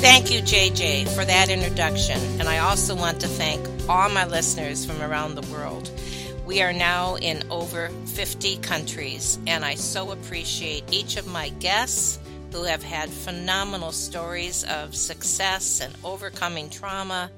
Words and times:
Thank 0.00 0.30
you, 0.30 0.40
JJ, 0.40 1.14
for 1.14 1.26
that 1.26 1.50
introduction. 1.50 2.18
And 2.40 2.48
I 2.48 2.58
also 2.58 2.96
want 2.96 3.20
to 3.20 3.28
thank 3.28 3.60
all 3.86 4.08
my 4.08 4.24
listeners 4.24 4.86
from 4.86 5.02
around 5.02 5.34
the 5.34 5.46
world. 5.52 5.90
We 6.46 6.62
are 6.62 6.72
now 6.72 7.16
in 7.16 7.42
over 7.50 7.90
50 8.06 8.56
countries, 8.58 9.38
and 9.46 9.62
I 9.62 9.74
so 9.74 10.12
appreciate 10.12 10.84
each 10.90 11.18
of 11.18 11.26
my 11.26 11.50
guests 11.50 12.18
who 12.50 12.64
have 12.64 12.82
had 12.82 13.10
phenomenal 13.10 13.92
stories 13.92 14.64
of 14.64 14.94
success 14.94 15.82
and 15.82 15.94
overcoming 16.02 16.70
trauma 16.70 17.30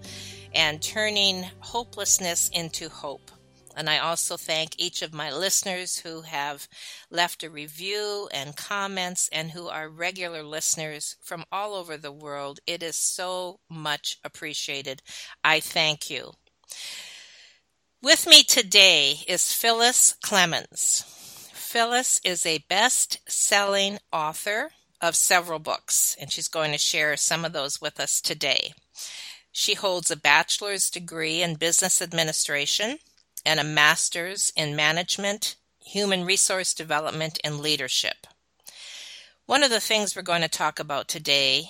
and 0.55 0.81
turning 0.81 1.45
hopelessness 1.59 2.49
into 2.55 2.89
hope. 2.89 3.33
And 3.77 3.89
I 3.89 3.99
also 3.99 4.37
thank 4.37 4.79
each 4.79 5.03
of 5.03 5.15
my 5.15 5.31
listeners 5.33 5.99
who 5.99 6.23
have 6.23 6.69
left 7.11 7.43
a 7.43 7.51
review 7.51 8.29
and 8.33 8.57
comments 8.57 9.29
and 9.33 9.51
who 9.51 9.69
are 9.69 9.89
regular 9.89 10.43
listeners 10.43 11.17
from 11.23 11.45
all 11.51 11.75
over 11.75 11.97
the 11.97 12.13
world. 12.13 12.61
It 12.67 12.83
is 12.83 12.97
so 12.97 13.61
much 13.71 14.19
appreciated. 14.25 15.03
I 15.43 15.61
thank 15.61 16.11
you. 16.11 16.33
With 18.03 18.27
me 18.27 18.43
today 18.43 19.21
is 19.29 19.53
Phyllis 19.53 20.17
Clemens. 20.23 21.05
Phyllis 21.53 22.21
is 22.25 22.45
a 22.45 22.65
best 22.69 23.19
selling 23.29 23.99
author 24.13 24.71
of 25.01 25.17
several 25.17 25.59
books, 25.59 26.17
and 26.21 26.31
she's 26.31 26.49
going 26.49 26.73
to 26.73 26.79
share 26.79 27.17
some 27.17 27.45
of 27.45 27.53
those 27.53 27.81
with 27.81 27.99
us 27.99 28.21
today. 28.21 28.75
She 29.51 29.75
holds 29.75 30.11
a 30.11 30.17
bachelor's 30.17 30.91
degree 30.91 31.43
in 31.43 31.57
business 31.57 32.03
administration 32.03 32.99
and 33.45 33.61
a 33.61 33.65
master's 33.65 34.53
in 34.57 34.77
management, 34.77 35.57
human 35.85 36.25
resource 36.25 36.75
development, 36.75 37.39
and 37.45 37.61
leadership. 37.61 38.27
One 39.47 39.63
of 39.63 39.71
the 39.71 39.81
things 39.81 40.15
we're 40.15 40.23
going 40.23 40.43
to 40.43 40.49
talk 40.49 40.79
about 40.79 41.09
today 41.09 41.65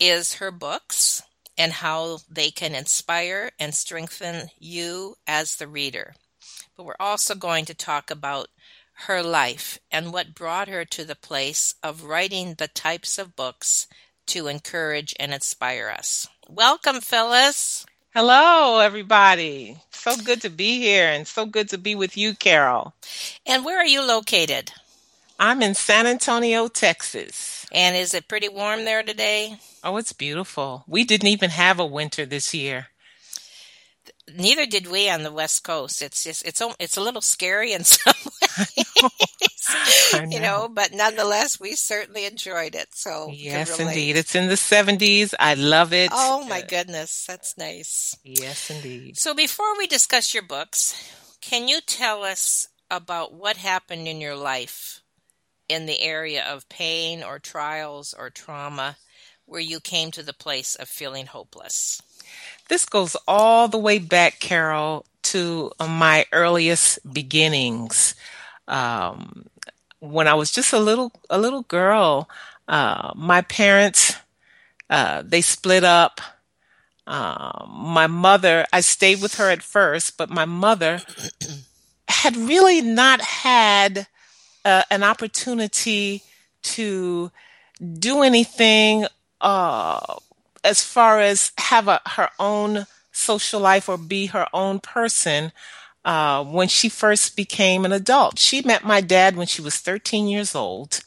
is 0.00 0.34
her 0.34 0.50
books 0.50 1.22
and 1.56 1.72
how 1.72 2.18
they 2.28 2.50
can 2.50 2.74
inspire 2.74 3.50
and 3.58 3.74
strengthen 3.74 4.48
you 4.58 5.16
as 5.26 5.56
the 5.56 5.68
reader. 5.68 6.14
But 6.76 6.86
we're 6.86 6.94
also 6.98 7.34
going 7.34 7.64
to 7.66 7.74
talk 7.74 8.10
about 8.10 8.48
her 9.06 9.22
life 9.22 9.78
and 9.90 10.12
what 10.12 10.34
brought 10.34 10.68
her 10.68 10.84
to 10.84 11.04
the 11.04 11.16
place 11.16 11.74
of 11.82 12.04
writing 12.04 12.54
the 12.54 12.68
types 12.68 13.18
of 13.18 13.36
books 13.36 13.86
to 14.26 14.48
encourage 14.48 15.14
and 15.18 15.32
inspire 15.32 15.88
us. 15.88 16.28
Welcome, 16.48 17.00
Phyllis. 17.00 17.86
Hello, 18.14 18.78
everybody. 18.80 19.78
So 19.90 20.14
good 20.18 20.42
to 20.42 20.50
be 20.50 20.78
here 20.78 21.08
and 21.08 21.26
so 21.26 21.46
good 21.46 21.70
to 21.70 21.78
be 21.78 21.94
with 21.94 22.14
you, 22.14 22.34
Carol. 22.34 22.92
And 23.46 23.64
where 23.64 23.78
are 23.78 23.86
you 23.86 24.06
located? 24.06 24.70
I'm 25.40 25.62
in 25.62 25.74
San 25.74 26.06
Antonio, 26.06 26.68
Texas. 26.68 27.64
And 27.72 27.96
is 27.96 28.12
it 28.12 28.28
pretty 28.28 28.50
warm 28.50 28.84
there 28.84 29.02
today? 29.02 29.56
Oh, 29.82 29.96
it's 29.96 30.12
beautiful. 30.12 30.84
We 30.86 31.04
didn't 31.04 31.28
even 31.28 31.48
have 31.48 31.80
a 31.80 31.86
winter 31.86 32.26
this 32.26 32.52
year. 32.52 32.88
Neither 34.36 34.66
did 34.66 34.88
we 34.88 35.08
on 35.08 35.22
the 35.22 35.32
West 35.32 35.64
Coast. 35.64 36.02
It's 36.02 36.22
just 36.22 36.46
it's 36.46 36.60
it's 36.78 36.98
a 36.98 37.02
little 37.02 37.22
scary 37.22 37.72
in 37.72 37.84
some 37.84 38.12
know. 40.12 40.24
you 40.30 40.40
know. 40.40 40.68
But 40.72 40.92
nonetheless, 40.92 41.60
we 41.60 41.74
certainly 41.74 42.24
enjoyed 42.24 42.74
it. 42.74 42.94
So 42.94 43.30
yes, 43.32 43.78
indeed, 43.78 44.16
it's 44.16 44.34
in 44.34 44.48
the 44.48 44.56
seventies. 44.56 45.34
I 45.38 45.54
love 45.54 45.92
it. 45.92 46.10
Oh 46.12 46.46
my 46.48 46.60
uh, 46.60 46.66
goodness, 46.66 47.26
that's 47.26 47.56
nice. 47.56 48.16
Yes, 48.24 48.70
indeed. 48.70 49.16
So 49.16 49.34
before 49.34 49.76
we 49.78 49.86
discuss 49.86 50.34
your 50.34 50.42
books, 50.42 50.94
can 51.40 51.68
you 51.68 51.80
tell 51.80 52.22
us 52.22 52.68
about 52.90 53.32
what 53.32 53.56
happened 53.56 54.06
in 54.06 54.20
your 54.20 54.36
life 54.36 55.00
in 55.68 55.86
the 55.86 56.00
area 56.00 56.44
of 56.44 56.68
pain 56.68 57.22
or 57.22 57.38
trials 57.38 58.14
or 58.16 58.28
trauma, 58.28 58.96
where 59.46 59.60
you 59.60 59.80
came 59.80 60.10
to 60.10 60.22
the 60.22 60.34
place 60.34 60.74
of 60.74 60.88
feeling 60.88 61.26
hopeless? 61.26 62.02
This 62.68 62.84
goes 62.84 63.16
all 63.26 63.68
the 63.68 63.78
way 63.78 63.98
back, 63.98 64.38
Carol, 64.40 65.06
to 65.24 65.72
my 65.80 66.26
earliest 66.32 66.98
beginnings. 67.12 68.14
Um, 68.68 69.46
when 70.00 70.26
I 70.28 70.34
was 70.34 70.50
just 70.50 70.72
a 70.72 70.78
little 70.78 71.12
a 71.30 71.38
little 71.38 71.62
girl, 71.62 72.28
uh, 72.68 73.12
my 73.14 73.42
parents 73.42 74.16
uh, 74.90 75.22
they 75.24 75.40
split 75.40 75.84
up. 75.84 76.20
Uh, 77.06 77.66
my 77.68 78.06
mother, 78.06 78.66
I 78.72 78.80
stayed 78.80 79.22
with 79.22 79.36
her 79.36 79.50
at 79.50 79.62
first, 79.62 80.16
but 80.16 80.30
my 80.30 80.44
mother 80.44 81.00
had 82.08 82.36
really 82.36 82.80
not 82.80 83.20
had 83.20 84.06
uh, 84.64 84.84
an 84.90 85.02
opportunity 85.02 86.22
to 86.62 87.30
do 87.98 88.22
anything 88.22 89.06
uh, 89.40 90.16
as 90.62 90.82
far 90.82 91.20
as 91.20 91.52
have 91.58 91.88
a, 91.88 92.00
her 92.06 92.30
own 92.38 92.86
social 93.10 93.60
life 93.60 93.88
or 93.88 93.98
be 93.98 94.26
her 94.26 94.46
own 94.52 94.78
person 94.78 95.52
uh, 96.04 96.44
when 96.44 96.68
she 96.68 96.88
first 96.88 97.36
became 97.36 97.84
an 97.84 97.92
adult. 97.92 98.38
She 98.38 98.62
met 98.62 98.84
my 98.84 99.00
dad 99.00 99.36
when 99.36 99.46
she 99.46 99.62
was 99.62 99.76
13 99.78 100.28
years 100.28 100.54
old, 100.54 101.00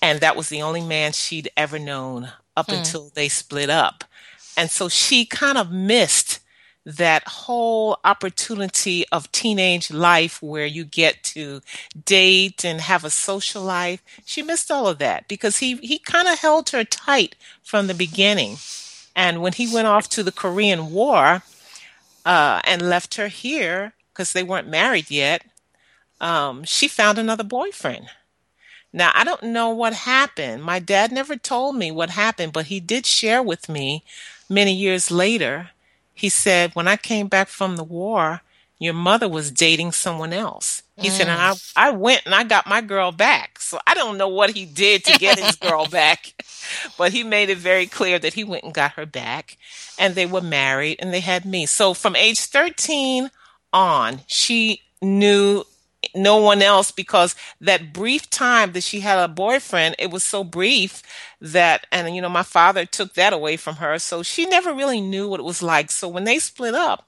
and 0.00 0.20
that 0.20 0.36
was 0.36 0.48
the 0.48 0.62
only 0.62 0.80
man 0.80 1.12
she'd 1.12 1.50
ever 1.56 1.78
known 1.78 2.30
up 2.56 2.70
hmm. 2.70 2.76
until 2.76 3.10
they 3.14 3.28
split 3.28 3.70
up. 3.70 4.04
And 4.56 4.70
so 4.70 4.88
she 4.88 5.24
kind 5.24 5.58
of 5.58 5.70
missed 5.70 6.40
that 6.84 7.26
whole 7.28 7.98
opportunity 8.04 9.04
of 9.12 9.30
teenage 9.32 9.90
life 9.90 10.42
where 10.42 10.66
you 10.66 10.84
get 10.84 11.22
to 11.22 11.60
date 12.06 12.64
and 12.64 12.80
have 12.80 13.04
a 13.04 13.10
social 13.10 13.62
life. 13.62 14.02
She 14.24 14.42
missed 14.42 14.70
all 14.70 14.86
of 14.86 14.98
that 14.98 15.28
because 15.28 15.58
he, 15.58 15.76
he 15.76 15.98
kind 15.98 16.26
of 16.26 16.38
held 16.38 16.70
her 16.70 16.84
tight 16.84 17.36
from 17.62 17.86
the 17.86 17.94
beginning. 17.94 18.56
And 19.14 19.42
when 19.42 19.52
he 19.52 19.72
went 19.72 19.88
off 19.88 20.08
to 20.10 20.22
the 20.22 20.32
Korean 20.32 20.90
War 20.90 21.42
uh, 22.24 22.60
and 22.64 22.82
left 22.82 23.14
her 23.16 23.28
here 23.28 23.94
because 24.12 24.32
they 24.32 24.42
weren't 24.42 24.68
married 24.68 25.10
yet, 25.10 25.44
um, 26.20 26.64
she 26.64 26.88
found 26.88 27.18
another 27.18 27.44
boyfriend. 27.44 28.06
Now, 28.92 29.12
I 29.14 29.24
don't 29.24 29.44
know 29.44 29.70
what 29.70 29.94
happened. 29.94 30.62
My 30.62 30.78
dad 30.80 31.12
never 31.12 31.36
told 31.36 31.76
me 31.76 31.90
what 31.90 32.10
happened, 32.10 32.52
but 32.52 32.66
he 32.66 32.80
did 32.80 33.06
share 33.06 33.42
with 33.42 33.68
me 33.68 34.04
many 34.48 34.74
years 34.74 35.10
later 35.10 35.70
he 36.20 36.28
said, 36.28 36.74
When 36.74 36.86
I 36.86 36.96
came 36.96 37.28
back 37.28 37.48
from 37.48 37.76
the 37.76 37.84
war, 37.84 38.42
your 38.80 38.94
mother 38.94 39.28
was 39.28 39.50
dating 39.50 39.92
someone 39.92 40.32
else. 40.32 40.82
He 40.96 41.08
mm. 41.08 41.10
said, 41.12 41.28
and 41.28 41.40
I. 41.40 41.54
I 41.76 41.90
went 41.90 42.22
and 42.24 42.34
I 42.34 42.44
got 42.44 42.66
my 42.66 42.80
girl 42.80 43.12
back. 43.12 43.60
So 43.60 43.78
I 43.86 43.94
don't 43.94 44.16
know 44.16 44.28
what 44.28 44.50
he 44.50 44.64
did 44.64 45.04
to 45.04 45.18
get 45.18 45.38
his 45.38 45.54
girl 45.56 45.86
back, 45.90 46.32
but 46.98 47.12
he 47.12 47.22
made 47.22 47.50
it 47.50 47.58
very 47.58 47.86
clear 47.86 48.18
that 48.18 48.34
he 48.34 48.42
went 48.42 48.64
and 48.64 48.74
got 48.74 48.92
her 48.92 49.06
back 49.06 49.58
and 49.98 50.14
they 50.14 50.26
were 50.26 50.40
married 50.40 50.96
and 50.98 51.12
they 51.12 51.20
had 51.20 51.44
me. 51.44 51.66
So 51.66 51.92
from 51.92 52.16
age 52.16 52.40
13 52.40 53.30
on, 53.72 54.20
she 54.26 54.80
knew 55.02 55.64
no 56.14 56.38
one 56.38 56.62
else 56.62 56.90
because 56.90 57.34
that 57.60 57.92
brief 57.92 58.28
time 58.30 58.72
that 58.72 58.82
she 58.82 59.00
had 59.00 59.18
a 59.18 59.28
boyfriend, 59.28 59.96
it 59.98 60.10
was 60.10 60.24
so 60.24 60.42
brief 60.42 61.02
that, 61.40 61.86
and 61.92 62.14
you 62.14 62.22
know, 62.22 62.28
my 62.28 62.42
father 62.42 62.84
took 62.86 63.14
that 63.14 63.32
away 63.32 63.56
from 63.56 63.76
her. 63.76 63.98
So 63.98 64.22
she 64.22 64.46
never 64.46 64.72
really 64.72 65.00
knew 65.00 65.28
what 65.28 65.40
it 65.40 65.44
was 65.44 65.62
like. 65.62 65.90
So 65.90 66.08
when 66.08 66.24
they 66.24 66.38
split 66.38 66.74
up, 66.74 67.06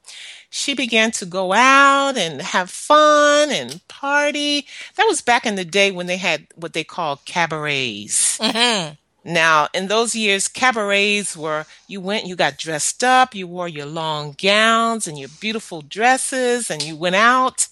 she 0.50 0.74
began 0.74 1.10
to 1.12 1.24
go 1.24 1.52
out 1.52 2.16
and 2.16 2.42
have 2.42 2.70
fun 2.70 3.50
and 3.50 3.86
party. 3.88 4.66
That 4.96 5.06
was 5.06 5.22
back 5.22 5.46
in 5.46 5.54
the 5.54 5.64
day 5.64 5.90
when 5.90 6.06
they 6.06 6.18
had 6.18 6.46
what 6.54 6.74
they 6.74 6.84
called 6.84 7.24
cabarets. 7.24 8.38
Mm-hmm. 8.38 8.94
Now, 9.24 9.68
in 9.72 9.86
those 9.86 10.16
years, 10.16 10.48
cabarets 10.48 11.36
were 11.36 11.64
you 11.86 12.00
went, 12.00 12.26
you 12.26 12.34
got 12.36 12.58
dressed 12.58 13.04
up, 13.04 13.34
you 13.34 13.46
wore 13.46 13.68
your 13.68 13.86
long 13.86 14.34
gowns 14.36 15.06
and 15.06 15.18
your 15.18 15.28
beautiful 15.40 15.80
dresses, 15.80 16.70
and 16.70 16.82
you 16.82 16.96
went 16.96 17.14
out 17.14 17.68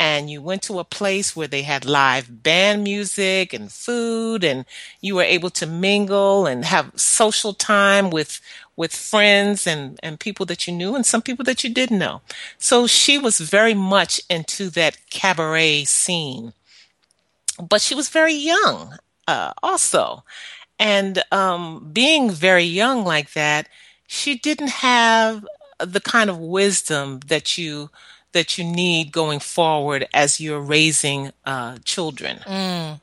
and 0.00 0.30
you 0.30 0.40
went 0.40 0.62
to 0.62 0.78
a 0.78 0.84
place 0.84 1.34
where 1.34 1.48
they 1.48 1.62
had 1.62 1.84
live 1.84 2.42
band 2.42 2.84
music 2.84 3.52
and 3.52 3.70
food, 3.72 4.44
and 4.44 4.64
you 5.00 5.14
were 5.16 5.22
able 5.22 5.50
to 5.50 5.66
mingle 5.66 6.46
and 6.46 6.64
have 6.64 6.92
social 6.96 7.52
time 7.52 8.10
with 8.10 8.40
with 8.76 8.94
friends 8.94 9.66
and, 9.66 9.98
and 10.04 10.20
people 10.20 10.46
that 10.46 10.68
you 10.68 10.72
knew 10.72 10.94
and 10.94 11.04
some 11.04 11.20
people 11.20 11.44
that 11.44 11.64
you 11.64 11.70
didn't 11.70 11.98
know. 11.98 12.20
So 12.58 12.86
she 12.86 13.18
was 13.18 13.40
very 13.40 13.74
much 13.74 14.20
into 14.30 14.70
that 14.70 14.96
cabaret 15.10 15.84
scene. 15.84 16.52
But 17.60 17.80
she 17.80 17.96
was 17.96 18.08
very 18.08 18.34
young 18.34 18.96
uh, 19.26 19.52
also. 19.64 20.22
And 20.78 21.24
um, 21.32 21.90
being 21.92 22.30
very 22.30 22.62
young 22.62 23.04
like 23.04 23.32
that, 23.32 23.68
she 24.06 24.38
didn't 24.38 24.70
have 24.70 25.44
the 25.80 26.00
kind 26.00 26.30
of 26.30 26.38
wisdom 26.38 27.18
that 27.26 27.58
you 27.58 27.90
that 28.38 28.56
you 28.56 28.62
need 28.62 29.10
going 29.10 29.40
forward 29.40 30.06
as 30.14 30.40
you're 30.40 30.60
raising 30.60 31.32
uh, 31.44 31.76
children. 31.84 32.38
Mm. 32.46 33.00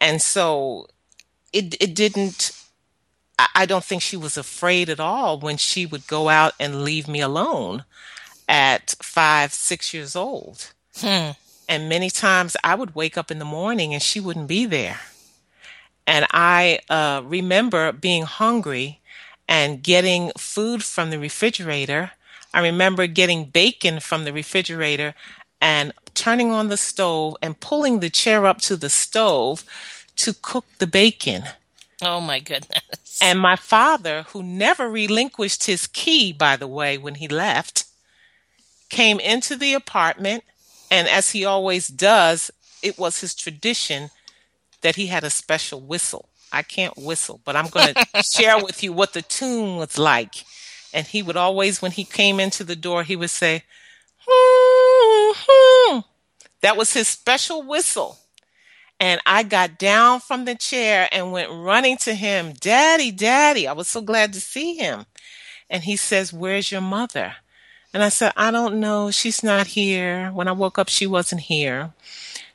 And 0.00 0.22
so 0.22 0.88
it 1.52 1.76
it 1.78 1.94
didn't 1.94 2.52
I 3.54 3.66
don't 3.66 3.84
think 3.84 4.02
she 4.02 4.16
was 4.16 4.36
afraid 4.36 4.88
at 4.88 4.98
all 4.98 5.38
when 5.38 5.58
she 5.58 5.86
would 5.86 6.06
go 6.06 6.28
out 6.28 6.54
and 6.58 6.82
leave 6.82 7.06
me 7.06 7.20
alone 7.20 7.84
at 8.48 8.94
five, 9.00 9.52
six 9.52 9.94
years 9.94 10.16
old. 10.16 10.72
Hmm. 10.96 11.30
And 11.68 11.88
many 11.88 12.10
times 12.10 12.56
I 12.64 12.74
would 12.74 12.94
wake 12.96 13.16
up 13.16 13.30
in 13.30 13.38
the 13.38 13.44
morning 13.44 13.92
and 13.92 14.02
she 14.02 14.18
wouldn't 14.18 14.48
be 14.48 14.66
there. 14.66 15.00
And 16.06 16.26
I 16.30 16.80
uh, 16.88 17.20
remember 17.24 17.92
being 17.92 18.24
hungry 18.24 19.00
and 19.46 19.82
getting 19.82 20.32
food 20.36 20.82
from 20.82 21.10
the 21.10 21.18
refrigerator. 21.18 22.12
I 22.52 22.60
remember 22.60 23.06
getting 23.06 23.44
bacon 23.46 24.00
from 24.00 24.24
the 24.24 24.32
refrigerator 24.32 25.14
and 25.60 25.92
turning 26.14 26.50
on 26.50 26.68
the 26.68 26.76
stove 26.76 27.36
and 27.42 27.60
pulling 27.60 28.00
the 28.00 28.10
chair 28.10 28.46
up 28.46 28.60
to 28.62 28.76
the 28.76 28.90
stove 28.90 29.64
to 30.16 30.34
cook 30.34 30.64
the 30.78 30.86
bacon. 30.86 31.44
Oh 32.02 32.20
my 32.20 32.38
goodness. 32.38 33.18
And 33.20 33.40
my 33.40 33.56
father, 33.56 34.22
who 34.28 34.42
never 34.42 34.88
relinquished 34.88 35.64
his 35.64 35.86
key, 35.86 36.32
by 36.32 36.56
the 36.56 36.68
way, 36.68 36.96
when 36.96 37.16
he 37.16 37.28
left, 37.28 37.84
came 38.88 39.18
into 39.20 39.56
the 39.56 39.74
apartment. 39.74 40.44
And 40.90 41.08
as 41.08 41.30
he 41.30 41.44
always 41.44 41.88
does, 41.88 42.50
it 42.82 42.98
was 42.98 43.20
his 43.20 43.34
tradition 43.34 44.10
that 44.82 44.96
he 44.96 45.08
had 45.08 45.24
a 45.24 45.30
special 45.30 45.80
whistle. 45.80 46.28
I 46.52 46.62
can't 46.62 46.96
whistle, 46.96 47.40
but 47.44 47.56
I'm 47.56 47.68
going 47.68 47.94
to 48.14 48.22
share 48.22 48.62
with 48.62 48.82
you 48.82 48.92
what 48.92 49.12
the 49.12 49.22
tune 49.22 49.76
was 49.76 49.98
like. 49.98 50.44
And 50.98 51.06
he 51.06 51.22
would 51.22 51.36
always, 51.36 51.80
when 51.80 51.92
he 51.92 52.02
came 52.02 52.40
into 52.40 52.64
the 52.64 52.74
door, 52.74 53.04
he 53.04 53.14
would 53.14 53.30
say, 53.30 53.62
hmm, 54.26 55.32
hmm. 55.46 56.00
that 56.60 56.76
was 56.76 56.92
his 56.92 57.06
special 57.06 57.62
whistle. 57.62 58.18
And 58.98 59.20
I 59.24 59.44
got 59.44 59.78
down 59.78 60.18
from 60.18 60.44
the 60.44 60.56
chair 60.56 61.08
and 61.12 61.30
went 61.30 61.52
running 61.52 61.98
to 61.98 62.14
him, 62.14 62.52
Daddy, 62.52 63.12
Daddy. 63.12 63.68
I 63.68 63.74
was 63.74 63.86
so 63.86 64.00
glad 64.00 64.32
to 64.32 64.40
see 64.40 64.74
him. 64.74 65.06
And 65.70 65.84
he 65.84 65.94
says, 65.94 66.32
Where's 66.32 66.72
your 66.72 66.80
mother? 66.80 67.36
And 67.94 68.02
I 68.02 68.08
said, 68.08 68.32
I 68.36 68.50
don't 68.50 68.80
know. 68.80 69.12
She's 69.12 69.44
not 69.44 69.68
here. 69.68 70.32
When 70.32 70.48
I 70.48 70.52
woke 70.52 70.80
up, 70.80 70.88
she 70.88 71.06
wasn't 71.06 71.42
here. 71.42 71.92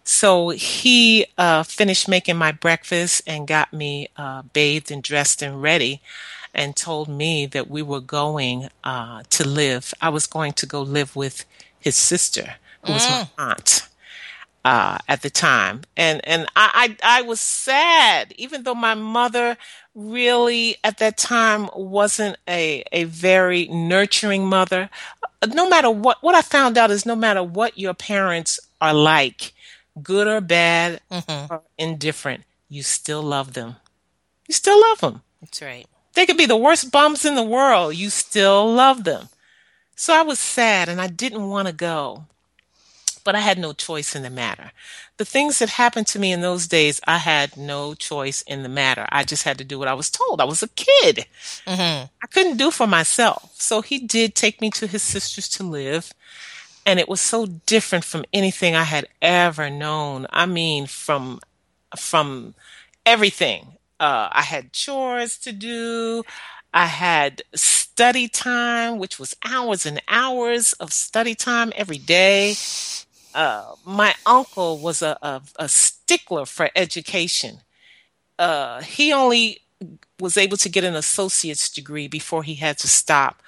So 0.03 0.49
he 0.49 1.25
uh, 1.37 1.63
finished 1.63 2.07
making 2.07 2.37
my 2.37 2.51
breakfast 2.51 3.21
and 3.25 3.47
got 3.47 3.71
me 3.71 4.09
uh, 4.17 4.41
bathed 4.53 4.91
and 4.91 5.01
dressed 5.01 5.41
and 5.41 5.61
ready 5.61 6.01
and 6.53 6.75
told 6.75 7.07
me 7.07 7.45
that 7.47 7.69
we 7.69 7.81
were 7.81 8.01
going 8.01 8.69
uh, 8.83 9.23
to 9.31 9.47
live. 9.47 9.93
I 10.01 10.09
was 10.09 10.27
going 10.27 10.53
to 10.53 10.65
go 10.65 10.81
live 10.81 11.15
with 11.15 11.45
his 11.79 11.95
sister, 11.95 12.55
who 12.85 12.93
was 12.93 13.07
my 13.09 13.27
aunt 13.37 13.87
uh, 14.65 14.97
at 15.07 15.21
the 15.21 15.29
time, 15.29 15.81
and 15.97 16.21
and 16.25 16.47
I, 16.55 16.95
I 17.03 17.19
I 17.19 17.21
was 17.21 17.41
sad, 17.41 18.33
even 18.37 18.63
though 18.63 18.75
my 18.75 18.93
mother 18.93 19.57
really 19.95 20.77
at 20.83 20.97
that 20.99 21.17
time 21.17 21.69
wasn't 21.75 22.37
a 22.47 22.83
a 22.91 23.05
very 23.05 23.67
nurturing 23.67 24.45
mother. 24.45 24.89
No 25.47 25.67
matter 25.67 25.91
what, 25.91 26.23
what 26.23 26.35
I 26.35 26.41
found 26.41 26.77
out 26.77 26.91
is 26.91 27.05
no 27.05 27.15
matter 27.15 27.43
what 27.43 27.77
your 27.77 27.93
parents 27.93 28.59
are 28.79 28.93
like, 28.93 29.52
good 30.01 30.27
or 30.27 30.41
bad 30.41 31.01
Mm-hmm. 31.11 31.53
or 31.53 31.61
indifferent, 31.77 32.43
you 32.69 32.83
still 32.83 33.21
love 33.21 33.53
them. 33.53 33.75
You 34.47 34.53
still 34.53 34.79
love 34.81 34.99
them. 34.99 35.21
That's 35.41 35.61
right. 35.61 35.85
They 36.13 36.25
could 36.25 36.37
be 36.37 36.45
the 36.45 36.55
worst 36.57 36.91
bums 36.91 37.25
in 37.25 37.35
the 37.35 37.43
world. 37.43 37.95
You 37.95 38.09
still 38.09 38.71
love 38.71 39.03
them. 39.03 39.29
So 39.95 40.13
I 40.13 40.21
was 40.21 40.39
sad 40.39 40.89
and 40.89 40.99
I 41.01 41.07
didn't 41.07 41.49
want 41.49 41.67
to 41.67 41.73
go, 41.73 42.25
but 43.23 43.35
I 43.35 43.39
had 43.39 43.57
no 43.59 43.73
choice 43.73 44.15
in 44.15 44.23
the 44.23 44.29
matter. 44.29 44.71
The 45.17 45.25
things 45.25 45.59
that 45.59 45.69
happened 45.69 46.07
to 46.07 46.19
me 46.19 46.31
in 46.31 46.41
those 46.41 46.67
days, 46.67 46.99
I 47.05 47.17
had 47.17 47.55
no 47.55 47.93
choice 47.93 48.41
in 48.43 48.63
the 48.63 48.69
matter. 48.69 49.05
I 49.09 49.23
just 49.23 49.43
had 49.43 49.57
to 49.59 49.63
do 49.63 49.77
what 49.77 49.87
I 49.87 49.93
was 49.93 50.09
told. 50.09 50.41
I 50.41 50.45
was 50.45 50.63
a 50.63 50.67
kid. 50.69 51.25
Mm-hmm. 51.67 52.05
I 52.21 52.27
couldn't 52.31 52.57
do 52.57 52.71
for 52.71 52.87
myself. 52.87 53.51
So 53.55 53.81
he 53.81 53.99
did 53.99 54.33
take 54.35 54.59
me 54.61 54.71
to 54.71 54.87
his 54.87 55.03
sister's 55.03 55.47
to 55.49 55.63
live. 55.63 56.11
And 56.85 56.99
it 56.99 57.07
was 57.07 57.21
so 57.21 57.45
different 57.45 58.03
from 58.03 58.25
anything 58.33 58.75
I 58.75 58.83
had 58.83 59.07
ever 59.21 59.69
known. 59.69 60.27
I 60.29 60.45
mean, 60.45 60.85
from, 60.87 61.39
from 61.97 62.55
everything. 63.05 63.77
Uh, 63.99 64.27
I 64.31 64.41
had 64.41 64.73
chores 64.73 65.37
to 65.39 65.53
do. 65.53 66.23
I 66.73 66.87
had 66.87 67.43
study 67.53 68.27
time, 68.27 68.97
which 68.97 69.19
was 69.19 69.35
hours 69.45 69.85
and 69.85 70.01
hours 70.07 70.73
of 70.73 70.91
study 70.91 71.35
time 71.35 71.71
every 71.75 71.99
day. 71.99 72.55
Uh, 73.33 73.75
my 73.85 74.13
uncle 74.25 74.77
was 74.77 75.01
a, 75.01 75.17
a, 75.21 75.41
a 75.57 75.69
stickler 75.69 76.45
for 76.45 76.69
education. 76.75 77.59
Uh, 78.37 78.81
he 78.81 79.13
only 79.13 79.61
was 80.19 80.37
able 80.37 80.57
to 80.57 80.69
get 80.69 80.83
an 80.83 80.95
associate's 80.95 81.69
degree 81.69 82.07
before 82.07 82.43
he 82.43 82.55
had 82.55 82.77
to 82.79 82.87
stop, 82.87 83.41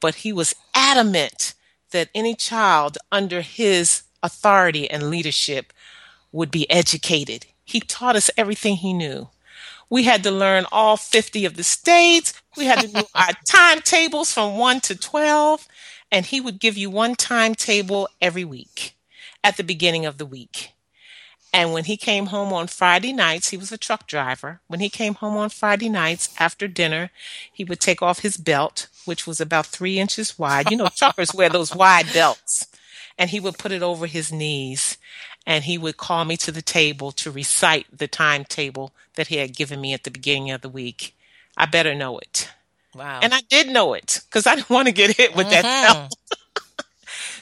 but 0.00 0.16
he 0.16 0.32
was 0.32 0.54
adamant 0.74 1.54
that 1.90 2.08
any 2.14 2.34
child 2.34 2.98
under 3.10 3.40
his 3.40 4.02
authority 4.22 4.90
and 4.90 5.10
leadership 5.10 5.72
would 6.32 6.50
be 6.50 6.70
educated. 6.70 7.46
He 7.64 7.80
taught 7.80 8.16
us 8.16 8.30
everything 8.36 8.76
he 8.76 8.92
knew. 8.92 9.28
We 9.88 10.02
had 10.02 10.22
to 10.24 10.30
learn 10.30 10.66
all 10.72 10.96
50 10.96 11.44
of 11.44 11.56
the 11.56 11.62
states. 11.62 12.34
We 12.56 12.64
had 12.64 12.80
to 12.80 12.88
do 12.88 13.02
our 13.14 13.32
timetables 13.46 14.32
from 14.32 14.58
1 14.58 14.80
to 14.80 14.96
12. 14.96 15.66
And 16.10 16.26
he 16.26 16.40
would 16.40 16.60
give 16.60 16.76
you 16.76 16.90
one 16.90 17.14
timetable 17.14 18.08
every 18.20 18.44
week 18.44 18.94
at 19.42 19.56
the 19.56 19.64
beginning 19.64 20.06
of 20.06 20.18
the 20.18 20.26
week. 20.26 20.72
And 21.52 21.72
when 21.72 21.84
he 21.84 21.96
came 21.96 22.26
home 22.26 22.52
on 22.52 22.66
Friday 22.66 23.12
nights, 23.12 23.48
he 23.48 23.56
was 23.56 23.72
a 23.72 23.78
truck 23.78 24.06
driver. 24.06 24.60
When 24.66 24.80
he 24.80 24.90
came 24.90 25.14
home 25.14 25.36
on 25.36 25.48
Friday 25.48 25.88
nights 25.88 26.34
after 26.38 26.68
dinner, 26.68 27.10
he 27.50 27.64
would 27.64 27.80
take 27.80 28.02
off 28.02 28.20
his 28.20 28.36
belt, 28.36 28.88
which 29.06 29.26
was 29.26 29.40
about 29.40 29.66
three 29.66 29.98
inches 29.98 30.38
wide. 30.38 30.70
You 30.70 30.76
know, 30.76 30.88
truckers 30.94 31.34
wear 31.34 31.48
those 31.48 31.74
wide 31.74 32.12
belts. 32.12 32.66
And 33.18 33.30
he 33.30 33.40
would 33.40 33.58
put 33.58 33.72
it 33.72 33.82
over 33.82 34.06
his 34.06 34.30
knees 34.30 34.98
and 35.46 35.64
he 35.64 35.78
would 35.78 35.96
call 35.96 36.24
me 36.24 36.36
to 36.38 36.52
the 36.52 36.60
table 36.60 37.12
to 37.12 37.30
recite 37.30 37.86
the 37.96 38.08
timetable 38.08 38.92
that 39.14 39.28
he 39.28 39.36
had 39.36 39.56
given 39.56 39.80
me 39.80 39.94
at 39.94 40.04
the 40.04 40.10
beginning 40.10 40.50
of 40.50 40.60
the 40.60 40.68
week. 40.68 41.16
I 41.56 41.64
better 41.66 41.94
know 41.94 42.18
it. 42.18 42.50
Wow. 42.94 43.20
And 43.22 43.32
I 43.32 43.40
did 43.48 43.68
know 43.68 43.94
it 43.94 44.20
because 44.28 44.46
I 44.46 44.56
didn't 44.56 44.68
want 44.70 44.86
to 44.88 44.92
get 44.92 45.16
hit 45.16 45.34
with 45.36 45.48
that 45.50 45.64
Mhm. 45.64 45.86
belt. 45.94 46.12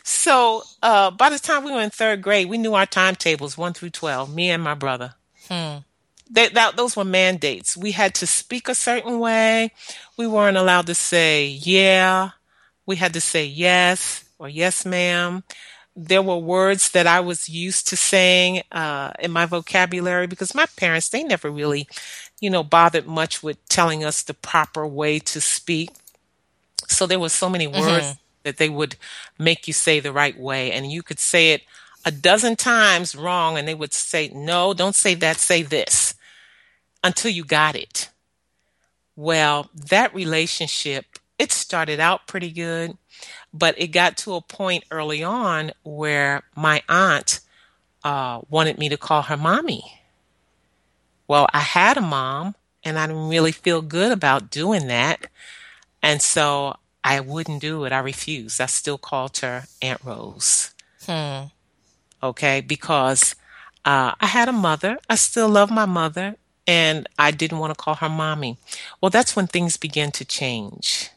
So 0.07 0.63
uh, 0.83 1.11
by 1.11 1.31
the 1.31 1.39
time 1.39 1.65
we 1.65 1.73
were 1.73 1.81
in 1.81 1.89
third 1.91 2.21
grade, 2.21 2.49
we 2.49 2.59
knew 2.59 2.75
our 2.75 2.85
timetables 2.87 3.57
one 3.57 3.73
through 3.73 3.91
twelve. 3.91 4.33
Me 4.35 4.51
and 4.51 4.63
my 4.63 4.75
brother. 4.75 5.15
Hmm. 5.49 5.79
They, 6.31 6.49
that 6.49 6.77
those 6.77 6.97
were 6.97 7.05
mandates. 7.05 7.77
We 7.77 7.93
had 7.93 8.15
to 8.15 8.27
speak 8.27 8.69
a 8.69 8.75
certain 8.75 9.19
way. 9.19 9.73
We 10.17 10.27
weren't 10.27 10.57
allowed 10.57 10.87
to 10.87 10.95
say 10.95 11.47
yeah. 11.47 12.31
We 12.87 12.97
had 12.97 13.13
to 13.15 13.21
say 13.21 13.45
yes 13.47 14.25
or 14.39 14.49
yes, 14.49 14.85
ma'am. 14.85 15.45
There 15.97 16.23
were 16.23 16.39
words 16.39 16.91
that 16.91 17.07
I 17.07 17.21
was 17.21 17.49
used 17.49 17.89
to 17.89 17.97
saying 17.97 18.63
uh, 18.73 19.13
in 19.21 19.31
my 19.31 19.47
vocabulary 19.47 20.27
because 20.27 20.55
my 20.55 20.67
parents 20.77 21.09
they 21.09 21.23
never 21.23 21.51
really, 21.51 21.87
you 22.41 22.51
know, 22.51 22.65
bothered 22.65 23.07
much 23.07 23.43
with 23.43 23.65
telling 23.69 24.05
us 24.05 24.23
the 24.23 24.35
proper 24.35 24.87
way 24.87 25.19
to 25.21 25.41
speak. 25.41 25.91
So 26.89 27.07
there 27.07 27.21
were 27.21 27.29
so 27.29 27.49
many 27.49 27.67
words 27.67 28.17
that 28.43 28.57
they 28.59 28.69
would 28.69 28.97
make 29.39 29.67
you 29.67 29.73
say 29.73 30.01
the 30.01 30.13
right 30.13 30.39
way, 30.39 30.73
and 30.73 30.91
you 30.91 31.03
could 31.03 31.19
say 31.21 31.53
it 31.53 31.63
a 32.05 32.11
dozen 32.11 32.57
times 32.57 33.15
wrong, 33.15 33.57
and 33.57 33.67
they 33.67 33.75
would 33.75 33.95
say, 33.95 34.29
"No, 34.35 34.75
don't 34.75 34.95
say 34.95 35.15
that. 35.15 35.39
Say 35.39 35.63
this," 35.63 36.14
until 37.05 37.31
you 37.31 37.45
got 37.45 37.77
it. 37.77 38.11
Well, 39.15 39.71
that 39.73 40.13
relationship 40.13 41.21
it 41.39 41.53
started 41.53 42.01
out 42.01 42.27
pretty 42.27 42.51
good, 42.51 42.97
but 43.53 43.75
it 43.79 43.89
got 43.89 44.17
to 44.19 44.35
a 44.35 44.41
point 44.41 44.85
early 44.91 45.23
on 45.23 45.73
where 45.83 46.45
my 46.55 46.83
aunt 46.89 47.41
uh, 48.05 48.41
wanted 48.49 48.79
me 48.79 48.89
to 48.89 48.97
call 48.97 49.23
her 49.23 49.37
mommy. 49.37 50.01
Well, 51.27 51.49
I 51.53 51.61
had 51.61 51.97
a 51.97 52.03
mom, 52.03 52.55
and 52.85 52.99
I 52.99 53.07
didn't 53.07 53.29
really 53.29 53.53
feel 53.53 53.83
good 53.83 54.13
about 54.13 54.51
doing 54.51 54.87
that. 54.89 55.27
And 56.03 56.21
so 56.21 56.77
I 57.03 57.21
wouldn't 57.21 57.61
do 57.61 57.85
it. 57.85 57.93
I 57.93 57.99
refused. 57.99 58.61
I 58.61 58.67
still 58.67 58.99
called 58.99 59.39
her 59.39 59.65
Aunt 59.83 60.05
Rose. 60.05 60.73
Hmm. 61.07 61.47
Okay, 62.23 62.61
because 62.61 63.35
uh, 63.85 64.13
I 64.21 64.27
had 64.27 64.49
a 64.49 64.53
mother. 64.53 64.99
I 65.09 65.17
still 65.17 65.49
love 65.49 65.71
my 65.71 65.87
mother, 65.87 66.37
and 66.67 67.09
I 67.19 67.31
didn't 67.31 67.59
want 67.59 67.77
to 67.77 67.83
call 67.83 67.97
her 67.97 68.09
mommy. 68.09 68.59
Well, 69.01 69.11
that's 69.11 69.37
when 69.37 69.47
things 69.47 69.77
began 69.77 70.11
to 70.13 70.25
change. 70.25 71.11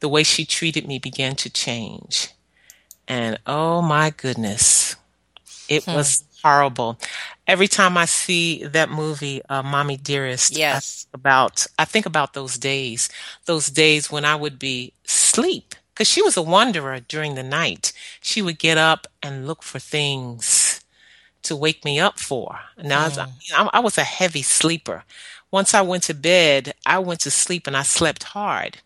The 0.00 0.08
way 0.08 0.22
she 0.24 0.44
treated 0.44 0.86
me 0.86 0.98
began 0.98 1.36
to 1.36 1.50
change. 1.50 2.30
And 3.08 3.38
oh 3.46 3.82
my 3.82 4.10
goodness, 4.10 4.96
it 5.68 5.86
Hmm. 5.86 5.92
was 5.92 6.24
horrible. 6.42 6.98
Every 7.46 7.68
time 7.68 7.96
I 7.96 8.06
see 8.06 8.64
that 8.64 8.90
movie, 8.90 9.42
uh, 9.48 9.62
Mommy 9.62 9.96
Dearest, 9.96 10.60
I 10.70 10.80
Yes. 10.80 11.06
think 11.12 11.14
about 11.14 11.66
I 11.78 11.84
think 11.84 12.06
about 12.06 12.34
those 12.34 12.58
days, 12.58 13.08
those 13.46 13.68
days 13.68 14.10
when 14.10 14.24
I 14.24 14.36
would 14.36 14.58
be 14.58 14.92
asleep 15.06 15.74
because 15.94 16.08
she 16.08 16.22
was 16.22 16.36
a 16.36 16.42
wanderer 16.42 17.00
during 17.00 17.34
the 17.34 17.42
night. 17.42 17.92
She 18.20 18.42
would 18.42 18.58
get 18.58 18.78
up 18.78 19.06
and 19.22 19.46
look 19.46 19.62
for 19.62 19.78
things 19.78 20.61
to 21.44 21.56
wake 21.56 21.84
me 21.84 22.00
up 22.00 22.18
for. 22.18 22.60
Now 22.82 23.02
I 23.02 23.04
was, 23.06 23.18
I 23.18 23.70
I 23.74 23.80
was 23.80 23.98
a 23.98 24.04
heavy 24.04 24.42
sleeper. 24.42 25.04
Once 25.50 25.74
I 25.74 25.82
went 25.82 26.04
to 26.04 26.14
bed, 26.14 26.74
I 26.86 26.98
went 26.98 27.20
to 27.20 27.30
sleep 27.30 27.66
and 27.66 27.76
I 27.76 27.82
slept 27.82 28.24
hard. 28.24 28.78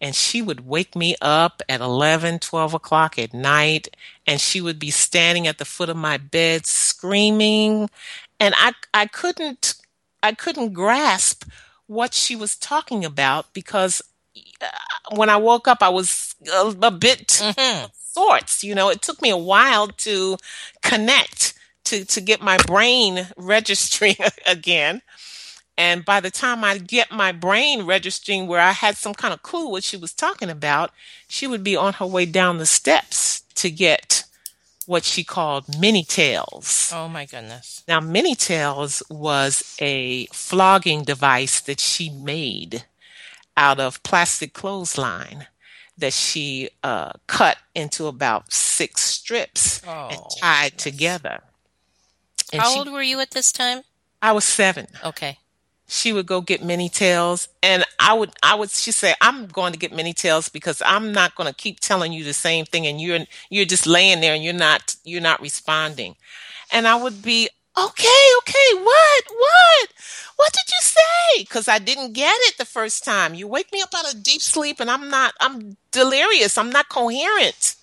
And 0.00 0.14
she 0.14 0.42
would 0.42 0.66
wake 0.66 0.94
me 0.96 1.16
up 1.20 1.62
at 1.68 1.80
11 1.80 2.38
12 2.38 2.74
o'clock 2.74 3.18
at 3.18 3.32
night 3.34 3.88
and 4.26 4.40
she 4.40 4.60
would 4.60 4.78
be 4.78 4.90
standing 4.90 5.46
at 5.46 5.58
the 5.58 5.64
foot 5.64 5.88
of 5.88 5.96
my 5.96 6.16
bed 6.18 6.66
screaming. 6.66 7.88
And 8.40 8.54
i 8.58 8.72
i 8.94 9.06
couldn't 9.06 9.74
i 10.22 10.32
couldn't 10.32 10.72
grasp 10.72 11.44
what 11.86 12.14
she 12.14 12.36
was 12.36 12.56
talking 12.56 13.04
about 13.04 13.52
because 13.54 14.02
uh, 14.62 14.66
when 15.16 15.30
i 15.30 15.36
woke 15.36 15.68
up 15.68 15.78
i 15.82 15.88
was 15.88 16.34
a, 16.52 16.74
a 16.82 16.90
bit 16.90 17.44
hmm 17.56 17.86
sorts 17.94 18.62
you 18.64 18.74
know. 18.74 18.88
It 18.88 19.02
took 19.02 19.20
me 19.22 19.30
a 19.30 19.36
while 19.36 19.88
to 19.88 20.36
connect 20.82 21.54
to 21.86 22.04
to 22.04 22.20
get 22.20 22.40
my 22.40 22.58
brain 22.66 23.28
registering 23.36 24.16
again 24.46 25.02
and 25.78 26.04
by 26.04 26.20
the 26.20 26.30
time 26.30 26.64
I 26.64 26.78
get 26.78 27.10
my 27.12 27.32
brain 27.32 27.84
registering 27.84 28.46
where 28.46 28.60
I 28.60 28.72
had 28.72 28.96
some 28.96 29.14
kind 29.14 29.34
of 29.34 29.42
clue 29.42 29.68
what 29.68 29.84
she 29.84 29.98
was 29.98 30.14
talking 30.14 30.48
about, 30.48 30.90
she 31.28 31.46
would 31.46 31.62
be 31.62 31.76
on 31.76 31.92
her 31.94 32.06
way 32.06 32.24
down 32.24 32.56
the 32.56 32.64
steps 32.64 33.42
to 33.56 33.70
get 33.70 34.24
what 34.86 35.04
she 35.04 35.22
called 35.22 35.78
mini 35.78 36.02
tails. 36.02 36.90
Oh 36.94 37.08
my 37.08 37.26
goodness. 37.26 37.82
Now, 37.86 38.00
mini 38.00 38.34
tails 38.34 39.02
was 39.10 39.76
a 39.78 40.24
flogging 40.32 41.02
device 41.04 41.60
that 41.60 41.78
she 41.80 42.08
made 42.08 42.84
out 43.54 43.78
of 43.78 44.02
plastic 44.02 44.54
clothesline 44.54 45.46
that 45.98 46.14
she 46.14 46.70
uh, 46.82 47.12
cut 47.26 47.58
into 47.74 48.06
about 48.06 48.50
six 48.50 49.02
strips 49.02 49.82
and 49.82 50.18
Oh. 50.20 50.28
tied 50.40 50.78
together. 50.78 51.42
And 52.52 52.62
How 52.62 52.70
she, 52.72 52.78
old 52.78 52.92
were 52.92 53.02
you 53.02 53.20
at 53.20 53.30
this 53.32 53.52
time? 53.52 53.82
I 54.22 54.32
was 54.32 54.44
seven. 54.44 54.86
Okay. 55.04 55.38
she 55.88 56.12
would 56.12 56.26
go 56.26 56.40
get 56.40 56.64
mini 56.64 56.88
tails 56.88 57.48
and 57.62 57.84
i 58.00 58.12
would 58.12 58.30
i 58.42 58.54
would 58.56 58.70
she 58.70 58.90
said 58.90 59.14
i'm 59.20 59.46
going 59.46 59.72
to 59.72 59.78
get 59.78 59.92
mini 59.92 60.12
tails 60.12 60.48
because 60.48 60.82
i'm 60.84 61.12
not 61.12 61.34
going 61.36 61.46
to 61.48 61.54
keep 61.54 61.78
telling 61.78 62.12
you 62.12 62.24
the 62.24 62.32
same 62.32 62.64
thing 62.64 62.86
and 62.88 63.00
you're 63.00 63.20
you're 63.50 63.64
just 63.64 63.86
laying 63.86 64.20
there 64.20 64.34
and 64.34 64.42
you're 64.42 64.52
not 64.52 64.96
you're 65.04 65.20
not 65.20 65.40
responding 65.40 66.16
and 66.72 66.88
i 66.88 66.96
would 66.96 67.22
be 67.22 67.48
okay 67.78 68.24
okay 68.38 68.70
what 68.82 69.22
what 69.30 69.88
what 70.34 70.52
did 70.52 70.68
you 70.68 70.80
say 70.82 71.42
because 71.42 71.68
i 71.68 71.78
didn't 71.78 72.12
get 72.14 72.34
it 72.48 72.58
the 72.58 72.64
first 72.64 73.04
time 73.04 73.32
you 73.34 73.46
wake 73.46 73.70
me 73.72 73.80
up 73.80 73.94
out 73.94 74.12
of 74.12 74.24
deep 74.24 74.42
sleep 74.42 74.80
and 74.80 74.90
i'm 74.90 75.08
not 75.08 75.34
i'm 75.38 75.76
delirious 75.92 76.58
i'm 76.58 76.70
not 76.70 76.88
coherent 76.88 77.75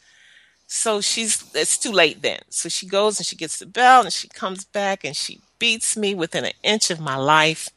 so 0.75 0.99
she's 1.01 1.43
it's 1.53 1.77
too 1.77 1.91
late 1.91 2.21
then 2.23 2.39
so 2.49 2.67
she 2.67 2.87
goes 2.87 3.19
and 3.19 3.27
she 3.27 3.35
gets 3.35 3.59
the 3.59 3.65
bell 3.65 4.01
and 4.01 4.11
she 4.11 4.27
comes 4.27 4.65
back 4.65 5.03
and 5.03 5.15
she 5.15 5.39
beats 5.59 5.95
me 5.95 6.15
within 6.15 6.45
an 6.45 6.53
inch 6.63 6.89
of 6.89 6.99
my 6.99 7.15
life 7.15 7.69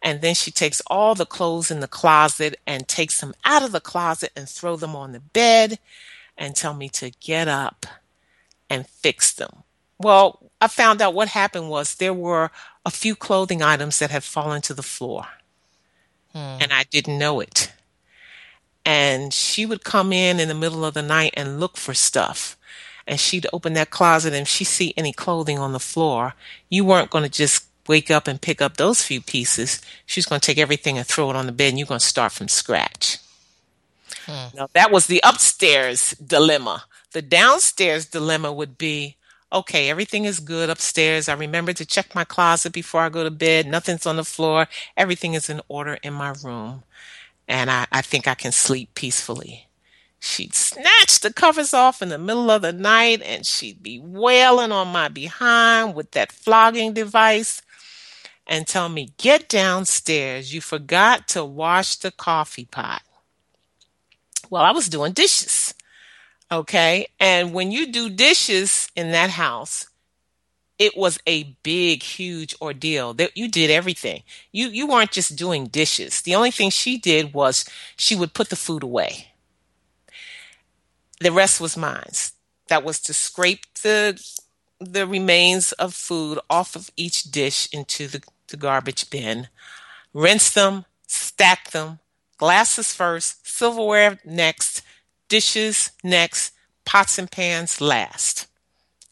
and 0.00 0.22
then 0.22 0.34
she 0.34 0.50
takes 0.50 0.80
all 0.86 1.14
the 1.14 1.26
clothes 1.26 1.70
in 1.70 1.80
the 1.80 1.86
closet 2.00 2.58
and 2.66 2.88
takes 2.88 3.20
them 3.20 3.34
out 3.44 3.62
of 3.62 3.70
the 3.70 3.80
closet 3.80 4.32
and 4.34 4.48
throw 4.48 4.76
them 4.76 4.96
on 4.96 5.12
the 5.12 5.20
bed 5.20 5.78
and 6.38 6.56
tell 6.56 6.74
me 6.74 6.88
to 6.88 7.10
get 7.20 7.46
up 7.46 7.86
and 8.68 8.88
fix 8.88 9.30
them. 9.32 9.62
Well, 9.98 10.38
I 10.60 10.66
found 10.68 11.00
out 11.02 11.14
what 11.14 11.28
happened 11.28 11.68
was 11.68 11.94
there 11.94 12.14
were 12.14 12.50
a 12.84 12.90
few 12.90 13.14
clothing 13.14 13.62
items 13.62 13.98
that 14.00 14.10
had 14.10 14.24
fallen 14.24 14.62
to 14.62 14.74
the 14.74 14.82
floor 14.82 15.26
Hmm. 16.32 16.56
and 16.62 16.72
I 16.72 16.84
didn't 16.84 17.18
know 17.18 17.40
it. 17.40 17.70
And 18.84 19.32
she 19.32 19.64
would 19.64 19.84
come 19.84 20.12
in 20.12 20.40
in 20.40 20.48
the 20.48 20.54
middle 20.54 20.84
of 20.84 20.94
the 20.94 21.02
night 21.02 21.34
and 21.36 21.60
look 21.60 21.76
for 21.76 21.94
stuff. 21.94 22.56
And 23.06 23.18
she'd 23.18 23.46
open 23.52 23.74
that 23.74 23.90
closet 23.90 24.32
and 24.32 24.42
if 24.42 24.48
she 24.48 24.64
see 24.64 24.94
any 24.96 25.12
clothing 25.12 25.58
on 25.58 25.72
the 25.72 25.80
floor, 25.80 26.34
you 26.68 26.84
weren't 26.84 27.10
going 27.10 27.24
to 27.24 27.30
just 27.30 27.66
wake 27.88 28.10
up 28.10 28.28
and 28.28 28.40
pick 28.40 28.62
up 28.62 28.76
those 28.76 29.02
few 29.02 29.20
pieces. 29.20 29.80
She's 30.06 30.26
going 30.26 30.40
to 30.40 30.46
take 30.46 30.58
everything 30.58 30.98
and 30.98 31.06
throw 31.06 31.30
it 31.30 31.36
on 31.36 31.46
the 31.46 31.52
bed 31.52 31.70
and 31.70 31.78
you're 31.78 31.86
going 31.86 32.00
to 32.00 32.06
start 32.06 32.32
from 32.32 32.48
scratch. 32.48 33.18
Hmm. 34.26 34.56
Now, 34.56 34.68
that 34.72 34.92
was 34.92 35.06
the 35.06 35.20
upstairs 35.24 36.12
dilemma. 36.12 36.84
The 37.12 37.22
downstairs 37.22 38.06
dilemma 38.06 38.52
would 38.52 38.78
be 38.78 39.16
okay, 39.52 39.90
everything 39.90 40.24
is 40.24 40.40
good 40.40 40.70
upstairs. 40.70 41.28
I 41.28 41.34
remember 41.34 41.72
to 41.74 41.84
check 41.84 42.14
my 42.14 42.24
closet 42.24 42.72
before 42.72 43.02
I 43.02 43.08
go 43.10 43.22
to 43.22 43.30
bed. 43.30 43.66
Nothing's 43.66 44.06
on 44.06 44.16
the 44.16 44.24
floor. 44.24 44.66
Everything 44.96 45.34
is 45.34 45.50
in 45.50 45.60
order 45.68 45.98
in 46.02 46.14
my 46.14 46.34
room. 46.42 46.84
And 47.48 47.70
I, 47.70 47.86
I 47.92 48.02
think 48.02 48.26
I 48.28 48.34
can 48.34 48.52
sleep 48.52 48.94
peacefully. 48.94 49.68
She'd 50.20 50.54
snatch 50.54 51.20
the 51.20 51.32
covers 51.32 51.74
off 51.74 52.00
in 52.00 52.08
the 52.08 52.18
middle 52.18 52.50
of 52.50 52.62
the 52.62 52.72
night 52.72 53.22
and 53.22 53.44
she'd 53.44 53.82
be 53.82 53.98
wailing 53.98 54.70
on 54.70 54.88
my 54.88 55.08
behind 55.08 55.96
with 55.96 56.12
that 56.12 56.30
flogging 56.30 56.92
device 56.92 57.60
and 58.46 58.66
tell 58.66 58.88
me, 58.88 59.12
Get 59.16 59.48
downstairs. 59.48 60.54
You 60.54 60.60
forgot 60.60 61.26
to 61.28 61.44
wash 61.44 61.96
the 61.96 62.12
coffee 62.12 62.66
pot. 62.66 63.02
Well, 64.48 64.62
I 64.62 64.72
was 64.72 64.88
doing 64.88 65.12
dishes. 65.12 65.74
Okay. 66.50 67.06
And 67.18 67.54
when 67.54 67.72
you 67.72 67.90
do 67.90 68.10
dishes 68.10 68.88
in 68.94 69.12
that 69.12 69.30
house, 69.30 69.86
it 70.78 70.96
was 70.96 71.18
a 71.26 71.56
big, 71.62 72.02
huge 72.02 72.54
ordeal. 72.60 73.14
That 73.14 73.36
you 73.36 73.48
did 73.48 73.70
everything. 73.70 74.22
You 74.50 74.68
you 74.68 74.86
weren't 74.86 75.12
just 75.12 75.36
doing 75.36 75.66
dishes. 75.66 76.22
The 76.22 76.34
only 76.34 76.50
thing 76.50 76.70
she 76.70 76.98
did 76.98 77.34
was 77.34 77.64
she 77.96 78.16
would 78.16 78.34
put 78.34 78.50
the 78.50 78.56
food 78.56 78.82
away. 78.82 79.28
The 81.20 81.32
rest 81.32 81.60
was 81.60 81.76
mine. 81.76 82.10
That 82.68 82.84
was 82.84 83.00
to 83.00 83.14
scrape 83.14 83.66
the 83.82 84.20
the 84.80 85.06
remains 85.06 85.72
of 85.72 85.94
food 85.94 86.38
off 86.50 86.74
of 86.74 86.90
each 86.96 87.24
dish 87.24 87.68
into 87.72 88.08
the, 88.08 88.22
the 88.48 88.56
garbage 88.56 89.10
bin, 89.10 89.48
rinse 90.12 90.50
them, 90.50 90.84
stack 91.06 91.70
them, 91.70 92.00
glasses 92.36 92.92
first, 92.92 93.46
silverware 93.46 94.18
next, 94.24 94.82
dishes 95.28 95.92
next, 96.02 96.52
pots 96.84 97.18
and 97.18 97.30
pans 97.30 97.80
last. 97.80 98.48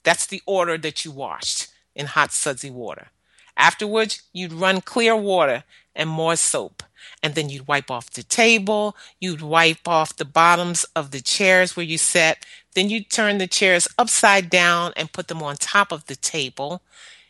That's 0.02 0.26
the 0.26 0.42
order 0.46 0.78
that 0.78 1.04
you 1.04 1.10
washed 1.10 1.68
in 1.94 2.06
hot 2.06 2.32
sudsy 2.32 2.70
water. 2.70 3.08
Afterwards, 3.56 4.22
you'd 4.32 4.52
run 4.52 4.80
clear 4.80 5.14
water 5.14 5.64
and 5.94 6.08
more 6.08 6.36
soap. 6.36 6.82
And 7.22 7.34
then 7.34 7.48
you'd 7.48 7.68
wipe 7.68 7.90
off 7.90 8.10
the 8.10 8.22
table, 8.22 8.96
you'd 9.20 9.42
wipe 9.42 9.86
off 9.86 10.16
the 10.16 10.24
bottoms 10.24 10.84
of 10.96 11.10
the 11.10 11.20
chairs 11.20 11.76
where 11.76 11.84
you 11.84 11.98
sat. 11.98 12.44
Then 12.74 12.88
you'd 12.88 13.10
turn 13.10 13.38
the 13.38 13.46
chairs 13.46 13.88
upside 13.98 14.48
down 14.48 14.92
and 14.96 15.12
put 15.12 15.28
them 15.28 15.42
on 15.42 15.56
top 15.56 15.92
of 15.92 16.06
the 16.06 16.16
table. 16.16 16.82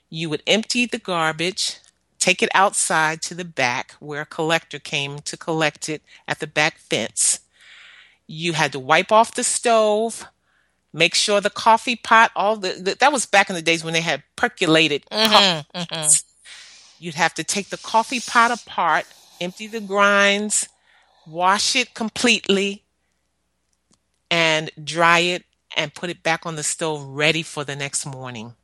You 0.08 0.28
would 0.30 0.42
empty 0.46 0.86
the 0.86 0.98
garbage, 0.98 1.78
take 2.18 2.42
it 2.42 2.50
outside 2.54 3.22
to 3.22 3.34
the 3.34 3.44
back 3.44 3.92
where 4.00 4.22
a 4.22 4.26
collector 4.26 4.78
came 4.78 5.20
to 5.20 5.36
collect 5.36 5.88
it 5.88 6.02
at 6.28 6.40
the 6.40 6.46
back 6.46 6.78
fence. 6.78 7.40
You 8.26 8.52
had 8.52 8.72
to 8.72 8.78
wipe 8.78 9.10
off 9.10 9.34
the 9.34 9.44
stove, 9.44 10.26
make 10.92 11.14
sure 11.14 11.40
the 11.40 11.50
coffee 11.50 11.96
pot, 11.96 12.30
all 12.34 12.56
the, 12.56 12.72
the 12.72 12.96
that 13.00 13.12
was 13.12 13.26
back 13.26 13.48
in 13.48 13.56
the 13.56 13.62
days 13.62 13.84
when 13.84 13.94
they 13.94 14.00
had 14.00 14.22
percolated 14.36 15.08
coffee. 15.10 15.68
hmm 15.74 15.82
hmm 15.94 16.06
You'd 16.98 17.14
have 17.14 17.34
to 17.34 17.44
take 17.44 17.70
the 17.70 17.78
coffee 17.78 18.20
pot 18.20 18.50
apart, 18.50 19.06
empty 19.40 19.66
the 19.66 19.80
grinds, 19.80 20.68
wash 21.26 21.74
it 21.74 21.94
completely, 21.94 22.84
and 24.30 24.70
dry 24.82 25.20
it 25.20 25.44
and 25.76 25.94
put 25.94 26.10
it 26.10 26.22
back 26.22 26.44
on 26.44 26.56
the 26.56 26.62
stove 26.62 27.02
ready 27.04 27.42
for 27.42 27.64
the 27.64 27.76
next 27.76 28.04
morning. 28.04 28.54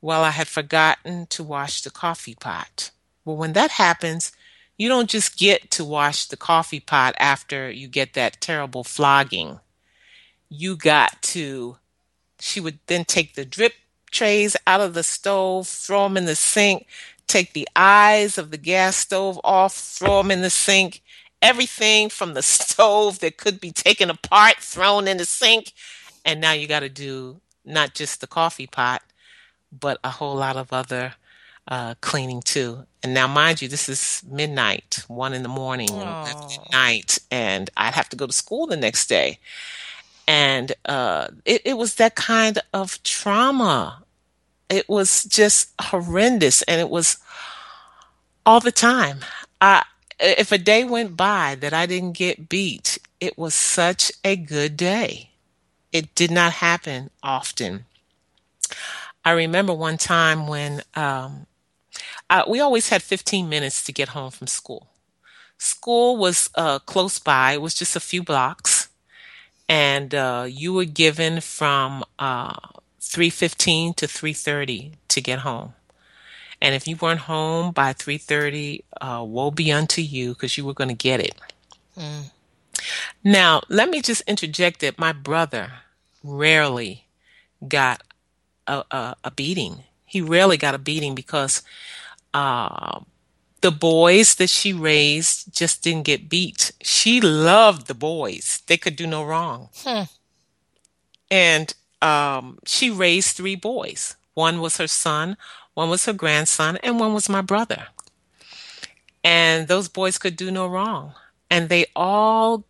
Well, 0.00 0.22
I 0.24 0.30
had 0.30 0.48
forgotten 0.48 1.26
to 1.28 1.42
wash 1.44 1.82
the 1.82 1.90
coffee 1.90 2.34
pot. 2.34 2.90
Well, 3.24 3.36
when 3.36 3.52
that 3.54 3.72
happens, 3.72 4.32
you 4.76 4.88
don't 4.88 5.10
just 5.10 5.38
get 5.38 5.70
to 5.72 5.84
wash 5.84 6.26
the 6.26 6.36
coffee 6.36 6.80
pot 6.80 7.14
after 7.18 7.70
you 7.70 7.88
get 7.88 8.14
that 8.14 8.40
terrible 8.40 8.84
flogging. 8.84 9.60
You 10.48 10.76
got 10.76 11.22
to, 11.22 11.76
she 12.38 12.60
would 12.60 12.78
then 12.86 13.04
take 13.04 13.34
the 13.34 13.44
drip 13.44 13.74
trays 14.10 14.56
out 14.66 14.80
of 14.80 14.94
the 14.94 15.02
stove, 15.02 15.68
throw 15.68 16.04
them 16.04 16.16
in 16.16 16.24
the 16.24 16.34
sink, 16.34 16.86
take 17.26 17.52
the 17.52 17.68
eyes 17.76 18.38
of 18.38 18.50
the 18.50 18.56
gas 18.56 18.96
stove 18.96 19.38
off, 19.44 19.74
throw 19.74 20.22
them 20.22 20.30
in 20.30 20.42
the 20.42 20.50
sink. 20.50 21.02
Everything 21.42 22.08
from 22.08 22.34
the 22.34 22.42
stove 22.58 23.18
that 23.20 23.36
could 23.36 23.60
be 23.60 23.70
taken 23.70 24.08
apart, 24.10 24.56
thrown 24.56 25.06
in 25.06 25.18
the 25.18 25.24
sink. 25.24 25.72
And 26.24 26.40
now 26.40 26.52
you 26.52 26.66
got 26.66 26.80
to 26.80 26.88
do 26.88 27.40
not 27.64 27.94
just 27.94 28.20
the 28.20 28.26
coffee 28.26 28.66
pot, 28.66 29.02
but 29.78 29.98
a 30.02 30.10
whole 30.10 30.36
lot 30.36 30.56
of 30.56 30.72
other 30.72 31.14
uh, 31.68 31.94
cleaning 32.00 32.40
too. 32.40 32.86
And 33.02 33.12
now, 33.12 33.26
mind 33.26 33.60
you, 33.60 33.68
this 33.68 33.88
is 33.88 34.22
midnight, 34.28 35.04
one 35.08 35.34
in 35.34 35.42
the 35.42 35.48
morning, 35.48 35.88
night, 36.72 37.18
and 37.30 37.70
I'd 37.76 37.94
have 37.94 38.08
to 38.10 38.16
go 38.16 38.26
to 38.26 38.32
school 38.32 38.66
the 38.66 38.76
next 38.76 39.08
day. 39.08 39.38
And 40.28 40.72
uh, 40.84 41.28
it, 41.44 41.62
it 41.64 41.74
was 41.78 41.96
that 41.96 42.16
kind 42.16 42.58
of 42.72 43.02
trauma. 43.02 44.02
It 44.68 44.88
was 44.88 45.24
just 45.24 45.70
horrendous, 45.80 46.62
and 46.62 46.80
it 46.80 46.90
was 46.90 47.18
all 48.44 48.60
the 48.60 48.72
time. 48.72 49.20
I, 49.60 49.84
if 50.18 50.52
a 50.52 50.58
day 50.58 50.84
went 50.84 51.16
by 51.16 51.56
that 51.60 51.72
I 51.72 51.86
didn't 51.86 52.12
get 52.12 52.48
beat, 52.48 52.98
it 53.20 53.38
was 53.38 53.54
such 53.54 54.12
a 54.24 54.36
good 54.36 54.76
day. 54.76 55.30
It 55.92 56.14
did 56.14 56.30
not 56.30 56.54
happen 56.54 57.10
often. 57.22 57.86
I 59.24 59.32
remember 59.32 59.74
one 59.74 59.98
time 59.98 60.46
when 60.46 60.82
um, 60.94 61.46
I, 62.28 62.44
we 62.48 62.60
always 62.60 62.88
had 62.88 63.02
15 63.02 63.48
minutes 63.48 63.82
to 63.84 63.92
get 63.92 64.10
home 64.10 64.30
from 64.30 64.46
school. 64.46 64.88
School 65.58 66.16
was 66.16 66.50
uh, 66.54 66.78
close 66.80 67.18
by, 67.18 67.52
it 67.52 67.62
was 67.62 67.74
just 67.74 67.96
a 67.96 68.00
few 68.00 68.22
blocks, 68.22 68.75
and 69.68 70.14
uh, 70.14 70.46
you 70.48 70.72
were 70.72 70.84
given 70.84 71.40
from 71.40 72.04
uh, 72.18 72.54
3.15 73.00 73.96
to 73.96 74.06
3.30 74.06 74.92
to 75.08 75.20
get 75.20 75.40
home. 75.40 75.74
And 76.60 76.74
if 76.74 76.88
you 76.88 76.96
weren't 76.96 77.20
home 77.20 77.72
by 77.72 77.92
3.30, 77.92 78.82
uh, 79.00 79.24
woe 79.24 79.50
be 79.50 79.70
unto 79.70 80.00
you 80.00 80.30
because 80.30 80.56
you 80.56 80.64
were 80.64 80.74
going 80.74 80.88
to 80.88 80.94
get 80.94 81.20
it. 81.20 81.34
Mm. 81.96 82.30
Now, 83.22 83.62
let 83.68 83.90
me 83.90 84.00
just 84.00 84.22
interject 84.22 84.80
that 84.80 84.98
my 84.98 85.12
brother 85.12 85.72
rarely 86.22 87.04
got 87.66 88.02
a, 88.66 88.84
a, 88.90 89.16
a 89.24 89.30
beating. 89.30 89.84
He 90.04 90.20
rarely 90.20 90.56
got 90.56 90.74
a 90.74 90.78
beating 90.78 91.14
because 91.14 91.62
uh, 92.32 93.00
the 93.60 93.70
boys 93.70 94.34
that 94.36 94.50
she 94.50 94.72
raised 94.72 95.56
just 95.56 95.82
didn't 95.82 96.04
get 96.04 96.28
beat. 96.28 96.72
She 96.82 97.20
loved 97.20 97.86
the 97.86 97.94
boys; 97.94 98.62
they 98.66 98.76
could 98.76 98.96
do 98.96 99.06
no 99.06 99.24
wrong. 99.24 99.68
Hmm. 99.84 100.02
And 101.30 101.74
um, 102.02 102.58
she 102.66 102.90
raised 102.90 103.36
three 103.36 103.56
boys. 103.56 104.16
One 104.34 104.60
was 104.60 104.76
her 104.76 104.86
son, 104.86 105.36
one 105.74 105.90
was 105.90 106.04
her 106.04 106.12
grandson, 106.12 106.76
and 106.82 107.00
one 107.00 107.14
was 107.14 107.28
my 107.28 107.40
brother. 107.40 107.88
And 109.24 109.66
those 109.66 109.88
boys 109.88 110.18
could 110.18 110.36
do 110.36 110.50
no 110.50 110.66
wrong. 110.66 111.14
And 111.50 111.68
they 111.68 111.86
all 111.96 112.64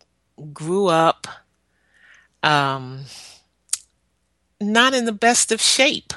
grew 0.53 0.87
up 0.87 1.27
um, 2.41 3.05
not 4.59 4.93
in 4.93 5.05
the 5.05 5.11
best 5.11 5.51
of 5.51 5.61
shape, 5.61 6.13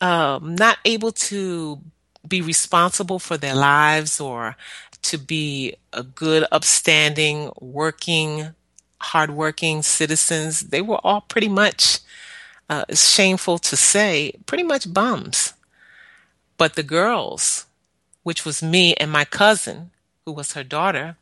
um, 0.00 0.54
not 0.54 0.78
able 0.84 1.12
to 1.12 1.80
be 2.28 2.40
responsible 2.40 3.18
for 3.18 3.36
their 3.36 3.54
lives 3.54 4.20
or 4.20 4.56
to 5.02 5.18
be 5.18 5.74
a 5.92 6.02
good, 6.02 6.44
upstanding, 6.52 7.50
working, 7.60 8.48
hardworking 9.00 9.82
citizens. 9.82 10.60
They 10.60 10.82
were 10.82 11.00
all 11.04 11.22
pretty 11.22 11.48
much, 11.48 12.00
uh, 12.68 12.84
it's 12.88 13.08
shameful 13.08 13.58
to 13.58 13.76
say, 13.76 14.32
pretty 14.46 14.64
much 14.64 14.92
bums. 14.92 15.54
But 16.56 16.74
the 16.74 16.82
girls, 16.82 17.66
which 18.22 18.44
was 18.44 18.62
me 18.62 18.94
and 18.94 19.10
my 19.10 19.24
cousin, 19.24 19.90
who 20.24 20.32
was 20.32 20.52
her 20.52 20.64
daughter, 20.64 21.16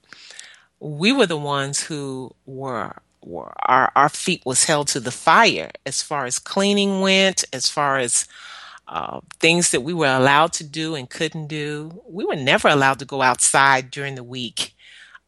we 0.81 1.13
were 1.13 1.27
the 1.27 1.37
ones 1.37 1.85
who 1.85 2.35
were 2.45 2.97
our 3.35 3.91
our 3.97 4.09
feet 4.09 4.43
was 4.47 4.65
held 4.65 4.89
to 4.89 5.01
the 5.01 5.11
fire 5.11 5.71
as 5.85 6.01
far 6.01 6.27
as 6.27 6.38
cleaning 6.38 7.01
went, 7.01 7.45
as 7.53 7.69
far 7.69 7.99
as 7.99 8.29
uh, 8.88 9.20
things 9.40 9.70
that 9.70 9.83
we 9.83 9.92
were 9.92 10.07
allowed 10.07 10.53
to 10.55 10.64
do 10.64 10.94
and 10.94 11.11
couldn't 11.11 11.49
do. 11.49 12.03
We 12.09 12.25
were 12.25 12.37
never 12.37 12.68
allowed 12.68 12.99
to 13.01 13.05
go 13.05 13.22
outside 13.22 13.90
during 13.90 14.14
the 14.14 14.25
week. 14.25 14.75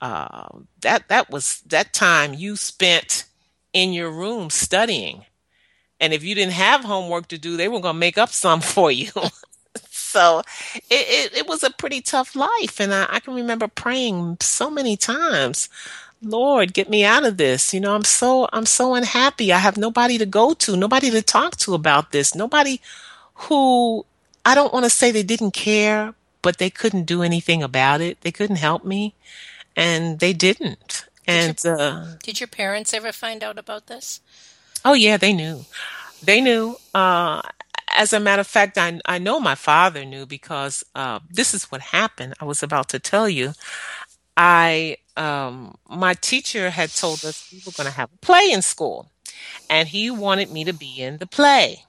Uh, 0.00 0.48
that 0.80 1.08
that 1.08 1.28
was 1.30 1.60
that 1.66 1.92
time 1.92 2.32
you 2.32 2.54
spent 2.54 3.24
in 3.72 3.92
your 3.92 4.10
room 4.10 4.48
studying, 4.48 5.24
and 5.98 6.12
if 6.12 6.22
you 6.22 6.36
didn't 6.36 6.52
have 6.52 6.84
homework 6.84 7.26
to 7.28 7.38
do, 7.38 7.56
they 7.56 7.66
were 7.66 7.80
going 7.80 7.96
to 7.96 7.98
make 7.98 8.16
up 8.16 8.28
some 8.28 8.60
for 8.74 8.92
you. 8.92 9.10
so 9.90 10.42
it, 10.74 10.84
it, 10.90 11.36
it, 11.38 11.48
was 11.48 11.64
a 11.64 11.70
pretty 11.70 12.00
tough 12.00 12.36
life, 12.36 12.80
and 12.80 12.94
I, 12.94 13.06
I 13.10 13.20
can 13.20 13.34
remember 13.34 13.66
praying 13.66 14.36
so 14.40 14.70
many 14.70 14.96
times. 14.96 15.68
Lord, 16.22 16.74
get 16.74 16.88
me 16.88 17.04
out 17.04 17.24
of 17.24 17.36
this. 17.36 17.74
You 17.74 17.80
know, 17.80 17.94
I'm 17.94 18.04
so 18.04 18.48
I'm 18.52 18.66
so 18.66 18.94
unhappy. 18.94 19.52
I 19.52 19.58
have 19.58 19.76
nobody 19.76 20.16
to 20.18 20.26
go 20.26 20.54
to, 20.54 20.76
nobody 20.76 21.10
to 21.10 21.22
talk 21.22 21.56
to 21.58 21.74
about 21.74 22.12
this, 22.12 22.36
nobody 22.36 22.80
who 23.38 24.04
I 24.44 24.54
don't 24.54 24.72
want 24.72 24.84
to 24.84 24.90
say 24.90 25.10
they 25.10 25.22
didn't 25.22 25.52
care, 25.52 26.14
but 26.42 26.58
they 26.58 26.70
couldn't 26.70 27.04
do 27.04 27.22
anything 27.22 27.62
about 27.62 28.00
it. 28.00 28.20
They 28.22 28.32
couldn't 28.32 28.56
help 28.56 28.84
me, 28.84 29.14
and 29.76 30.18
they 30.18 30.32
didn't. 30.32 31.06
And 31.26 31.56
did 31.56 31.64
your, 31.64 31.80
uh, 31.80 32.06
did 32.22 32.40
your 32.40 32.46
parents 32.46 32.94
ever 32.94 33.12
find 33.12 33.44
out 33.44 33.58
about 33.58 33.86
this? 33.86 34.20
Oh 34.84 34.94
yeah, 34.94 35.16
they 35.16 35.32
knew. 35.32 35.64
They 36.22 36.40
knew. 36.40 36.76
Uh, 36.94 37.42
as 37.96 38.12
a 38.12 38.20
matter 38.20 38.40
of 38.40 38.46
fact, 38.46 38.78
I 38.78 39.00
I 39.04 39.18
know 39.18 39.38
my 39.40 39.54
father 39.54 40.04
knew 40.04 40.26
because 40.26 40.84
uh, 40.94 41.20
this 41.30 41.54
is 41.54 41.64
what 41.64 41.80
happened. 41.80 42.34
I 42.40 42.44
was 42.44 42.62
about 42.62 42.88
to 42.90 42.98
tell 42.98 43.28
you. 43.28 43.52
I 44.36 44.98
um, 45.16 45.76
my 45.88 46.14
teacher 46.14 46.70
had 46.70 46.90
told 46.90 47.24
us 47.24 47.50
we 47.52 47.60
were 47.66 47.72
going 47.72 47.88
to 47.88 47.94
have 47.96 48.10
a 48.12 48.18
play 48.24 48.50
in 48.52 48.62
school, 48.62 49.10
and 49.68 49.88
he 49.88 50.10
wanted 50.10 50.50
me 50.50 50.64
to 50.64 50.72
be 50.72 51.02
in 51.02 51.18
the 51.18 51.26
play 51.26 51.84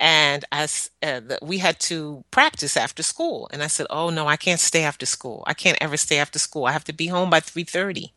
and 0.00 0.44
as 0.50 0.90
uh, 1.02 1.20
we 1.42 1.58
had 1.58 1.78
to 1.80 2.24
practice 2.30 2.76
after 2.76 3.02
school. 3.02 3.48
And 3.52 3.62
i 3.62 3.66
said 3.66 3.86
oh 3.90 4.10
no 4.10 4.26
i 4.26 4.36
can't 4.36 4.60
stay 4.60 4.82
after 4.82 5.06
school. 5.06 5.42
I 5.46 5.54
can't 5.54 5.78
ever 5.80 5.96
stay 5.96 6.18
after 6.18 6.38
school. 6.38 6.66
I 6.66 6.72
have 6.72 6.84
to 6.84 6.92
be 6.92 7.08
home 7.08 7.30
by 7.30 7.40
3.30 7.40 8.10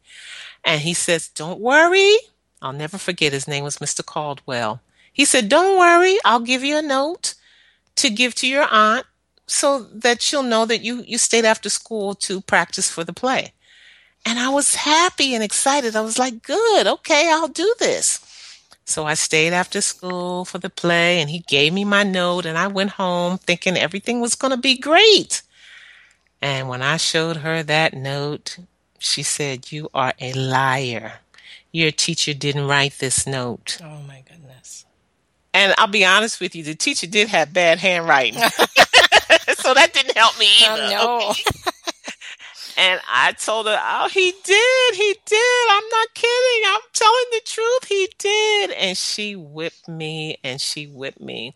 and 0.63 0.81
he 0.81 0.93
says 0.93 1.27
don't 1.27 1.59
worry. 1.59 2.15
I'll 2.61 2.73
never 2.73 2.97
forget 2.97 3.33
his 3.33 3.47
name 3.47 3.63
was 3.63 3.77
mr 3.77 4.05
caldwell. 4.05 4.81
He 5.11 5.25
said 5.25 5.49
don't 5.49 5.77
worry. 5.77 6.17
I'll 6.25 6.39
give 6.39 6.63
you 6.63 6.77
a 6.77 6.81
note 6.81 7.35
to 7.95 8.09
give 8.09 8.35
to 8.35 8.47
your 8.47 8.67
aunt 8.69 9.05
so 9.45 9.83
that 9.83 10.21
she'll 10.21 10.43
know 10.43 10.65
that 10.65 10.81
you 10.81 11.03
you 11.07 11.17
stayed 11.17 11.45
after 11.45 11.69
school 11.69 12.15
to 12.15 12.41
practice 12.41 12.89
for 12.89 13.03
the 13.03 13.13
play. 13.13 13.53
And 14.25 14.39
i 14.39 14.49
was 14.49 14.75
happy 14.75 15.33
and 15.33 15.43
excited. 15.43 15.95
I 15.95 16.01
was 16.01 16.19
like 16.19 16.41
good. 16.41 16.87
Okay 16.87 17.29
i'll 17.31 17.47
do 17.47 17.73
this 17.79 18.26
so 18.87 19.05
I 19.05 19.15
stayed 19.15 19.51
after 19.51 19.81
school 19.81 20.45
for 20.45 20.59
the 20.59 20.69
play 20.69 21.19
and 21.19 21.29
he 21.29 21.39
gave 21.39 21.73
me 21.73 21.83
my 21.83 22.03
note 22.03 22.45
and 22.45 22.57
I 22.57 22.67
went 22.67 22.91
home 22.91 23.37
thinking 23.37 23.75
everything 23.75 24.21
was 24.21 24.33
going 24.33 24.51
to 24.51 24.57
be 24.57 24.77
great. 24.77 25.41
And 26.41 26.69
when 26.69 26.81
I 26.81 26.95
showed 26.95 27.37
her 27.37 27.63
that 27.63 27.93
note, 27.93 28.57
she 28.97 29.23
said, 29.23 29.73
You 29.73 29.89
are 29.93 30.13
a 30.21 30.31
liar. 30.31 31.19
Your 31.73 31.91
teacher 31.91 32.33
didn't 32.33 32.65
write 32.65 32.97
this 32.99 33.27
note. 33.27 33.77
Oh 33.83 34.01
my 34.07 34.23
goodness. 34.25 34.85
And 35.53 35.75
I'll 35.77 35.87
be 35.87 36.05
honest 36.05 36.39
with 36.39 36.55
you, 36.55 36.63
the 36.63 36.73
teacher 36.73 37.07
did 37.07 37.27
have 37.27 37.51
bad 37.51 37.79
handwriting. 37.79 38.39
so 38.39 39.73
that 39.73 39.91
didn't 39.93 40.15
help 40.15 40.39
me 40.39 40.47
oh, 40.61 40.73
either. 40.73 40.83
Oh, 40.83 41.19
no. 41.19 41.29
Okay? 41.31 41.43
And 42.77 43.01
I 43.11 43.33
told 43.33 43.67
her, 43.67 43.79
Oh, 43.81 44.09
he 44.09 44.33
did. 44.43 44.95
He 44.95 45.15
did. 45.25 45.67
I'm 45.71 45.89
not 45.91 46.13
kidding. 46.15 46.63
I'm 46.67 46.81
telling 46.93 47.25
the 47.33 47.41
truth. 47.45 47.85
He 47.89 48.09
did. 48.19 48.71
And 48.71 48.97
she 48.97 49.35
whipped 49.35 49.87
me 49.89 50.37
and 50.43 50.61
she 50.61 50.85
whipped 50.87 51.21
me. 51.21 51.55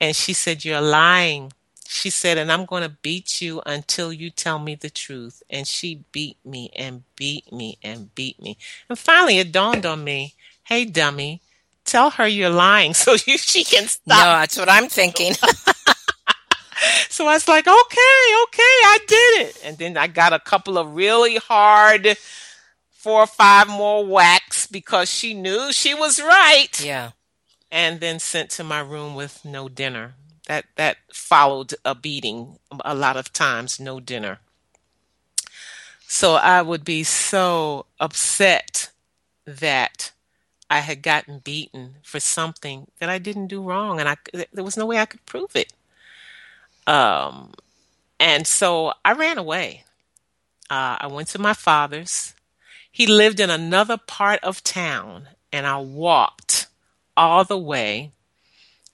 And 0.00 0.16
she 0.16 0.32
said, 0.34 0.64
You're 0.64 0.80
lying. 0.80 1.52
She 1.86 2.10
said, 2.10 2.38
And 2.38 2.52
I'm 2.52 2.66
going 2.66 2.82
to 2.82 2.88
beat 3.02 3.40
you 3.42 3.62
until 3.66 4.12
you 4.12 4.30
tell 4.30 4.58
me 4.58 4.74
the 4.74 4.90
truth. 4.90 5.42
And 5.50 5.66
she 5.66 6.04
beat 6.12 6.38
me 6.44 6.70
and 6.76 7.04
beat 7.16 7.52
me 7.52 7.78
and 7.82 8.14
beat 8.14 8.40
me. 8.42 8.58
And 8.88 8.98
finally, 8.98 9.38
it 9.38 9.52
dawned 9.52 9.86
on 9.86 10.04
me 10.04 10.34
Hey, 10.64 10.84
dummy, 10.84 11.40
tell 11.84 12.10
her 12.10 12.26
you're 12.28 12.50
lying 12.50 12.94
so 12.94 13.12
you, 13.26 13.38
she 13.38 13.64
can 13.64 13.88
stop. 13.88 14.06
No, 14.06 14.16
that's 14.40 14.58
what 14.58 14.70
I'm 14.70 14.88
thinking. 14.88 15.34
so 17.08 17.26
I 17.26 17.34
was 17.34 17.48
like, 17.48 17.66
okay, 17.66 17.74
okay, 18.44 18.62
I 18.62 18.98
did 19.06 19.46
it. 19.46 19.60
And 19.64 19.78
then 19.78 19.96
I 19.96 20.06
got 20.06 20.32
a 20.32 20.38
couple 20.38 20.78
of 20.78 20.94
really 20.94 21.36
hard 21.36 22.16
four 22.90 23.22
or 23.22 23.26
five 23.26 23.68
more 23.68 24.04
whacks 24.04 24.66
because 24.66 25.10
she 25.10 25.34
knew 25.34 25.72
she 25.72 25.94
was 25.94 26.20
right. 26.20 26.82
Yeah. 26.82 27.12
And 27.70 28.00
then 28.00 28.18
sent 28.18 28.50
to 28.50 28.64
my 28.64 28.80
room 28.80 29.14
with 29.14 29.44
no 29.44 29.68
dinner. 29.68 30.14
That 30.46 30.64
that 30.76 30.96
followed 31.12 31.74
a 31.84 31.94
beating 31.94 32.58
a 32.82 32.94
lot 32.94 33.16
of 33.18 33.32
times, 33.32 33.78
no 33.78 34.00
dinner. 34.00 34.38
So 36.06 36.34
I 36.34 36.62
would 36.62 36.84
be 36.84 37.04
so 37.04 37.84
upset 38.00 38.90
that 39.44 40.12
I 40.70 40.80
had 40.80 41.02
gotten 41.02 41.40
beaten 41.40 41.96
for 42.02 42.18
something 42.18 42.86
that 42.98 43.10
I 43.10 43.18
didn't 43.18 43.48
do 43.48 43.62
wrong, 43.62 44.00
and 44.00 44.08
I 44.08 44.16
there 44.52 44.64
was 44.64 44.76
no 44.76 44.86
way 44.86 44.98
I 44.98 45.06
could 45.06 45.24
prove 45.26 45.54
it. 45.54 45.72
Um, 46.88 47.52
and 48.18 48.46
so 48.46 48.94
I 49.04 49.12
ran 49.12 49.36
away. 49.36 49.84
Uh, 50.70 50.96
I 51.00 51.06
went 51.06 51.28
to 51.28 51.38
my 51.38 51.52
father's. 51.52 52.34
He 52.90 53.06
lived 53.06 53.40
in 53.40 53.50
another 53.50 53.98
part 53.98 54.42
of 54.42 54.64
town, 54.64 55.28
and 55.52 55.66
I 55.66 55.78
walked 55.78 56.66
all 57.16 57.44
the 57.44 57.58
way 57.58 58.12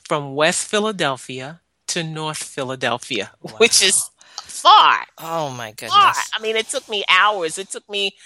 from 0.07 0.35
West 0.35 0.67
Philadelphia 0.69 1.61
to 1.87 2.03
North 2.03 2.43
Philadelphia, 2.43 3.31
wow. 3.41 3.53
which 3.59 3.83
is 3.83 4.11
far. 4.43 5.07
Oh 5.19 5.51
my 5.51 5.71
goodness. 5.71 5.93
Far. 5.95 6.15
I 6.37 6.43
mean, 6.43 6.57
it 6.57 6.69
took 6.69 6.89
me 6.89 7.05
hours. 7.09 7.59
It 7.59 7.71
took 7.71 7.89
me 7.89 8.17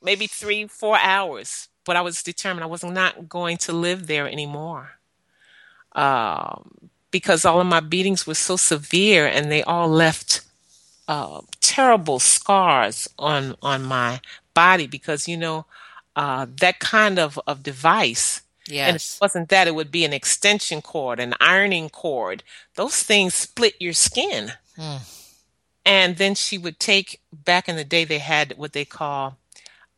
maybe 0.00 0.28
three, 0.28 0.68
four 0.68 0.96
hours, 0.96 1.68
but 1.84 1.96
I 1.96 2.02
was 2.02 2.22
determined 2.22 2.62
I 2.62 2.68
was 2.68 2.84
not 2.84 3.28
going 3.28 3.56
to 3.58 3.72
live 3.72 4.06
there 4.06 4.28
anymore. 4.28 4.90
Um, 5.92 6.90
because 7.10 7.44
all 7.44 7.60
of 7.60 7.66
my 7.66 7.80
beatings 7.80 8.26
were 8.26 8.34
so 8.34 8.56
severe 8.56 9.26
and 9.26 9.50
they 9.50 9.62
all 9.62 9.88
left 9.88 10.42
uh, 11.06 11.40
terrible 11.60 12.18
scars 12.18 13.08
on 13.18 13.56
on 13.62 13.82
my 13.82 14.20
body 14.54 14.86
because 14.86 15.28
you 15.28 15.36
know 15.36 15.64
uh, 16.16 16.46
that 16.60 16.80
kind 16.80 17.18
of, 17.18 17.38
of 17.46 17.62
device 17.62 18.42
Yes. 18.70 18.88
And 18.88 18.96
if 18.96 19.02
it 19.02 19.18
wasn't 19.20 19.48
that, 19.48 19.68
it 19.68 19.74
would 19.74 19.90
be 19.90 20.04
an 20.04 20.12
extension 20.12 20.82
cord, 20.82 21.20
an 21.20 21.34
ironing 21.40 21.88
cord. 21.88 22.42
Those 22.74 23.02
things 23.02 23.34
split 23.34 23.74
your 23.80 23.92
skin. 23.92 24.52
Mm. 24.76 25.00
And 25.84 26.16
then 26.16 26.34
she 26.34 26.58
would 26.58 26.78
take, 26.78 27.20
back 27.32 27.68
in 27.68 27.76
the 27.76 27.84
day, 27.84 28.04
they 28.04 28.18
had 28.18 28.54
what 28.58 28.74
they 28.74 28.84
call 28.84 29.38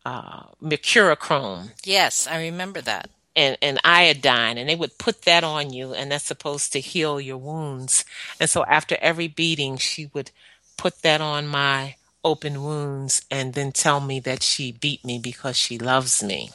uh, 0.04 0.44
mercurochrome. 0.62 1.72
Yes, 1.84 2.26
I 2.26 2.40
remember 2.40 2.80
that. 2.82 3.10
And, 3.36 3.56
and 3.62 3.78
iodine, 3.84 4.58
and 4.58 4.68
they 4.68 4.74
would 4.74 4.98
put 4.98 5.22
that 5.22 5.44
on 5.44 5.72
you, 5.72 5.94
and 5.94 6.10
that's 6.10 6.24
supposed 6.24 6.72
to 6.72 6.80
heal 6.80 7.20
your 7.20 7.38
wounds. 7.38 8.04
And 8.40 8.50
so 8.50 8.64
after 8.64 8.96
every 9.00 9.28
beating, 9.28 9.76
she 9.76 10.10
would 10.12 10.32
put 10.76 11.02
that 11.02 11.20
on 11.20 11.46
my 11.46 11.94
open 12.24 12.62
wounds 12.62 13.24
and 13.30 13.54
then 13.54 13.72
tell 13.72 14.00
me 14.00 14.20
that 14.20 14.42
she 14.42 14.72
beat 14.72 15.04
me 15.04 15.18
because 15.18 15.56
she 15.56 15.78
loves 15.78 16.22
me. 16.22 16.50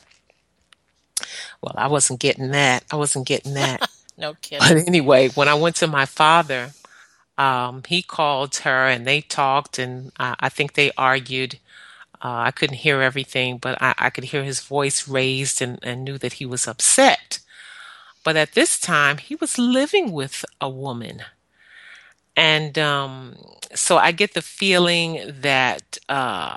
Well, 1.61 1.73
I 1.77 1.87
wasn't 1.87 2.19
getting 2.19 2.51
that. 2.51 2.83
I 2.91 2.95
wasn't 2.95 3.27
getting 3.27 3.53
that. 3.53 3.89
no 4.17 4.33
kidding. 4.35 4.59
But 4.59 4.87
anyway, 4.87 5.29
when 5.29 5.47
I 5.47 5.53
went 5.53 5.77
to 5.77 5.87
my 5.87 6.05
father, 6.05 6.71
um, 7.37 7.83
he 7.87 8.01
called 8.01 8.55
her 8.57 8.87
and 8.87 9.05
they 9.05 9.21
talked, 9.21 9.79
and 9.79 10.11
uh, 10.19 10.35
I 10.39 10.49
think 10.49 10.73
they 10.73 10.91
argued. 10.97 11.59
Uh, 12.25 12.41
I 12.47 12.51
couldn't 12.51 12.77
hear 12.77 13.01
everything, 13.01 13.59
but 13.59 13.79
I, 13.79 13.93
I 13.99 14.09
could 14.09 14.23
hear 14.23 14.43
his 14.43 14.61
voice 14.61 15.07
raised 15.07 15.61
and, 15.61 15.77
and 15.83 16.03
knew 16.03 16.17
that 16.17 16.33
he 16.33 16.45
was 16.45 16.67
upset. 16.67 17.39
But 18.23 18.35
at 18.35 18.53
this 18.53 18.79
time, 18.79 19.19
he 19.19 19.35
was 19.35 19.59
living 19.59 20.11
with 20.11 20.43
a 20.59 20.67
woman. 20.67 21.21
And 22.35 22.79
um, 22.79 23.35
so 23.75 23.97
I 23.97 24.11
get 24.11 24.33
the 24.33 24.41
feeling 24.41 25.19
that 25.41 25.99
uh, 26.09 26.55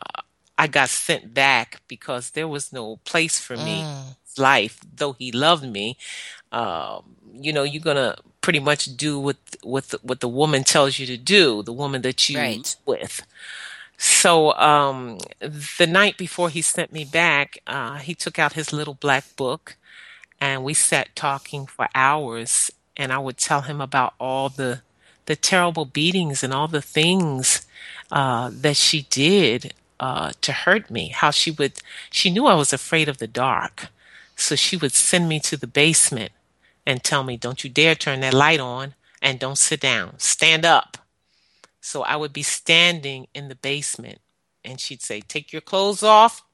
I 0.56 0.66
got 0.68 0.88
sent 0.88 1.34
back 1.34 1.82
because 1.86 2.30
there 2.30 2.48
was 2.48 2.72
no 2.72 2.96
place 3.04 3.38
for 3.38 3.56
me. 3.56 3.82
Mm 3.82 4.14
life, 4.38 4.80
though 4.96 5.12
he 5.12 5.32
loved 5.32 5.64
me, 5.64 5.96
um, 6.52 7.16
you 7.34 7.52
know, 7.52 7.62
you're 7.62 7.82
gonna 7.82 8.16
pretty 8.40 8.60
much 8.60 8.96
do 8.96 9.18
what 9.18 9.36
what 9.62 9.88
the, 9.88 9.98
what 10.02 10.20
the 10.20 10.28
woman 10.28 10.64
tells 10.64 10.98
you 10.98 11.06
to 11.06 11.16
do, 11.16 11.62
the 11.62 11.72
woman 11.72 12.02
that 12.02 12.28
you 12.28 12.38
right. 12.38 12.76
with. 12.86 13.22
So 13.98 14.52
um, 14.54 15.18
the 15.40 15.86
night 15.86 16.16
before 16.16 16.50
he 16.50 16.62
sent 16.62 16.92
me 16.92 17.04
back, 17.04 17.58
uh, 17.66 17.96
he 17.96 18.14
took 18.14 18.38
out 18.38 18.52
his 18.52 18.72
little 18.72 18.94
black 18.94 19.36
book, 19.36 19.76
and 20.40 20.62
we 20.62 20.72
sat 20.72 21.14
talking 21.16 21.66
for 21.66 21.88
hours. 21.94 22.70
And 22.96 23.12
I 23.12 23.18
would 23.18 23.36
tell 23.36 23.62
him 23.62 23.80
about 23.80 24.14
all 24.18 24.48
the 24.48 24.82
the 25.26 25.36
terrible 25.36 25.84
beatings 25.84 26.42
and 26.42 26.54
all 26.54 26.68
the 26.68 26.80
things 26.80 27.66
uh, 28.10 28.50
that 28.52 28.76
she 28.76 29.02
did 29.10 29.74
uh, 30.00 30.32
to 30.40 30.52
hurt 30.52 30.90
me. 30.90 31.08
How 31.08 31.30
she 31.30 31.50
would 31.50 31.80
she 32.10 32.30
knew 32.30 32.46
I 32.46 32.54
was 32.54 32.72
afraid 32.72 33.08
of 33.08 33.18
the 33.18 33.26
dark, 33.26 33.88
so 34.36 34.54
she 34.54 34.76
would 34.76 34.92
send 34.92 35.28
me 35.28 35.40
to 35.40 35.56
the 35.56 35.66
basement 35.66 36.32
and 36.86 37.02
tell 37.02 37.24
me, 37.24 37.36
don't 37.36 37.62
you 37.64 37.70
dare 37.70 37.94
turn 37.94 38.20
that 38.20 38.32
light 38.32 38.60
on 38.60 38.94
and 39.20 39.38
don't 39.38 39.58
sit 39.58 39.80
down. 39.80 40.18
Stand 40.18 40.64
up. 40.64 40.96
So 41.80 42.02
I 42.02 42.16
would 42.16 42.32
be 42.32 42.42
standing 42.42 43.28
in 43.34 43.48
the 43.48 43.54
basement 43.54 44.18
and 44.64 44.80
she'd 44.80 45.02
say, 45.02 45.20
take 45.20 45.52
your 45.52 45.62
clothes 45.62 46.02
off 46.02 46.44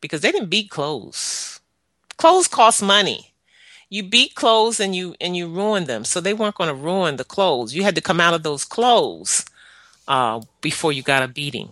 because 0.00 0.20
they 0.20 0.32
didn't 0.32 0.50
beat 0.50 0.70
clothes. 0.70 1.60
Clothes 2.16 2.48
cost 2.48 2.82
money. 2.82 3.32
You 3.88 4.02
beat 4.02 4.34
clothes 4.34 4.80
and 4.80 4.94
you 4.96 5.14
and 5.20 5.36
you 5.36 5.48
ruin 5.48 5.84
them. 5.84 6.04
So 6.04 6.20
they 6.20 6.34
weren't 6.34 6.54
going 6.54 6.68
to 6.68 6.74
ruin 6.74 7.16
the 7.16 7.24
clothes. 7.24 7.74
You 7.74 7.82
had 7.82 7.94
to 7.94 8.00
come 8.00 8.20
out 8.20 8.34
of 8.34 8.42
those 8.42 8.64
clothes 8.64 9.44
uh, 10.08 10.40
before 10.60 10.92
you 10.92 11.02
got 11.02 11.22
a 11.22 11.28
beating 11.28 11.70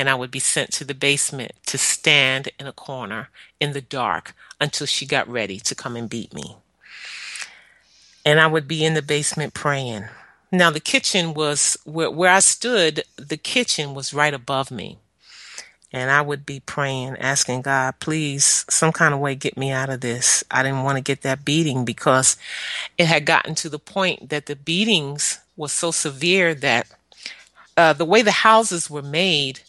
and 0.00 0.08
I 0.08 0.14
would 0.14 0.30
be 0.30 0.38
sent 0.38 0.72
to 0.72 0.84
the 0.86 0.94
basement 0.94 1.52
to 1.66 1.76
stand 1.76 2.48
in 2.58 2.66
a 2.66 2.72
corner 2.72 3.28
in 3.60 3.74
the 3.74 3.82
dark 3.82 4.34
until 4.58 4.86
she 4.86 5.04
got 5.04 5.28
ready 5.28 5.60
to 5.60 5.74
come 5.74 5.94
and 5.94 6.08
beat 6.08 6.32
me. 6.32 6.56
And 8.24 8.40
I 8.40 8.46
would 8.46 8.66
be 8.66 8.82
in 8.82 8.94
the 8.94 9.02
basement 9.02 9.52
praying. 9.52 10.04
Now, 10.52 10.70
the 10.70 10.80
kitchen 10.80 11.34
was 11.34 11.76
where, 11.84 12.10
where 12.10 12.32
I 12.32 12.40
stood, 12.40 13.04
the 13.16 13.36
kitchen 13.36 13.94
was 13.94 14.12
right 14.12 14.34
above 14.34 14.70
me. 14.70 14.98
And 15.92 16.10
I 16.10 16.20
would 16.22 16.46
be 16.46 16.60
praying, 16.60 17.16
asking 17.18 17.62
God, 17.62 17.94
please, 17.98 18.64
some 18.68 18.92
kind 18.92 19.12
of 19.12 19.20
way, 19.20 19.34
get 19.34 19.56
me 19.56 19.70
out 19.72 19.90
of 19.90 20.00
this. 20.00 20.44
I 20.50 20.62
didn't 20.62 20.84
want 20.84 20.96
to 20.96 21.02
get 21.02 21.22
that 21.22 21.44
beating 21.44 21.84
because 21.84 22.36
it 22.96 23.06
had 23.06 23.26
gotten 23.26 23.54
to 23.56 23.68
the 23.68 23.78
point 23.78 24.28
that 24.28 24.46
the 24.46 24.54
beatings 24.54 25.40
were 25.56 25.68
so 25.68 25.90
severe 25.90 26.54
that 26.54 26.86
uh, 27.76 27.92
the 27.92 28.04
way 28.04 28.22
the 28.22 28.30
houses 28.30 28.88
were 28.88 29.02
made, 29.02 29.60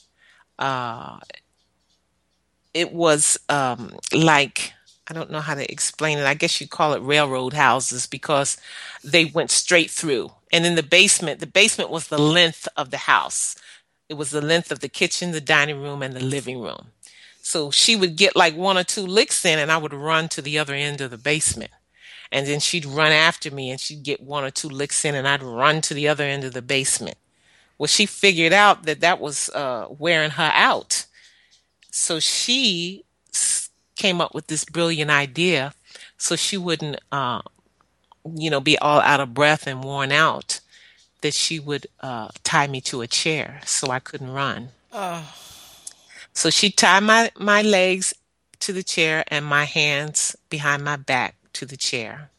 uh, 0.59 1.19
it 2.73 2.93
was 2.93 3.39
um, 3.49 3.95
like 4.13 4.73
I 5.11 5.13
don't 5.13 5.29
know 5.29 5.41
how 5.41 5.55
to 5.55 5.69
explain 5.69 6.19
it. 6.19 6.25
I 6.25 6.35
guess 6.35 6.61
you 6.61 6.69
call 6.69 6.93
it 6.93 7.01
railroad 7.01 7.51
houses 7.51 8.07
because 8.07 8.55
they 9.03 9.25
went 9.25 9.51
straight 9.51 9.91
through. 9.91 10.31
And 10.53 10.65
in 10.65 10.75
the 10.75 10.83
basement, 10.83 11.41
the 11.41 11.47
basement 11.47 11.89
was 11.89 12.07
the 12.07 12.17
length 12.17 12.65
of 12.77 12.91
the 12.91 12.97
house. 12.97 13.57
It 14.07 14.13
was 14.13 14.31
the 14.31 14.39
length 14.39 14.71
of 14.71 14.79
the 14.79 14.87
kitchen, 14.87 15.31
the 15.31 15.41
dining 15.41 15.81
room, 15.81 16.01
and 16.01 16.13
the 16.13 16.23
living 16.23 16.61
room. 16.61 16.91
So 17.41 17.71
she 17.71 17.97
would 17.97 18.15
get 18.15 18.37
like 18.37 18.55
one 18.55 18.77
or 18.77 18.85
two 18.85 19.05
licks 19.05 19.43
in, 19.43 19.59
and 19.59 19.69
I 19.69 19.75
would 19.75 19.93
run 19.93 20.29
to 20.29 20.41
the 20.41 20.57
other 20.57 20.73
end 20.73 21.01
of 21.01 21.11
the 21.11 21.17
basement. 21.17 21.71
And 22.31 22.47
then 22.47 22.61
she'd 22.61 22.85
run 22.85 23.11
after 23.11 23.51
me, 23.51 23.69
and 23.69 23.81
she'd 23.81 24.03
get 24.03 24.23
one 24.23 24.45
or 24.45 24.49
two 24.49 24.69
licks 24.69 25.03
in, 25.03 25.13
and 25.13 25.27
I'd 25.27 25.43
run 25.43 25.81
to 25.81 25.93
the 25.93 26.07
other 26.07 26.23
end 26.23 26.45
of 26.45 26.53
the 26.53 26.61
basement. 26.61 27.17
Well, 27.77 27.87
she 27.87 28.05
figured 28.05 28.53
out 28.53 28.83
that 28.83 29.01
that 29.01 29.19
was 29.19 29.49
uh, 29.49 29.87
wearing 29.89 30.31
her 30.31 30.51
out. 30.55 31.05
So 31.89 32.21
she 32.21 33.03
came 34.01 34.19
up 34.19 34.33
with 34.33 34.47
this 34.47 34.65
brilliant 34.65 35.11
idea 35.11 35.73
so 36.17 36.35
she 36.35 36.57
wouldn't, 36.57 36.99
uh, 37.11 37.41
you 38.35 38.49
know, 38.49 38.59
be 38.59 38.77
all 38.79 38.99
out 39.01 39.19
of 39.19 39.33
breath 39.33 39.67
and 39.67 39.83
worn 39.83 40.11
out, 40.11 40.59
that 41.21 41.33
she 41.33 41.59
would 41.59 41.85
uh, 41.99 42.29
tie 42.43 42.67
me 42.67 42.81
to 42.81 43.01
a 43.01 43.07
chair 43.07 43.61
so 43.65 43.91
I 43.91 43.99
couldn't 43.99 44.31
run. 44.31 44.69
Oh. 44.91 45.35
So 46.33 46.49
she 46.49 46.71
tied 46.71 47.03
my, 47.03 47.31
my 47.37 47.61
legs 47.61 48.13
to 48.59 48.73
the 48.73 48.83
chair 48.83 49.23
and 49.27 49.45
my 49.45 49.65
hands 49.65 50.35
behind 50.49 50.83
my 50.83 50.95
back 50.95 51.35
to 51.53 51.65
the 51.65 51.77
chair 51.77 52.31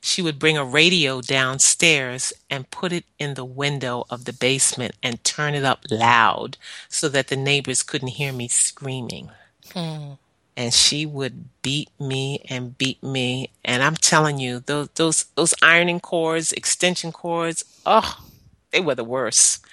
she 0.00 0.22
would 0.22 0.38
bring 0.38 0.56
a 0.56 0.64
radio 0.64 1.20
downstairs 1.20 2.32
and 2.48 2.70
put 2.70 2.92
it 2.92 3.04
in 3.18 3.34
the 3.34 3.44
window 3.44 4.04
of 4.08 4.24
the 4.24 4.32
basement 4.32 4.94
and 5.02 5.22
turn 5.24 5.54
it 5.54 5.64
up 5.64 5.80
loud 5.90 6.56
so 6.88 7.08
that 7.08 7.26
the 7.26 7.36
neighbors 7.36 7.82
couldn't 7.82 8.08
hear 8.08 8.32
me 8.32 8.46
screaming. 8.46 9.30
Mm. 9.70 10.18
And 10.56 10.72
she 10.72 11.04
would 11.04 11.48
beat 11.60 11.90
me 12.00 12.44
and 12.48 12.78
beat 12.78 13.02
me. 13.02 13.50
And 13.64 13.82
I'm 13.82 13.96
telling 13.96 14.38
you, 14.38 14.60
those, 14.60 14.88
those, 14.94 15.24
those 15.34 15.54
ironing 15.60 16.00
cords, 16.00 16.52
extension 16.52 17.12
cords, 17.12 17.64
oh, 17.84 18.24
they 18.70 18.80
were 18.80 18.94
the 18.94 19.04
worst. 19.04 19.64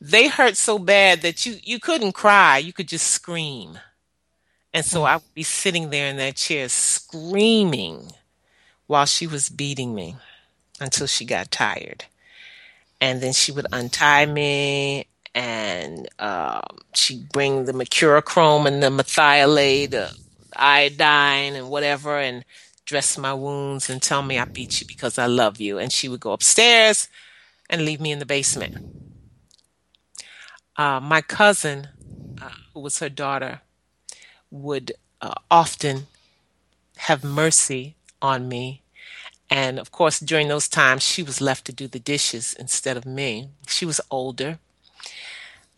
They 0.00 0.26
hurt 0.26 0.56
so 0.56 0.80
bad 0.80 1.22
that 1.22 1.46
you, 1.46 1.58
you 1.62 1.78
couldn't 1.78 2.12
cry. 2.12 2.58
You 2.58 2.72
could 2.72 2.88
just 2.88 3.06
scream. 3.06 3.78
And 4.74 4.84
so 4.84 5.02
mm. 5.02 5.06
I 5.06 5.16
would 5.16 5.34
be 5.34 5.44
sitting 5.44 5.90
there 5.90 6.08
in 6.08 6.16
that 6.16 6.36
chair 6.36 6.68
screaming 6.68 8.10
while 8.86 9.06
she 9.06 9.26
was 9.26 9.48
beating 9.48 9.94
me 9.94 10.16
until 10.80 11.06
she 11.06 11.24
got 11.24 11.50
tired. 11.50 12.06
And 13.00 13.20
then 13.20 13.32
she 13.32 13.52
would 13.52 13.66
untie 13.72 14.26
me 14.26 15.06
and 15.34 16.08
um, 16.18 16.62
she'd 16.94 17.28
bring 17.30 17.64
the 17.64 17.72
mercurochrome 17.72 18.66
and 18.66 18.82
the 18.82 18.88
Merthiolate, 18.88 19.90
the 19.90 20.16
iodine 20.56 21.54
and 21.54 21.70
whatever, 21.70 22.18
and 22.18 22.44
dress 22.84 23.16
my 23.18 23.32
wounds 23.34 23.88
and 23.88 24.02
tell 24.02 24.22
me 24.22 24.38
I 24.38 24.44
beat 24.44 24.80
you 24.80 24.86
because 24.86 25.18
I 25.18 25.26
love 25.26 25.60
you. 25.60 25.78
And 25.78 25.92
she 25.92 26.08
would 26.08 26.20
go 26.20 26.32
upstairs 26.32 27.08
and 27.70 27.84
leave 27.84 28.00
me 28.00 28.12
in 28.12 28.18
the 28.18 28.26
basement. 28.26 28.78
Uh, 30.76 31.00
my 31.00 31.20
cousin, 31.20 31.88
uh, 32.40 32.50
who 32.74 32.80
was 32.80 32.98
her 32.98 33.08
daughter, 33.08 33.60
would 34.50 34.92
uh, 35.20 35.34
often 35.50 36.06
have 36.98 37.24
mercy 37.24 37.96
on 38.20 38.48
me 38.48 38.82
And 39.50 39.78
of 39.78 39.90
course, 39.92 40.20
during 40.20 40.48
those 40.48 40.68
times, 40.68 41.02
she 41.02 41.22
was 41.22 41.40
left 41.40 41.66
to 41.66 41.72
do 41.72 41.86
the 41.88 42.00
dishes 42.00 42.54
instead 42.58 42.96
of 42.96 43.06
me. 43.06 43.50
She 43.68 43.84
was 43.86 44.00
older, 44.10 44.58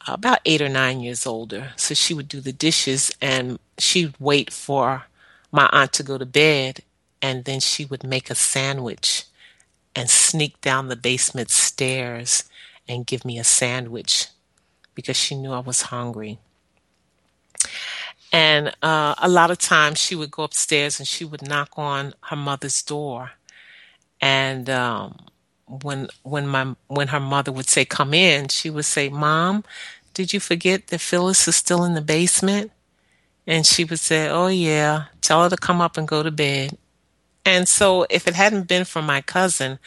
about 0.07 0.41
eight 0.45 0.61
or 0.61 0.69
nine 0.69 1.01
years 1.01 1.27
older. 1.27 1.73
So 1.77 1.95
she 1.95 2.15
would 2.15 2.29
do 2.29 2.41
the 2.41 2.53
dishes 2.53 3.11
and 3.21 3.59
she'd 3.79 4.15
wait 4.19 4.53
for 4.53 5.05
my 5.51 5.69
aunt 5.73 5.93
to 5.95 6.03
go 6.03 6.19
to 6.19 6.27
bed. 6.27 6.81
And 7.23 7.45
then 7.45 7.61
she 7.61 7.85
would 7.87 8.05
make 8.05 8.29
a 8.29 8.35
sandwich 8.35 9.25
and 9.97 10.11
sneak 10.11 10.61
down 10.61 10.89
the 10.89 10.97
basement 10.97 11.51
stairs 11.51 12.45
and 12.87 13.07
give 13.07 13.25
me 13.25 13.39
a 13.39 13.45
sandwich 13.45 14.29
because 14.95 15.17
she 15.17 15.35
knew 15.35 15.53
I 15.53 15.61
was 15.61 15.83
hungry. 15.83 16.39
And 18.33 18.75
uh, 18.83 19.15
a 19.19 19.29
lot 19.29 19.51
of 19.51 19.59
times 19.59 19.99
she 19.99 20.17
would 20.17 20.31
go 20.31 20.43
upstairs 20.43 20.99
and 20.99 21.07
she 21.07 21.25
would 21.25 21.47
knock 21.47 21.71
on 21.77 22.15
her 22.23 22.37
mother's 22.37 22.83
door. 22.83 23.33
And 24.21 24.69
um, 24.69 25.19
when 25.67 26.09
when 26.23 26.47
my 26.47 26.75
when 26.89 27.09
her 27.09 27.21
mother 27.21 27.53
would 27.53 27.69
say 27.69 27.85
come 27.85 28.15
in, 28.15 28.49
she 28.49 28.71
would 28.71 28.85
say, 28.85 29.09
"Mom, 29.09 29.65
did 30.13 30.33
you 30.33 30.41
forget 30.41 30.89
that 30.89 31.01
Phyllis 31.01 31.49
is 31.49 31.57
still 31.57 31.85
in 31.85 31.95
the 31.95 32.03
basement?" 32.03 32.71
And 33.47 33.67
she 33.67 33.85
would 33.85 34.01
say, 34.01 34.29
"Oh 34.29 34.49
yeah, 34.49 35.05
tell 35.21 35.43
her 35.43 35.51
to 35.51 35.57
come 35.57 35.81
up 35.81 35.97
and 35.97 36.09
go 36.09 36.23
to 36.23 36.31
bed." 36.31 36.77
And 37.45 37.69
so, 37.69 38.07
if 38.09 38.27
it 38.27 38.35
hadn't 38.35 38.69
been 38.69 38.85
for 38.85 39.03
my 39.03 39.21
cousin, 39.21 39.79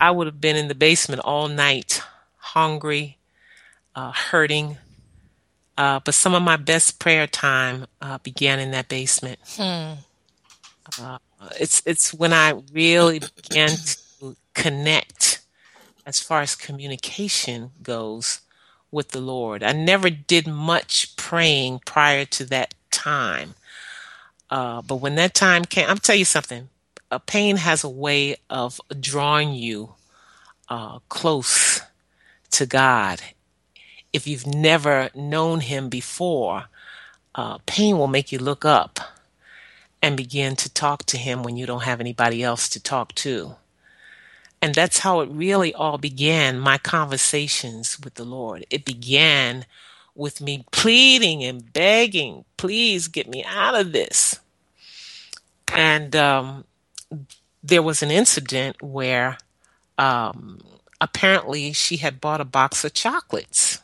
I 0.00 0.10
would 0.10 0.26
have 0.26 0.40
been 0.40 0.56
in 0.56 0.68
the 0.68 0.74
basement 0.74 1.20
all 1.24 1.48
night, 1.48 2.02
hungry, 2.36 3.18
uh, 3.94 4.12
hurting, 4.12 4.78
uh, 5.76 6.00
but 6.04 6.14
some 6.14 6.34
of 6.34 6.42
my 6.42 6.56
best 6.56 6.98
prayer 6.98 7.26
time 7.26 7.86
uh, 8.00 8.18
began 8.18 8.58
in 8.58 8.70
that 8.70 8.88
basement. 8.88 9.38
Hmm. 9.56 9.92
Uh, 11.00 11.18
it's 11.58 11.82
it's 11.86 12.12
when 12.12 12.32
I 12.32 12.60
really 12.72 13.20
began 13.20 13.68
to 13.68 13.96
connect, 14.60 15.40
as 16.06 16.20
far 16.20 16.42
as 16.42 16.56
communication 16.56 17.72
goes, 17.82 18.40
with 18.90 19.10
the 19.10 19.20
Lord. 19.20 19.62
I 19.62 19.72
never 19.72 20.10
did 20.10 20.46
much 20.46 21.16
praying 21.16 21.80
prior 21.86 22.24
to 22.26 22.44
that 22.46 22.74
time, 22.90 23.54
uh, 24.50 24.82
but 24.82 24.96
when 24.96 25.16
that 25.16 25.34
time 25.34 25.64
came, 25.64 25.88
I'm 25.88 25.98
tell 25.98 26.16
you 26.16 26.24
something. 26.24 26.68
A 27.10 27.20
pain 27.20 27.56
has 27.56 27.84
a 27.84 27.88
way 27.88 28.36
of 28.50 28.80
drawing 29.00 29.54
you 29.54 29.94
uh, 30.68 31.00
close 31.08 31.82
to 32.52 32.66
God 32.66 33.20
if 34.12 34.26
you've 34.26 34.46
never 34.46 35.10
known 35.14 35.60
him 35.60 35.88
before, 35.88 36.66
uh, 37.34 37.58
pain 37.66 37.98
will 37.98 38.08
make 38.08 38.32
you 38.32 38.38
look 38.38 38.64
up 38.64 39.00
and 40.02 40.16
begin 40.16 40.56
to 40.56 40.72
talk 40.72 41.04
to 41.06 41.18
him 41.18 41.42
when 41.42 41.56
you 41.56 41.66
don't 41.66 41.84
have 41.84 42.00
anybody 42.00 42.42
else 42.42 42.68
to 42.70 42.82
talk 42.82 43.14
to. 43.16 43.56
And 44.62 44.74
that's 44.74 44.98
how 44.98 45.20
it 45.20 45.30
really 45.30 45.72
all 45.72 45.96
began 45.98 46.58
my 46.58 46.78
conversations 46.78 47.98
with 48.00 48.14
the 48.14 48.24
Lord. 48.24 48.66
It 48.70 48.84
began 48.84 49.64
with 50.14 50.40
me 50.40 50.66
pleading 50.70 51.42
and 51.42 51.72
begging, 51.72 52.44
please 52.56 53.08
get 53.08 53.28
me 53.28 53.44
out 53.44 53.74
of 53.74 53.92
this. 53.92 54.38
And 55.74 56.14
um, 56.14 56.64
there 57.62 57.82
was 57.82 58.02
an 58.02 58.10
incident 58.10 58.82
where 58.82 59.38
um, 59.96 60.60
apparently 61.00 61.72
she 61.72 61.98
had 61.98 62.20
bought 62.20 62.40
a 62.40 62.44
box 62.44 62.84
of 62.84 62.92
chocolates 62.92 63.80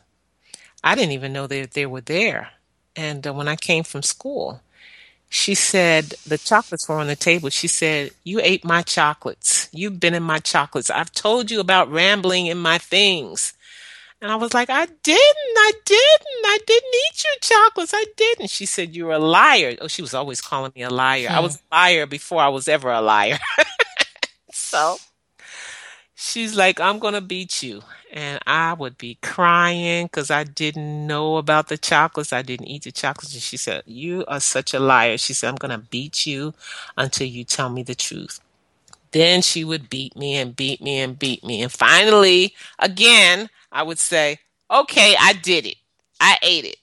I 0.83 0.95
didn't 0.95 1.11
even 1.11 1.33
know 1.33 1.47
that 1.47 1.71
they 1.71 1.85
were 1.85 2.01
there. 2.01 2.51
And 2.95 3.25
uh, 3.27 3.33
when 3.33 3.47
I 3.47 3.57
came 3.57 3.83
from 3.83 4.03
school, 4.03 4.61
she 5.29 5.55
said 5.55 6.15
the 6.25 6.37
chocolates 6.37 6.87
were 6.87 6.99
on 6.99 7.07
the 7.07 7.15
table. 7.15 7.49
She 7.49 7.67
said, 7.67 8.11
"You 8.23 8.39
ate 8.41 8.63
my 8.63 8.81
chocolates. 8.81 9.67
You've 9.71 9.99
been 9.99 10.13
in 10.13 10.23
my 10.23 10.39
chocolates. 10.39 10.89
I've 10.89 11.11
told 11.11 11.51
you 11.51 11.59
about 11.59 11.91
rambling 11.91 12.47
in 12.47 12.57
my 12.57 12.77
things." 12.77 13.53
And 14.21 14.31
I 14.31 14.35
was 14.35 14.53
like, 14.53 14.69
"I 14.69 14.85
didn't. 14.85 15.57
I 15.57 15.71
didn't. 15.85 16.45
I 16.45 16.59
didn't 16.65 16.93
eat 16.93 17.23
your 17.23 17.39
chocolates. 17.41 17.93
I 17.93 18.05
didn't." 18.15 18.49
She 18.49 18.65
said, 18.65 18.95
"You're 18.95 19.11
a 19.11 19.19
liar." 19.19 19.75
Oh, 19.81 19.87
she 19.87 20.01
was 20.01 20.13
always 20.13 20.41
calling 20.41 20.71
me 20.75 20.83
a 20.83 20.89
liar. 20.89 21.27
Hmm. 21.27 21.35
I 21.35 21.39
was 21.41 21.57
a 21.57 21.75
liar 21.75 22.05
before 22.05 22.41
I 22.41 22.47
was 22.47 22.67
ever 22.67 22.89
a 22.91 23.01
liar. 23.01 23.39
so 24.51 24.97
she's 26.17 26.57
like, 26.57 26.81
I'm 26.81 26.99
going 26.99 27.13
to 27.13 27.21
beat 27.21 27.63
you. 27.63 27.83
And 28.11 28.39
I 28.47 28.73
would 28.73 28.97
be 28.97 29.19
crying 29.21 30.07
because 30.07 30.31
I 30.31 30.43
didn't 30.43 31.07
know 31.07 31.37
about 31.37 31.69
the 31.69 31.77
chocolates. 31.77 32.33
I 32.33 32.41
didn't 32.41 32.67
eat 32.67 32.83
the 32.83 32.91
chocolates. 32.91 33.33
And 33.35 33.43
she 33.43 33.57
said, 33.57 33.83
You 33.85 34.25
are 34.27 34.39
such 34.41 34.73
a 34.73 34.79
liar. 34.79 35.17
She 35.17 35.33
said, 35.33 35.49
I'm 35.49 35.55
going 35.55 35.71
to 35.79 35.87
beat 35.87 36.25
you 36.25 36.53
until 36.97 37.27
you 37.27 37.43
tell 37.45 37.69
me 37.69 37.83
the 37.83 37.95
truth. 37.95 38.39
Then 39.11 39.41
she 39.41 39.63
would 39.63 39.89
beat 39.89 40.15
me 40.17 40.35
and 40.35 40.55
beat 40.55 40.81
me 40.81 40.99
and 40.99 41.17
beat 41.19 41.43
me. 41.43 41.61
And 41.61 41.71
finally, 41.71 42.55
again, 42.79 43.49
I 43.71 43.83
would 43.83 43.99
say, 43.99 44.39
Okay, 44.71 45.15
I 45.19 45.33
did 45.33 45.65
it. 45.65 45.77
I 46.19 46.39
ate 46.41 46.65
it, 46.65 46.77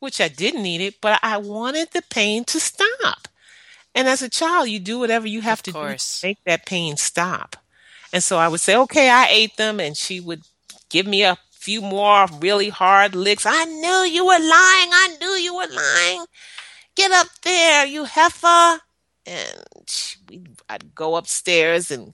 which 0.00 0.20
I 0.20 0.28
didn't 0.28 0.66
eat 0.66 0.80
it, 0.80 1.00
but 1.00 1.20
I 1.22 1.36
wanted 1.36 1.90
the 1.92 2.02
pain 2.02 2.44
to 2.46 2.60
stop. 2.60 3.28
And 3.94 4.08
as 4.08 4.22
a 4.22 4.30
child, 4.30 4.68
you 4.70 4.80
do 4.80 4.98
whatever 4.98 5.28
you 5.28 5.42
have 5.42 5.60
of 5.60 5.62
to 5.64 5.72
course. 5.72 6.20
do 6.20 6.26
to 6.26 6.30
make 6.30 6.44
that 6.44 6.66
pain 6.66 6.96
stop. 6.96 7.56
And 8.12 8.22
so 8.22 8.38
I 8.38 8.48
would 8.48 8.60
say, 8.60 8.76
okay, 8.76 9.08
I 9.08 9.26
ate 9.30 9.56
them. 9.56 9.80
And 9.80 9.96
she 9.96 10.20
would 10.20 10.42
give 10.90 11.06
me 11.06 11.22
a 11.22 11.38
few 11.50 11.80
more 11.80 12.26
really 12.40 12.68
hard 12.68 13.14
licks. 13.14 13.46
I 13.46 13.64
knew 13.64 14.12
you 14.12 14.24
were 14.24 14.32
lying. 14.32 14.90
I 14.92 15.16
knew 15.20 15.30
you 15.30 15.54
were 15.54 15.68
lying. 15.68 16.26
Get 16.94 17.10
up 17.12 17.28
there, 17.42 17.86
you 17.86 18.04
heifer. 18.04 18.80
And 19.24 19.64
I'd 20.68 20.94
go 20.94 21.16
upstairs 21.16 21.90
and 21.90 22.12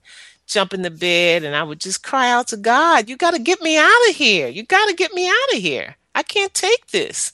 jump 0.49 0.73
in 0.73 0.83
the 0.83 0.91
bed 0.91 1.45
and 1.45 1.55
I 1.55 1.63
would 1.63 1.81
just 1.81 2.03
cry 2.03 2.31
out 2.31 2.49
to 2.49 2.57
God, 2.57 3.09
you 3.09 3.17
got 3.17 3.33
to 3.33 3.39
get 3.39 3.61
me 3.61 3.79
out 3.79 4.09
of 4.09 4.17
here. 4.17 4.49
You 4.49 4.65
got 4.65 4.89
to 4.89 4.95
get 4.95 5.13
me 5.13 5.29
out 5.29 5.55
of 5.55 5.61
here. 5.61 5.97
I 6.15 6.23
can't 6.23 6.55
take 6.55 6.89
this. 6.89 7.33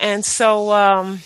And 0.00 0.24
so, 0.24 0.72
um, 0.72 1.20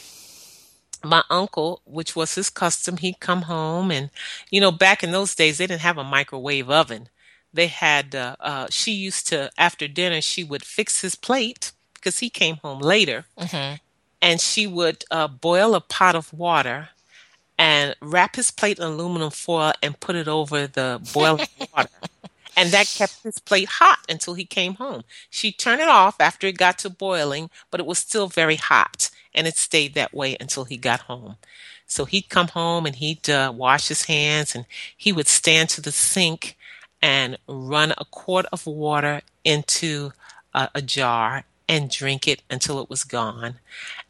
my 1.05 1.23
uncle, 1.31 1.81
which 1.85 2.15
was 2.15 2.35
his 2.35 2.51
custom, 2.51 2.97
he'd 2.97 3.21
come 3.21 3.43
home 3.43 3.91
and, 3.91 4.11
you 4.51 4.61
know, 4.61 4.71
back 4.71 5.03
in 5.03 5.13
those 5.13 5.35
days, 5.35 5.59
they 5.59 5.67
didn't 5.67 5.81
have 5.81 5.99
a 5.99 6.05
microwave 6.05 6.71
oven. 6.71 7.09
They 7.53 7.67
had, 7.67 8.15
uh, 8.15 8.37
uh, 8.41 8.67
she 8.71 8.93
used 8.93 9.27
to, 9.29 9.51
after 9.59 9.89
dinner, 9.89 10.21
she 10.21 10.45
would 10.45 10.65
fix 10.65 11.03
his 11.03 11.15
plate 11.15 11.73
because 11.95 12.21
he 12.21 12.31
came 12.31 12.57
home 12.57 12.81
later. 12.81 13.27
Mm-hmm. 13.39 13.77
And 14.21 14.41
she 14.41 14.67
would 14.67 15.05
uh, 15.11 15.29
boil 15.29 15.75
a 15.75 15.81
pot 15.81 16.15
of 16.15 16.33
water 16.33 16.91
and 17.59 17.97
wrap 18.01 18.37
his 18.37 18.51
plate 18.51 18.79
in 18.79 18.85
aluminum 18.85 19.31
foil 19.31 19.73
and 19.83 19.99
put 19.99 20.17
it 20.17 20.29
over 20.29 20.67
the 20.67 21.01
boiling 21.13 21.49
water. 21.75 21.91
And 22.57 22.71
that 22.71 22.87
kept 22.87 23.23
his 23.23 23.39
plate 23.39 23.69
hot 23.69 24.01
until 24.09 24.35
he 24.35 24.45
came 24.45 24.75
home. 24.75 25.03
She 25.31 25.53
turned 25.53 25.81
it 25.81 25.89
off 25.89 26.21
after 26.21 26.47
it 26.47 26.59
got 26.59 26.79
to 26.81 26.91
boiling, 26.91 27.51
but 27.71 27.81
it 27.81 27.87
was 27.87 27.99
still 27.99 28.29
very 28.29 28.57
hot 28.57 29.11
and 29.35 29.47
it 29.47 29.57
stayed 29.57 29.95
that 29.95 30.15
way 30.15 30.37
until 30.41 30.65
he 30.65 30.77
got 30.77 31.01
home. 31.01 31.37
So 31.87 32.05
he'd 32.05 32.29
come 32.29 32.49
home 32.49 32.87
and 32.87 32.97
he'd 32.97 33.29
uh, 33.29 33.53
wash 33.55 33.89
his 33.89 34.07
hands 34.07 34.55
and 34.55 34.65
he 34.97 35.13
would 35.13 35.29
stand 35.29 35.69
to 35.71 35.81
the 35.81 35.93
sink 35.93 36.57
and 37.03 37.37
run 37.47 37.93
a 37.99 38.05
quart 38.05 38.47
of 38.53 38.67
water 38.67 39.23
into 39.45 40.13
a, 40.55 40.71
a 40.75 40.83
jar 40.83 41.45
and 41.69 41.91
drink 41.91 42.29
it 42.29 42.43
until 42.51 42.81
it 42.81 42.91
was 42.91 43.05
gone. 43.05 43.57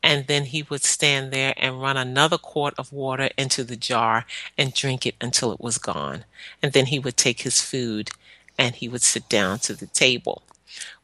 And 0.02 0.26
then 0.26 0.46
he 0.46 0.62
would 0.64 0.82
stand 0.82 1.32
there 1.32 1.54
and 1.56 1.80
run 1.80 1.96
another 1.96 2.38
quart 2.38 2.74
of 2.76 2.92
water 2.92 3.30
into 3.36 3.64
the 3.64 3.76
jar 3.76 4.26
and 4.58 4.74
drink 4.74 5.06
it 5.06 5.14
until 5.20 5.52
it 5.52 5.60
was 5.60 5.78
gone. 5.78 6.24
And 6.62 6.72
then 6.72 6.86
he 6.86 6.98
would 6.98 7.16
take 7.16 7.42
his 7.42 7.60
food 7.60 8.10
and 8.58 8.74
he 8.74 8.88
would 8.88 9.02
sit 9.02 9.28
down 9.28 9.58
to 9.60 9.74
the 9.74 9.86
table. 9.86 10.42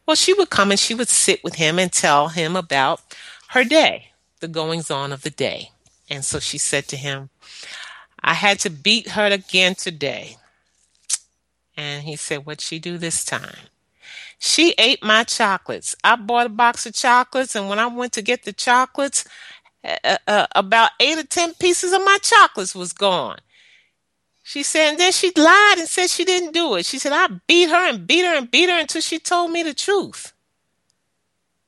Well, 0.04 0.16
she 0.16 0.32
would 0.32 0.50
come 0.50 0.70
and 0.70 0.80
she 0.80 0.94
would 0.94 1.08
sit 1.08 1.44
with 1.44 1.56
him 1.56 1.78
and 1.78 1.92
tell 1.92 2.28
him 2.28 2.56
about 2.56 3.00
her 3.48 3.64
day, 3.64 4.08
the 4.40 4.48
goings 4.48 4.90
on 4.90 5.12
of 5.12 5.22
the 5.22 5.30
day. 5.30 5.70
And 6.10 6.24
so 6.24 6.38
she 6.38 6.58
said 6.58 6.88
to 6.88 6.96
him, 6.96 7.30
I 8.20 8.34
had 8.34 8.58
to 8.60 8.70
beat 8.70 9.10
her 9.10 9.26
again 9.26 9.74
today. 9.74 10.36
And 11.76 12.04
he 12.04 12.16
said, 12.16 12.44
What'd 12.44 12.60
she 12.60 12.78
do 12.78 12.98
this 12.98 13.24
time? 13.24 13.68
She 14.38 14.74
ate 14.78 15.02
my 15.02 15.24
chocolates. 15.24 15.96
I 16.02 16.16
bought 16.16 16.46
a 16.46 16.50
box 16.50 16.86
of 16.86 16.94
chocolates, 16.94 17.54
and 17.54 17.68
when 17.68 17.78
I 17.78 17.86
went 17.86 18.12
to 18.14 18.22
get 18.22 18.44
the 18.44 18.52
chocolates, 18.52 19.24
uh, 19.84 20.18
uh, 20.26 20.46
about 20.54 20.92
eight 21.00 21.18
or 21.18 21.24
ten 21.24 21.54
pieces 21.54 21.92
of 21.92 22.04
my 22.04 22.18
chocolates 22.22 22.74
was 22.74 22.92
gone. 22.92 23.38
She 24.42 24.62
said, 24.62 24.90
and 24.90 24.98
then 24.98 25.12
she 25.12 25.30
lied 25.36 25.76
and 25.78 25.88
said 25.88 26.08
she 26.08 26.24
didn't 26.24 26.54
do 26.54 26.74
it. 26.76 26.86
She 26.86 26.98
said, 26.98 27.12
I 27.12 27.28
beat 27.46 27.68
her 27.68 27.88
and 27.88 28.06
beat 28.06 28.24
her 28.24 28.34
and 28.34 28.50
beat 28.50 28.70
her 28.70 28.78
until 28.78 29.02
she 29.02 29.18
told 29.18 29.50
me 29.50 29.62
the 29.62 29.74
truth. 29.74 30.32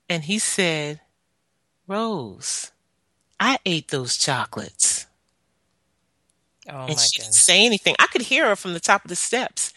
And 0.08 0.24
he 0.24 0.38
said, 0.38 1.00
Rose, 1.90 2.72
I 3.40 3.58
ate 3.66 3.88
those 3.90 4.18
chocolates. 4.18 5.06
Oh 6.70 6.86
and 6.88 7.00
she 7.00 7.10
goodness. 7.10 7.12
didn't 7.18 7.34
say 7.34 7.66
anything. 7.66 7.96
I 8.00 8.06
could 8.08 8.22
hear 8.22 8.48
her 8.48 8.56
from 8.56 8.74
the 8.74 8.80
top 8.80 9.04
of 9.04 9.10
the 9.10 9.16
steps. 9.16 9.74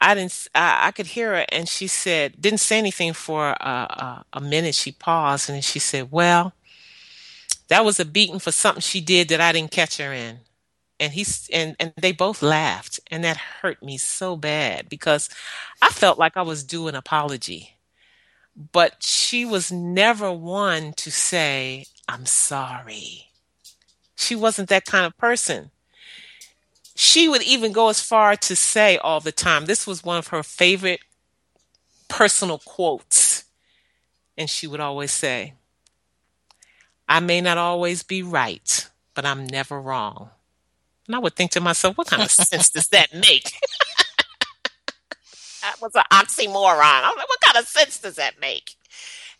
I 0.00 0.14
didn't. 0.14 0.48
I, 0.54 0.88
I 0.88 0.92
could 0.92 1.08
hear 1.08 1.36
her, 1.36 1.46
and 1.50 1.68
she 1.68 1.88
said, 1.88 2.40
didn't 2.40 2.60
say 2.60 2.78
anything 2.78 3.14
for 3.14 3.50
a, 3.50 4.24
a 4.34 4.40
minute. 4.42 4.76
She 4.76 4.92
paused, 4.92 5.50
and 5.50 5.64
she 5.64 5.80
said, 5.80 6.12
"Well, 6.12 6.54
that 7.68 7.84
was 7.84 8.00
a 8.00 8.06
beating 8.06 8.40
for 8.40 8.52
something 8.52 8.82
she 8.82 9.00
did 9.02 9.28
that 9.30 9.40
I 9.42 9.52
didn't 9.52 9.72
catch 9.72 9.98
her 9.98 10.12
in." 10.12 10.40
and 11.00 11.12
he's 11.14 11.48
and 11.52 11.76
and 11.80 11.92
they 11.98 12.12
both 12.12 12.42
laughed 12.42 13.00
and 13.10 13.24
that 13.24 13.36
hurt 13.36 13.82
me 13.82 13.98
so 13.98 14.36
bad 14.36 14.88
because 14.88 15.30
I 15.82 15.90
felt 15.90 16.18
like 16.18 16.36
I 16.38 16.42
was 16.42 16.64
due 16.64 16.88
an 16.88 16.96
apology. 16.96 17.75
But 18.56 19.02
she 19.02 19.44
was 19.44 19.70
never 19.70 20.32
one 20.32 20.94
to 20.94 21.10
say, 21.10 21.86
"I'm 22.08 22.26
sorry." 22.26 23.26
She 24.16 24.34
wasn't 24.34 24.70
that 24.70 24.86
kind 24.86 25.04
of 25.04 25.16
person. 25.18 25.70
She 26.94 27.28
would 27.28 27.42
even 27.42 27.72
go 27.72 27.90
as 27.90 28.00
far 28.00 28.34
to 28.36 28.56
say 28.56 28.96
all 28.96 29.20
the 29.20 29.30
time, 29.30 29.66
this 29.66 29.86
was 29.86 30.02
one 30.02 30.16
of 30.16 30.28
her 30.28 30.42
favorite 30.42 31.00
personal 32.08 32.58
quotes. 32.58 33.44
And 34.38 34.48
she 34.48 34.66
would 34.66 34.80
always 34.80 35.12
say, 35.12 35.54
I 37.08 37.20
may 37.20 37.40
not 37.42 37.58
always 37.58 38.02
be 38.02 38.22
right, 38.22 38.88
but 39.14 39.26
I'm 39.26 39.46
never 39.46 39.80
wrong. 39.80 40.30
And 41.06 41.14
I 41.14 41.18
would 41.18 41.36
think 41.36 41.52
to 41.52 41.60
myself, 41.60 41.96
what 41.96 42.08
kind 42.08 42.22
of 42.22 42.30
sense 42.30 42.70
does 42.70 42.88
that 42.88 43.14
make? 43.14 43.52
that 45.66 45.82
was 45.82 45.94
an 45.94 46.02
oxymoron. 46.12 46.80
I 46.80 47.08
was 47.08 47.16
like, 47.16 47.28
what 47.28 47.40
kind 47.40 47.58
of 47.58 47.68
sense 47.68 47.98
does 47.98 48.16
that 48.16 48.40
make? 48.40 48.76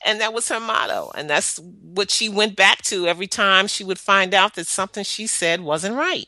And 0.05 0.21
that 0.21 0.35
was 0.35 0.49
her 0.49 0.61
motto. 0.61 1.11
And 1.15 1.31
that's 1.31 1.59
what 1.59 2.11
she 2.11 2.29
went 2.29 2.57
back 2.57 2.83
to 2.83 3.07
every 3.07 3.27
time 3.27 3.67
she 3.67 3.85
would 3.85 3.99
find 3.99 4.35
out 4.35 4.55
that 4.55 4.67
something 4.67 5.05
she 5.05 5.27
said 5.27 5.61
wasn't 5.61 5.97
right 5.97 6.27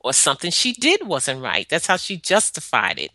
or 0.00 0.12
something 0.12 0.50
she 0.50 0.72
did 0.72 1.06
wasn't 1.06 1.42
right. 1.42 1.66
That's 1.68 1.86
how 1.86 1.96
she 1.96 2.16
justified 2.16 2.98
it. 2.98 3.10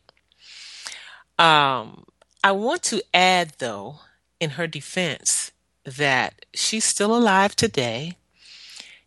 Um, 1.41 2.05
I 2.43 2.51
want 2.51 2.83
to 2.83 3.01
add, 3.13 3.53
though, 3.59 3.99
in 4.39 4.51
her 4.51 4.67
defense, 4.67 5.51
that 5.85 6.45
she's 6.53 6.83
still 6.83 7.15
alive 7.15 7.55
today. 7.55 8.17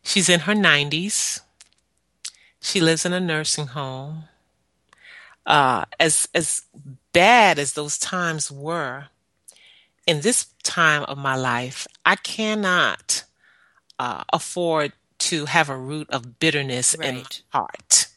She's 0.02 0.28
in 0.28 0.40
her 0.40 0.54
90s. 0.54 1.40
She 2.60 2.80
lives 2.80 3.04
in 3.04 3.12
a 3.12 3.20
nursing 3.20 3.68
home. 3.68 4.24
Uh, 5.46 5.84
as 6.00 6.28
as 6.34 6.62
bad 7.12 7.58
as 7.58 7.74
those 7.74 7.98
times 7.98 8.50
were, 8.50 9.06
in 10.06 10.20
this 10.20 10.46
time 10.62 11.02
of 11.04 11.18
my 11.18 11.36
life, 11.36 11.86
I 12.04 12.16
cannot 12.16 13.24
uh, 13.98 14.24
afford 14.32 14.92
to 15.18 15.46
have 15.46 15.68
a 15.68 15.76
root 15.76 16.08
of 16.10 16.38
bitterness 16.38 16.96
right. 16.98 17.08
in 17.08 17.16
my 17.16 17.24
heart. 17.50 18.08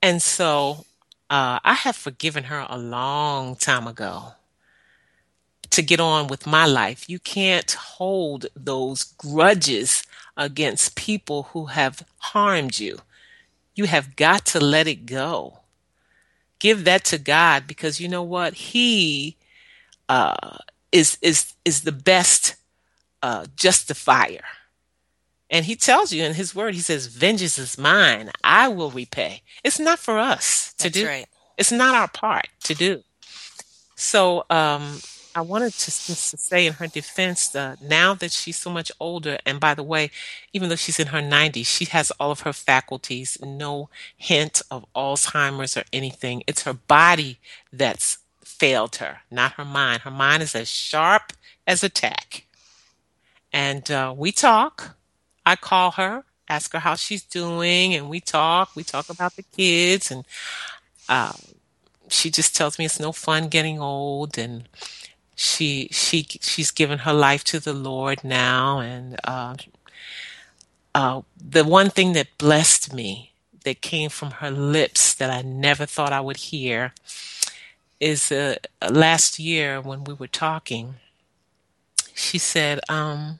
And 0.00 0.20
so 0.20 0.84
uh, 1.30 1.60
I 1.64 1.74
have 1.74 1.96
forgiven 1.96 2.44
her 2.44 2.66
a 2.68 2.78
long 2.78 3.56
time 3.56 3.86
ago 3.86 4.34
to 5.70 5.82
get 5.82 6.00
on 6.00 6.26
with 6.26 6.46
my 6.46 6.66
life. 6.66 7.08
You 7.08 7.18
can't 7.18 7.70
hold 7.72 8.46
those 8.54 9.04
grudges 9.04 10.02
against 10.36 10.96
people 10.96 11.44
who 11.52 11.66
have 11.66 12.04
harmed 12.18 12.78
you. 12.78 12.98
You 13.74 13.84
have 13.84 14.16
got 14.16 14.44
to 14.46 14.60
let 14.60 14.86
it 14.86 15.06
go. 15.06 15.60
Give 16.62 16.84
that 16.84 17.04
to 17.06 17.18
God 17.18 17.66
because 17.66 17.98
you 17.98 18.08
know 18.08 18.22
what? 18.22 18.54
He 18.54 19.36
uh, 20.08 20.58
is 20.92 21.18
is 21.20 21.54
is 21.64 21.82
the 21.82 21.90
best 21.90 22.54
uh, 23.20 23.46
justifier. 23.56 24.44
And 25.50 25.66
he 25.66 25.74
tells 25.74 26.12
you 26.12 26.22
in 26.22 26.34
his 26.34 26.54
word, 26.54 26.74
he 26.74 26.80
says, 26.80 27.08
Vengeance 27.08 27.58
is 27.58 27.76
mine. 27.76 28.30
I 28.44 28.68
will 28.68 28.92
repay. 28.92 29.42
It's 29.64 29.80
not 29.80 29.98
for 29.98 30.20
us 30.20 30.72
to 30.74 30.84
That's 30.84 30.94
do. 30.94 31.06
Right. 31.08 31.26
It's 31.58 31.72
not 31.72 31.96
our 31.96 32.06
part 32.06 32.46
to 32.62 32.74
do. 32.74 33.02
So 33.96 34.44
um, 34.48 35.00
I 35.34 35.40
wanted 35.40 35.72
to, 35.72 35.86
to 35.86 36.14
say 36.14 36.66
in 36.66 36.74
her 36.74 36.86
defense, 36.86 37.54
uh, 37.54 37.76
now 37.80 38.12
that 38.14 38.32
she's 38.32 38.58
so 38.58 38.70
much 38.70 38.92
older, 39.00 39.38
and 39.46 39.58
by 39.58 39.74
the 39.74 39.82
way, 39.82 40.10
even 40.52 40.68
though 40.68 40.76
she's 40.76 41.00
in 41.00 41.08
her 41.08 41.20
90s, 41.20 41.66
she 41.66 41.86
has 41.86 42.10
all 42.12 42.30
of 42.30 42.40
her 42.40 42.52
faculties, 42.52 43.38
no 43.42 43.88
hint 44.16 44.60
of 44.70 44.84
Alzheimer's 44.94 45.76
or 45.76 45.84
anything. 45.92 46.42
It's 46.46 46.64
her 46.64 46.74
body 46.74 47.38
that's 47.72 48.18
failed 48.44 48.96
her, 48.96 49.20
not 49.30 49.52
her 49.52 49.64
mind. 49.64 50.02
Her 50.02 50.10
mind 50.10 50.42
is 50.42 50.54
as 50.54 50.68
sharp 50.68 51.32
as 51.66 51.82
a 51.82 51.88
tack. 51.88 52.44
And 53.52 53.90
uh, 53.90 54.14
we 54.16 54.32
talk. 54.32 54.96
I 55.44 55.56
call 55.56 55.92
her, 55.92 56.24
ask 56.48 56.72
her 56.72 56.78
how 56.78 56.94
she's 56.94 57.22
doing, 57.22 57.94
and 57.94 58.08
we 58.08 58.20
talk. 58.20 58.76
We 58.76 58.84
talk 58.84 59.08
about 59.08 59.36
the 59.36 59.42
kids, 59.42 60.10
and 60.10 60.26
uh, 61.08 61.32
she 62.08 62.30
just 62.30 62.54
tells 62.54 62.78
me 62.78 62.84
it's 62.84 63.00
no 63.00 63.12
fun 63.12 63.48
getting 63.48 63.80
old, 63.80 64.38
and 64.38 64.68
she 65.34 65.88
she 65.90 66.26
she's 66.40 66.70
given 66.70 67.00
her 67.00 67.12
life 67.12 67.44
to 67.44 67.60
the 67.60 67.72
Lord 67.72 68.22
now, 68.22 68.80
and 68.80 69.18
uh, 69.24 69.56
uh, 70.94 71.22
the 71.36 71.64
one 71.64 71.90
thing 71.90 72.12
that 72.12 72.38
blessed 72.38 72.92
me 72.92 73.32
that 73.64 73.80
came 73.80 74.10
from 74.10 74.32
her 74.32 74.50
lips 74.50 75.14
that 75.14 75.30
I 75.30 75.42
never 75.42 75.86
thought 75.86 76.12
I 76.12 76.20
would 76.20 76.36
hear 76.36 76.92
is 78.00 78.32
uh, 78.32 78.56
last 78.90 79.38
year 79.38 79.80
when 79.80 80.04
we 80.04 80.12
were 80.12 80.26
talking. 80.26 80.94
She 82.14 82.38
said, 82.38 82.80
um, 82.88 83.38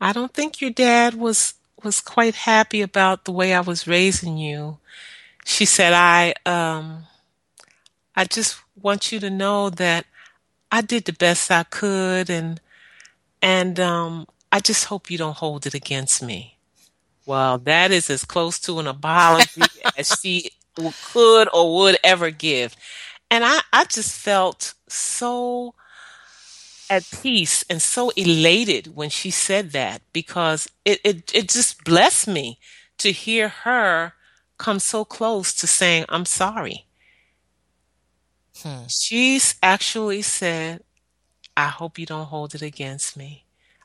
"I 0.00 0.12
don't 0.12 0.32
think 0.32 0.60
your 0.60 0.70
dad 0.70 1.14
was 1.14 1.54
was 1.82 2.00
quite 2.00 2.34
happy 2.34 2.80
about 2.80 3.24
the 3.24 3.32
way 3.32 3.54
I 3.54 3.60
was 3.60 3.86
raising 3.86 4.36
you." 4.36 4.78
She 5.44 5.64
said, 5.64 5.92
"I 5.92 6.34
um, 6.44 7.04
I 8.16 8.24
just 8.24 8.56
want 8.80 9.12
you 9.12 9.20
to 9.20 9.30
know 9.30 9.70
that." 9.70 10.06
I 10.74 10.80
did 10.80 11.04
the 11.04 11.12
best 11.12 11.52
I 11.52 11.62
could 11.62 12.28
and 12.28 12.60
and 13.40 13.78
um, 13.78 14.26
I 14.50 14.58
just 14.58 14.86
hope 14.86 15.08
you 15.08 15.16
don't 15.16 15.36
hold 15.36 15.66
it 15.66 15.74
against 15.74 16.20
me. 16.20 16.58
Well, 17.26 17.58
that 17.58 17.92
is 17.92 18.10
as 18.10 18.24
close 18.24 18.58
to 18.60 18.80
an 18.80 18.88
apology 18.88 19.62
as 19.96 20.18
she 20.20 20.50
could 21.12 21.48
or 21.54 21.76
would 21.76 21.96
ever 22.02 22.32
give. 22.32 22.74
And 23.30 23.44
I, 23.44 23.60
I 23.72 23.84
just 23.84 24.18
felt 24.18 24.74
so 24.88 25.76
at 26.90 27.08
peace 27.22 27.64
and 27.70 27.80
so 27.80 28.10
elated 28.16 28.96
when 28.96 29.10
she 29.10 29.30
said 29.30 29.70
that 29.70 30.02
because 30.12 30.68
it, 30.84 30.98
it, 31.04 31.32
it 31.32 31.48
just 31.50 31.84
blessed 31.84 32.26
me 32.26 32.58
to 32.98 33.12
hear 33.12 33.48
her 33.48 34.14
come 34.58 34.80
so 34.80 35.04
close 35.04 35.54
to 35.54 35.68
saying, 35.68 36.04
I'm 36.08 36.24
sorry. 36.24 36.84
Hmm. 38.64 38.86
She's 38.88 39.56
actually 39.62 40.22
said, 40.22 40.82
I 41.54 41.68
hope 41.68 41.98
you 41.98 42.06
don't 42.06 42.26
hold 42.26 42.54
it 42.54 42.62
against 42.62 43.14
me. 43.14 43.44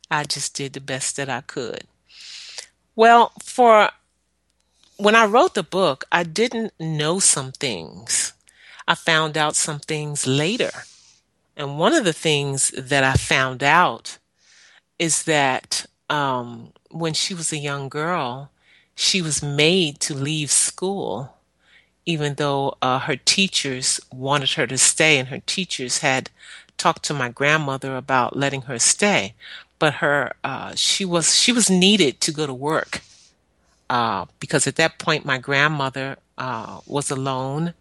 I 0.10 0.24
just 0.24 0.56
did 0.56 0.72
the 0.72 0.80
best 0.80 1.18
that 1.18 1.30
I 1.30 1.42
could. 1.42 1.84
Well, 2.96 3.34
for 3.44 3.90
when 4.96 5.16
I 5.16 5.26
wrote 5.26 5.54
the 5.54 5.64
book, 5.64 6.06
I 6.14 6.24
didn't 6.24 6.74
know 6.80 7.20
some 7.20 7.52
things. 7.52 8.34
I 8.88 8.96
found 8.96 9.38
out 9.38 9.58
some 9.58 9.80
things 9.80 10.26
later. 10.26 10.72
And 11.58 11.78
one 11.78 11.94
of 11.94 12.06
the 12.06 12.14
things 12.14 12.70
that 12.78 13.04
I 13.04 13.14
found 13.14 13.62
out 13.62 14.18
is 14.98 15.24
that 15.24 15.86
um, 16.10 16.72
when 16.90 17.14
she 17.14 17.34
was 17.34 17.52
a 17.52 17.58
young 17.58 17.90
girl, 17.90 18.50
she 18.96 19.22
was 19.22 19.44
made 19.44 20.00
to 20.02 20.14
leave 20.14 20.52
school 20.52 21.36
even 22.06 22.36
though 22.36 22.76
uh, 22.82 23.00
her 23.00 23.16
teachers 23.16 24.00
wanted 24.12 24.52
her 24.52 24.68
to 24.68 24.78
stay, 24.78 25.18
and 25.18 25.30
her 25.30 25.42
teachers 25.46 26.00
had 26.00 26.30
talked 26.78 27.04
to 27.04 27.14
my 27.14 27.30
grandmother 27.30 27.96
about 27.96 28.36
letting 28.36 28.64
her 28.64 28.80
stay, 28.80 29.34
but 29.78 29.96
her 29.96 30.34
uh, 30.44 30.74
she 30.76 31.06
was 31.06 31.36
she 31.36 31.52
was 31.52 31.70
needed 31.70 32.20
to 32.22 32.32
go 32.32 32.48
to 32.48 32.54
work 32.54 33.02
uh, 33.90 34.26
because 34.40 34.68
at 34.68 34.76
that 34.76 35.00
point 35.00 35.26
my 35.26 35.38
grandmother 35.38 36.18
uh, 36.38 36.80
was 36.86 37.10
alone 37.10 37.74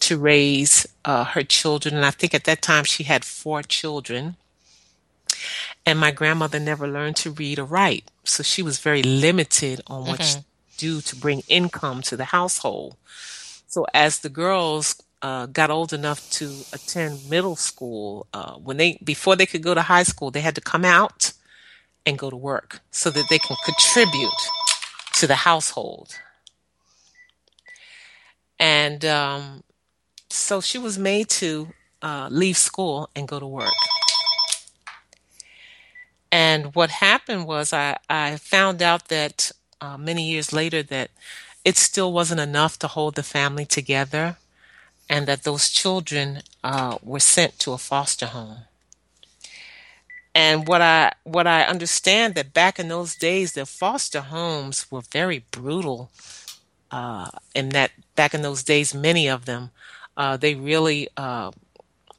to 0.00 0.18
raise 0.18 0.86
uh, 1.04 1.24
her 1.24 1.42
children, 1.42 1.94
and 1.94 2.04
I 2.04 2.10
think 2.10 2.34
at 2.34 2.44
that 2.44 2.62
time 2.62 2.84
she 2.84 3.04
had 3.04 3.24
four 3.24 3.62
children. 3.62 4.36
And 5.86 5.98
my 5.98 6.10
grandmother 6.10 6.58
never 6.58 6.88
learned 6.88 7.16
to 7.16 7.30
read 7.30 7.58
or 7.58 7.64
write, 7.64 8.10
so 8.22 8.42
she 8.42 8.62
was 8.62 8.78
very 8.78 9.02
limited 9.02 9.82
on 9.86 10.06
what 10.06 10.20
mm-hmm. 10.20 10.40
she 10.40 10.44
do 10.76 11.00
to 11.02 11.16
bring 11.16 11.42
income 11.48 12.02
to 12.02 12.16
the 12.16 12.26
household. 12.26 12.96
So 13.74 13.88
as 13.92 14.20
the 14.20 14.28
girls 14.28 15.02
uh, 15.20 15.46
got 15.46 15.68
old 15.68 15.92
enough 15.92 16.30
to 16.38 16.44
attend 16.72 17.28
middle 17.28 17.56
school, 17.56 18.28
uh, 18.32 18.52
when 18.52 18.76
they 18.76 19.00
before 19.02 19.34
they 19.34 19.46
could 19.46 19.64
go 19.64 19.74
to 19.74 19.82
high 19.82 20.04
school, 20.04 20.30
they 20.30 20.42
had 20.42 20.54
to 20.54 20.60
come 20.60 20.84
out 20.84 21.32
and 22.06 22.16
go 22.16 22.30
to 22.30 22.36
work 22.36 22.82
so 22.92 23.10
that 23.10 23.26
they 23.28 23.38
can 23.40 23.56
contribute 23.64 24.40
to 25.14 25.26
the 25.26 25.34
household. 25.34 26.20
And 28.60 29.04
um, 29.04 29.64
so 30.30 30.60
she 30.60 30.78
was 30.78 30.96
made 30.96 31.28
to 31.40 31.70
uh, 32.00 32.28
leave 32.30 32.56
school 32.56 33.10
and 33.16 33.26
go 33.26 33.40
to 33.40 33.46
work. 33.60 33.74
And 36.30 36.76
what 36.76 36.90
happened 36.90 37.48
was 37.48 37.72
I, 37.72 37.98
I 38.08 38.36
found 38.36 38.82
out 38.82 39.08
that 39.08 39.50
uh, 39.80 39.98
many 39.98 40.30
years 40.30 40.52
later 40.52 40.84
that 40.84 41.10
it 41.64 41.76
still 41.76 42.12
wasn't 42.12 42.40
enough 42.40 42.78
to 42.80 42.88
hold 42.88 43.14
the 43.14 43.22
family 43.22 43.64
together, 43.66 44.36
and 45.08 45.26
that 45.26 45.44
those 45.44 45.70
children 45.70 46.42
uh, 46.64 46.98
were 47.02 47.20
sent 47.20 47.58
to 47.60 47.72
a 47.72 47.78
foster 47.78 48.26
home. 48.26 48.58
And 50.34 50.66
what 50.66 50.80
I 50.82 51.12
what 51.24 51.46
I 51.46 51.62
understand 51.62 52.34
that 52.34 52.52
back 52.52 52.78
in 52.78 52.88
those 52.88 53.14
days, 53.14 53.52
the 53.52 53.66
foster 53.66 54.20
homes 54.20 54.86
were 54.90 55.02
very 55.02 55.44
brutal. 55.50 56.10
Uh, 56.90 57.28
and 57.54 57.72
that 57.72 57.92
back 58.16 58.34
in 58.34 58.42
those 58.42 58.62
days, 58.62 58.94
many 58.94 59.28
of 59.28 59.46
them, 59.46 59.70
uh, 60.16 60.36
they 60.36 60.54
really, 60.54 61.08
uh, 61.16 61.50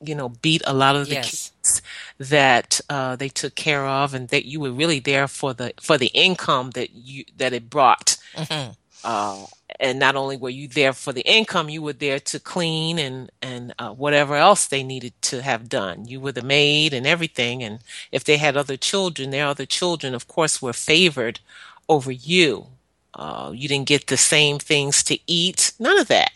you 0.04 0.16
know, 0.16 0.30
beat 0.30 0.62
a 0.66 0.74
lot 0.74 0.96
of 0.96 1.10
the 1.10 1.16
Yes. 1.16 1.52
kids 1.62 1.82
that 2.20 2.82
uh, 2.90 3.16
they 3.16 3.30
took 3.30 3.56
care 3.56 3.86
of, 3.86 4.14
and 4.14 4.30
that 4.30 4.46
you 4.46 4.60
were 4.60 4.72
really 4.72 5.00
there 5.00 5.28
for 5.28 5.54
the 5.54 5.74
for 5.82 5.98
the 5.98 6.08
income 6.14 6.72
that 6.72 6.92
you 6.92 7.24
that 7.38 7.54
it 7.54 7.70
brought. 7.70 8.18
hmm 8.36 8.72
Uh, 9.06 9.46
and 9.80 10.00
not 10.00 10.16
only 10.16 10.36
were 10.36 10.50
you 10.50 10.68
there 10.68 10.94
for 10.94 11.14
the 11.14 11.22
income, 11.22 11.70
you 11.70 11.82
were 11.82 11.94
there 11.94 12.20
to 12.20 12.40
clean 12.40 12.98
and 12.98 13.30
and 13.42 13.74
uh, 13.78 13.92
whatever 13.92 14.36
else 14.36 14.66
they 14.66 14.84
needed 14.84 15.14
to 15.22 15.42
have 15.42 15.70
done. 15.70 16.06
You 16.06 16.20
were 16.20 16.32
the 16.32 16.42
maid 16.42 16.92
and 16.94 17.06
everything. 17.06 17.64
And 17.64 17.80
if 18.12 18.24
they 18.24 18.38
had 18.38 18.58
other 18.58 18.78
children, 18.78 19.30
their 19.30 19.46
other 19.46 19.66
children, 19.66 20.16
of 20.16 20.28
course, 20.28 20.62
were 20.62 20.74
favored 20.74 21.40
over 21.88 22.12
you. 22.12 22.68
Uh, 23.14 23.52
you 23.54 23.68
didn't 23.68 23.88
get 23.88 24.08
the 24.08 24.18
same 24.18 24.58
things 24.60 25.04
to 25.04 25.20
eat, 25.28 25.74
none 25.80 26.00
of 26.00 26.08
that. 26.08 26.32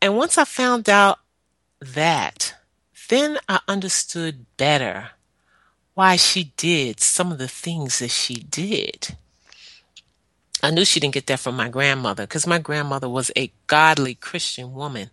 And 0.00 0.16
once 0.16 0.38
I 0.38 0.44
found 0.44 0.88
out 0.88 1.18
that, 1.80 2.54
then 3.08 3.38
I 3.48 3.60
understood 3.68 4.46
better 4.56 5.10
why 5.94 6.16
she 6.16 6.52
did 6.56 7.00
some 7.00 7.30
of 7.30 7.38
the 7.38 7.48
things 7.48 8.00
that 8.00 8.10
she 8.10 8.34
did. 8.34 9.16
I 10.66 10.70
knew 10.70 10.84
she 10.84 10.98
didn't 10.98 11.14
get 11.14 11.28
that 11.28 11.38
from 11.38 11.56
my 11.56 11.68
grandmother 11.68 12.24
because 12.24 12.44
my 12.44 12.58
grandmother 12.58 13.08
was 13.08 13.30
a 13.36 13.52
godly 13.68 14.16
Christian 14.16 14.74
woman. 14.74 15.10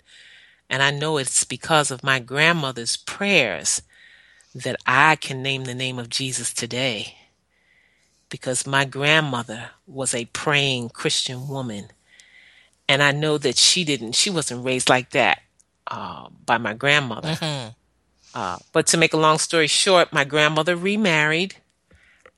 And 0.68 0.82
I 0.82 0.90
know 0.90 1.18
it's 1.18 1.44
because 1.44 1.92
of 1.92 2.04
my 2.04 2.18
grandmother's 2.18 2.98
prayers 2.98 3.84
that 4.56 4.78
I 4.88 5.16
can 5.16 5.44
name 5.44 5.66
the 5.66 5.76
name 5.76 6.00
of 6.00 6.10
Jesus 6.10 6.52
today 6.52 7.18
because 8.30 8.66
my 8.66 8.84
grandmother 8.84 9.70
was 9.86 10.16
a 10.16 10.26
praying 10.26 10.90
Christian 10.90 11.48
woman. 11.48 11.90
And 12.90 13.04
I 13.04 13.12
know 13.12 13.38
that 13.38 13.56
she 13.56 13.84
didn't, 13.84 14.14
she 14.14 14.32
wasn't 14.32 14.66
raised 14.66 14.90
like 14.90 15.12
that 15.12 15.44
uh, 15.86 16.30
by 16.44 16.58
my 16.58 16.74
grandmother. 16.74 17.36
hmm 17.36 17.68
Uh, 18.34 18.58
but 18.72 18.88
to 18.88 18.98
make 18.98 19.14
a 19.14 19.18
long 19.18 19.38
story 19.38 19.68
short, 19.68 20.12
my 20.12 20.24
grandmother 20.24 20.76
remarried 20.76 21.58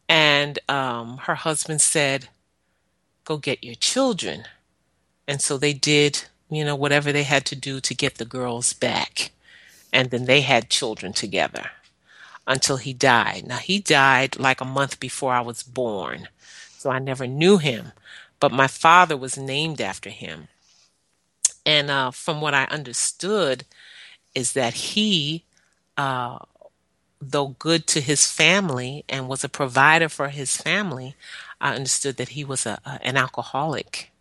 and 0.10 0.60
um, 0.68 1.20
her 1.20 1.36
husband 1.36 1.80
said, 1.80 2.28
Go 3.26 3.38
get 3.38 3.64
your 3.64 3.76
children. 3.76 4.46
And 5.28 5.42
so 5.42 5.58
they 5.58 5.74
did, 5.74 6.26
you 6.50 6.64
know, 6.64 6.76
whatever 6.76 7.12
they 7.12 7.24
had 7.24 7.46
to 7.48 7.56
do 7.56 7.82
to 7.82 7.94
get 7.94 8.16
the 8.16 8.26
girls 8.26 8.74
back. 8.74 9.32
And 9.92 10.12
then 10.12 10.26
they 10.26 10.42
had 10.42 10.70
children 10.70 11.12
together 11.12 11.72
until 12.48 12.78
he 12.78 12.94
died. 12.94 13.46
Now, 13.46 13.58
he 13.58 13.80
died 13.80 14.38
like 14.40 14.62
a 14.62 14.66
month 14.66 15.00
before 15.00 15.34
I 15.34 15.42
was 15.42 15.64
born. 15.64 16.28
So 16.78 16.90
I 16.90 17.00
never 17.00 17.26
knew 17.28 17.58
him. 17.58 17.92
But 18.40 18.52
my 18.52 18.68
father 18.68 19.18
was 19.18 19.38
named 19.38 19.82
after 19.82 20.10
him. 20.10 20.48
And 21.66 21.90
uh, 21.90 22.12
from 22.12 22.42
what 22.42 22.54
I 22.54 22.66
understood, 22.66 23.66
is 24.36 24.52
that 24.54 24.74
he, 24.74 25.46
uh, 25.98 26.38
though 27.20 27.56
good 27.58 27.88
to 27.88 28.02
his 28.02 28.30
family 28.30 29.04
and 29.10 29.28
was 29.28 29.44
a 29.44 29.50
provider 29.50 30.10
for 30.10 30.30
his 30.30 30.58
family, 30.58 31.16
I 31.60 31.76
understood 31.76 32.18
that 32.18 32.30
he 32.30 32.44
was 32.44 32.66
a, 32.66 32.80
a 32.86 33.00
an 33.04 33.18
alcoholic. 33.18 34.12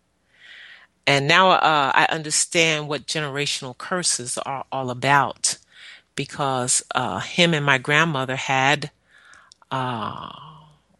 And 1.06 1.28
now 1.28 1.50
uh, 1.50 1.92
I 1.94 2.06
understand 2.10 2.88
what 2.88 3.06
generational 3.06 3.76
curses 3.76 4.38
are 4.38 4.64
all 4.72 4.90
about 4.90 5.58
because 6.14 6.82
uh, 6.94 7.20
him 7.20 7.52
and 7.52 7.64
my 7.64 7.78
grandmother 7.78 8.36
had 8.36 8.90
uh, 9.70 10.32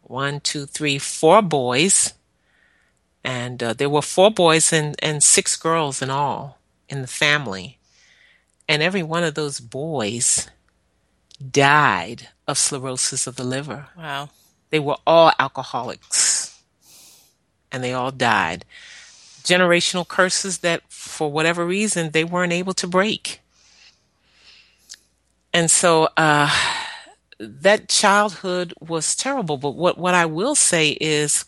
one, 0.01 0.41
two, 0.41 0.65
three, 0.65 0.99
four 0.99 1.41
boys. 1.41 2.13
And 3.23 3.63
uh, 3.63 3.73
there 3.73 3.89
were 3.89 4.03
four 4.03 4.29
boys 4.29 4.71
and, 4.71 4.95
and 5.01 5.23
six 5.23 5.55
girls 5.55 6.01
in 6.01 6.11
all 6.11 6.59
in 6.87 7.01
the 7.01 7.07
family. 7.07 7.79
And 8.69 8.83
every 8.83 9.01
one 9.01 9.23
of 9.23 9.33
those 9.33 9.59
boys 9.59 10.49
died 11.51 12.29
of 12.47 12.59
cirrhosis 12.59 13.25
of 13.25 13.37
the 13.37 13.43
liver. 13.43 13.87
Wow. 13.97 14.29
They 14.69 14.79
were 14.79 14.97
all 15.07 15.31
alcoholics 15.39 16.24
and 17.75 17.83
they 17.83 17.93
all 17.93 18.11
died. 18.11 18.63
Generational 19.43 20.07
curses 20.07 20.59
that, 20.59 20.81
for 20.87 21.29
whatever 21.29 21.65
reason, 21.65 22.11
they 22.11 22.23
weren't 22.23 22.53
able 22.53 22.73
to 22.73 22.87
break. 22.87 23.41
And 25.53 25.69
so 25.69 26.07
uh, 26.15 26.49
that 27.37 27.89
childhood 27.89 28.73
was 28.79 29.13
terrible. 29.13 29.57
But 29.57 29.71
what, 29.71 29.97
what 29.97 30.15
I 30.15 30.25
will 30.25 30.55
say 30.55 30.91
is, 31.01 31.43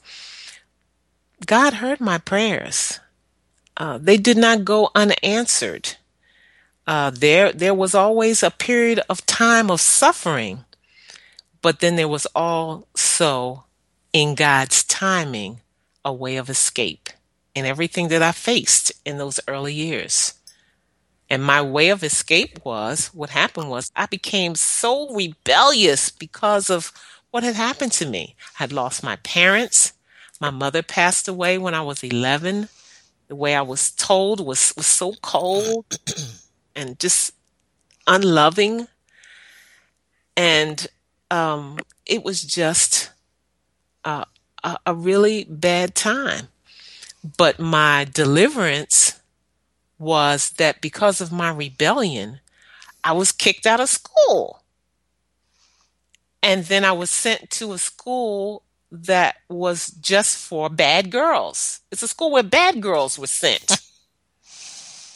God 1.45 1.75
heard 1.75 2.01
my 2.01 2.17
prayers. 2.17 2.99
Uh, 3.77 3.97
they 3.97 4.17
did 4.17 4.37
not 4.37 4.65
go 4.65 4.91
unanswered. 4.93 5.95
Uh, 6.85 7.09
there, 7.09 7.53
there 7.53 7.73
was 7.73 7.95
always 7.95 8.43
a 8.43 8.51
period 8.51 8.99
of 9.09 9.25
time 9.25 9.71
of 9.71 9.79
suffering, 9.79 10.65
but 11.61 11.79
then 11.79 11.95
there 11.95 12.07
was 12.07 12.25
also, 12.35 13.63
in 14.11 14.35
God's 14.35 14.83
timing, 14.83 15.61
a 16.07 16.13
way 16.13 16.37
of 16.37 16.49
escape 16.49 17.09
in 17.53 17.65
everything 17.65 18.07
that 18.07 18.23
I 18.23 18.31
faced 18.31 18.93
in 19.05 19.17
those 19.17 19.41
early 19.45 19.73
years. 19.73 20.35
And 21.29 21.43
my 21.43 21.61
way 21.61 21.89
of 21.89 22.01
escape 22.01 22.59
was 22.63 23.07
what 23.13 23.31
happened 23.31 23.69
was 23.69 23.91
I 23.93 24.05
became 24.05 24.55
so 24.55 25.13
rebellious 25.13 26.09
because 26.09 26.69
of 26.69 26.93
what 27.29 27.43
had 27.43 27.55
happened 27.55 27.91
to 27.93 28.05
me. 28.05 28.37
I 28.57 28.63
had 28.63 28.71
lost 28.71 29.03
my 29.03 29.17
parents. 29.17 29.91
My 30.39 30.49
mother 30.49 30.81
passed 30.81 31.27
away 31.27 31.57
when 31.57 31.73
I 31.73 31.81
was 31.81 32.01
11. 32.01 32.69
The 33.27 33.35
way 33.35 33.53
I 33.53 33.61
was 33.61 33.91
told 33.91 34.39
was, 34.39 34.73
was 34.77 34.87
so 34.87 35.11
cold 35.21 35.99
and 36.75 36.97
just 36.99 37.33
unloving. 38.07 38.87
And 40.37 40.87
um, 41.29 41.79
it 42.05 42.23
was 42.23 42.43
just 42.43 43.11
uh, 44.05 44.23
a, 44.63 44.77
a 44.85 44.93
really 44.93 45.45
bad 45.49 45.95
time. 45.95 46.49
But 47.37 47.59
my 47.59 48.05
deliverance 48.05 49.19
was 49.99 50.51
that 50.51 50.81
because 50.81 51.21
of 51.21 51.31
my 51.31 51.49
rebellion, 51.49 52.39
I 53.03 53.13
was 53.13 53.31
kicked 53.31 53.65
out 53.65 53.79
of 53.79 53.89
school. 53.89 54.63
And 56.43 56.65
then 56.65 56.85
I 56.85 56.91
was 56.91 57.09
sent 57.09 57.49
to 57.51 57.73
a 57.73 57.77
school 57.77 58.63
that 58.91 59.37
was 59.49 59.87
just 59.87 60.37
for 60.37 60.69
bad 60.69 61.11
girls. 61.11 61.81
It's 61.91 62.03
a 62.03 62.07
school 62.07 62.31
where 62.31 62.43
bad 62.43 62.81
girls 62.81 63.17
were 63.17 63.27
sent. 63.27 63.81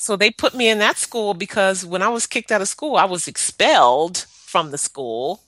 So 0.01 0.15
they 0.15 0.31
put 0.31 0.55
me 0.55 0.67
in 0.67 0.79
that 0.79 0.97
school 0.97 1.35
because 1.35 1.85
when 1.85 2.01
I 2.01 2.07
was 2.07 2.25
kicked 2.25 2.51
out 2.51 2.59
of 2.59 2.67
school, 2.67 2.95
I 2.95 3.05
was 3.05 3.27
expelled 3.27 4.17
from 4.29 4.71
the 4.71 4.79
school. 4.79 5.41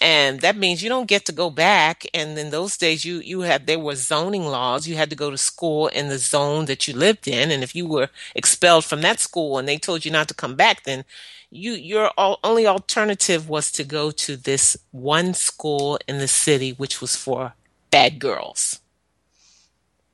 And 0.00 0.40
that 0.42 0.56
means 0.56 0.82
you 0.82 0.88
don't 0.88 1.08
get 1.08 1.24
to 1.24 1.32
go 1.32 1.50
back. 1.50 2.06
And 2.14 2.38
in 2.38 2.50
those 2.50 2.76
days, 2.76 3.04
you, 3.04 3.18
you 3.18 3.40
had, 3.40 3.66
there 3.66 3.80
were 3.80 3.96
zoning 3.96 4.44
laws. 4.46 4.86
You 4.86 4.94
had 4.94 5.10
to 5.10 5.16
go 5.16 5.30
to 5.30 5.36
school 5.36 5.88
in 5.88 6.08
the 6.08 6.18
zone 6.18 6.66
that 6.66 6.86
you 6.86 6.94
lived 6.94 7.26
in. 7.26 7.50
And 7.50 7.64
if 7.64 7.74
you 7.74 7.86
were 7.86 8.08
expelled 8.34 8.84
from 8.84 9.00
that 9.02 9.18
school 9.18 9.58
and 9.58 9.66
they 9.66 9.76
told 9.76 10.04
you 10.04 10.12
not 10.12 10.28
to 10.28 10.34
come 10.34 10.54
back, 10.54 10.84
then 10.84 11.04
you, 11.50 11.72
your 11.72 12.12
al- 12.16 12.38
only 12.44 12.64
alternative 12.66 13.48
was 13.48 13.72
to 13.72 13.82
go 13.82 14.12
to 14.12 14.36
this 14.36 14.76
one 14.92 15.34
school 15.34 15.98
in 16.06 16.18
the 16.18 16.28
city, 16.28 16.72
which 16.72 17.00
was 17.00 17.16
for 17.16 17.54
bad 17.90 18.20
girls. 18.20 18.78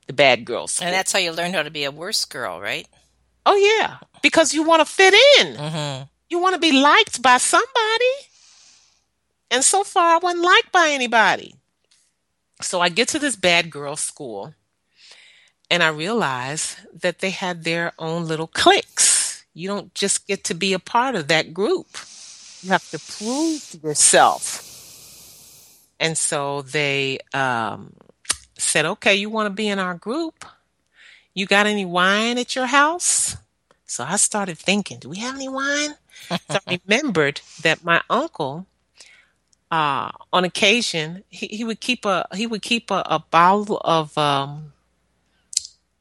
The 0.07 0.13
bad 0.15 0.45
girls. 0.45 0.73
School. 0.73 0.87
And 0.87 0.95
that's 0.95 1.13
how 1.13 1.19
you 1.19 1.33
learned 1.33 1.55
how 1.55 1.63
to 1.63 1.71
be 1.71 1.85
a 1.85 1.91
worse 1.91 2.25
girl, 2.25 2.61
right? 2.61 2.87
Oh 3.47 3.57
yeah, 3.57 3.99
because 4.23 4.55
you 4.55 4.63
want 4.63 4.81
to 4.81 4.91
fit 4.91 5.15
in. 5.41 5.57
hmm 5.57 6.03
You 6.31 6.39
want 6.39 6.55
to 6.55 6.61
be 6.61 6.73
liked 6.73 7.21
by 7.21 7.37
somebody. 7.37 8.15
And 9.55 9.63
so 9.63 9.85
far, 9.85 10.17
I 10.17 10.19
wasn't 10.19 10.43
liked 10.43 10.73
by 10.73 10.89
anybody. 10.91 11.55
So 12.61 12.81
I 12.81 12.89
get 12.89 13.07
to 13.09 13.21
this 13.21 13.37
bad 13.37 13.71
girl 13.71 13.95
school 13.95 14.53
and 15.71 15.81
I 15.81 15.91
realize 15.91 16.77
that 16.93 17.21
they 17.21 17.31
had 17.31 17.63
their 17.63 17.93
own 17.97 18.27
little 18.27 18.49
cliques. 18.49 19.45
You 19.55 19.69
don't 19.69 19.95
just 19.95 20.27
get 20.27 20.43
to 20.45 20.55
be 20.55 20.73
a 20.73 20.81
part 20.81 21.15
of 21.15 21.29
that 21.29 21.55
group. 21.55 21.87
You 22.63 22.71
have 22.71 22.91
to 22.91 22.99
prove 22.99 23.77
yourself. 23.81 24.61
And 26.01 26.19
so 26.19 26.63
they 26.63 27.21
um, 27.33 27.93
said, 28.59 28.85
okay, 28.87 29.15
you 29.15 29.31
want 29.31 29.47
to 29.47 29.51
be 29.51 29.69
in 29.69 29.79
our 29.79 29.95
group? 29.95 30.45
You 31.33 31.47
got 31.47 31.67
any 31.67 31.85
wine 31.85 32.39
at 32.39 32.57
your 32.57 32.67
house? 32.67 33.37
So 33.87 34.03
I 34.03 34.17
started 34.17 34.59
thinking, 34.59 34.99
do 34.99 35.09
we 35.09 35.19
have 35.19 35.37
any 35.37 35.49
wine? 35.49 35.95
So 36.51 36.59
I 36.67 36.81
remembered 36.89 37.41
that 37.63 37.85
my 37.85 38.03
uncle, 38.11 38.67
uh, 39.75 40.13
on 40.33 40.45
occasion, 40.45 41.25
he, 41.31 41.49
he 41.49 41.65
would 41.65 41.81
keep 41.81 42.05
a 42.05 42.27
he 42.35 42.47
would 42.47 42.63
keep 42.63 42.91
a, 42.93 43.03
a 43.07 43.19
bottle 43.19 43.81
of 43.85 44.17
um, 44.17 44.73